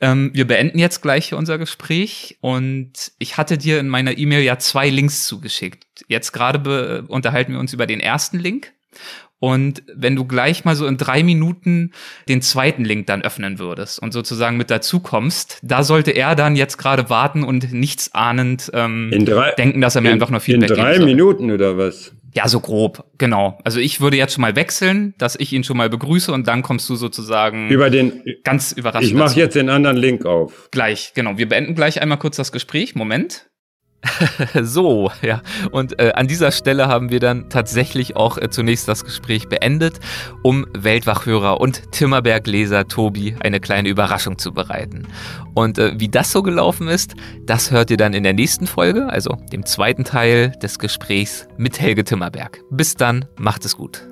ähm, 0.00 0.30
wir 0.34 0.46
beenden 0.46 0.78
jetzt 0.78 1.00
gleich 1.00 1.32
unser 1.32 1.58
Gespräch 1.58 2.36
und 2.40 3.12
ich 3.18 3.36
hatte 3.38 3.56
dir 3.56 3.80
in 3.80 3.88
meiner 3.88 4.18
E-Mail 4.18 4.42
ja 4.42 4.58
zwei 4.58 4.90
Links 4.90 5.26
zugeschickt. 5.26 6.04
Jetzt 6.08 6.32
gerade 6.32 7.04
unterhalten 7.08 7.52
wir 7.52 7.60
uns 7.60 7.72
über 7.72 7.86
den 7.86 8.00
ersten 8.00 8.38
Link 8.38 8.72
und 9.42 9.82
wenn 9.92 10.14
du 10.14 10.24
gleich 10.24 10.64
mal 10.64 10.76
so 10.76 10.86
in 10.86 10.96
drei 10.96 11.24
Minuten 11.24 11.90
den 12.28 12.42
zweiten 12.42 12.84
Link 12.84 13.08
dann 13.08 13.22
öffnen 13.22 13.58
würdest 13.58 14.00
und 14.00 14.12
sozusagen 14.12 14.56
mit 14.56 14.70
dazu 14.70 15.00
kommst, 15.00 15.58
da 15.62 15.82
sollte 15.82 16.12
er 16.12 16.36
dann 16.36 16.54
jetzt 16.54 16.76
gerade 16.76 17.10
warten 17.10 17.42
und 17.42 17.72
nichts 17.72 18.14
ahnend 18.14 18.70
ähm, 18.72 19.10
drei, 19.24 19.50
denken, 19.58 19.80
dass 19.80 19.96
er 19.96 20.02
mir 20.02 20.10
in, 20.10 20.14
einfach 20.14 20.30
nur 20.30 20.38
Feedback 20.38 20.70
In 20.70 20.76
drei 20.76 21.00
Minuten 21.00 21.50
oder 21.50 21.76
was? 21.76 22.12
Ja, 22.32 22.46
so 22.46 22.60
grob, 22.60 23.04
genau. 23.18 23.58
Also 23.64 23.80
ich 23.80 24.00
würde 24.00 24.16
jetzt 24.16 24.34
schon 24.34 24.42
mal 24.42 24.54
wechseln, 24.54 25.12
dass 25.18 25.34
ich 25.34 25.52
ihn 25.52 25.64
schon 25.64 25.76
mal 25.76 25.90
begrüße 25.90 26.30
und 26.30 26.46
dann 26.46 26.62
kommst 26.62 26.88
du 26.88 26.94
sozusagen 26.94 27.68
über 27.68 27.90
den 27.90 28.22
ganz 28.44 28.70
überrascht. 28.70 29.06
Ich 29.06 29.12
mache 29.12 29.40
jetzt 29.40 29.56
den 29.56 29.70
anderen 29.70 29.96
Link 29.96 30.24
auf. 30.24 30.68
Gleich, 30.70 31.14
genau. 31.16 31.36
Wir 31.36 31.48
beenden 31.48 31.74
gleich 31.74 32.00
einmal 32.00 32.18
kurz 32.18 32.36
das 32.36 32.52
Gespräch. 32.52 32.94
Moment. 32.94 33.48
so, 34.62 35.10
ja. 35.22 35.42
Und 35.70 35.98
äh, 36.00 36.12
an 36.14 36.26
dieser 36.26 36.50
Stelle 36.50 36.88
haben 36.88 37.10
wir 37.10 37.20
dann 37.20 37.48
tatsächlich 37.48 38.16
auch 38.16 38.38
äh, 38.38 38.50
zunächst 38.50 38.88
das 38.88 39.04
Gespräch 39.04 39.48
beendet, 39.48 40.00
um 40.42 40.66
Weltwachhörer 40.76 41.60
und 41.60 41.92
Timmerberg-Leser 41.92 42.88
Tobi 42.88 43.36
eine 43.40 43.60
kleine 43.60 43.88
Überraschung 43.88 44.38
zu 44.38 44.52
bereiten. 44.52 45.06
Und 45.54 45.78
äh, 45.78 45.92
wie 45.98 46.08
das 46.08 46.32
so 46.32 46.42
gelaufen 46.42 46.88
ist, 46.88 47.14
das 47.46 47.70
hört 47.70 47.90
ihr 47.90 47.96
dann 47.96 48.14
in 48.14 48.22
der 48.22 48.32
nächsten 48.32 48.66
Folge, 48.66 49.08
also 49.08 49.36
dem 49.52 49.66
zweiten 49.66 50.04
Teil 50.04 50.50
des 50.62 50.78
Gesprächs 50.78 51.46
mit 51.56 51.80
Helge 51.80 52.04
Timmerberg. 52.04 52.60
Bis 52.70 52.94
dann, 52.94 53.26
macht 53.36 53.64
es 53.64 53.76
gut. 53.76 54.11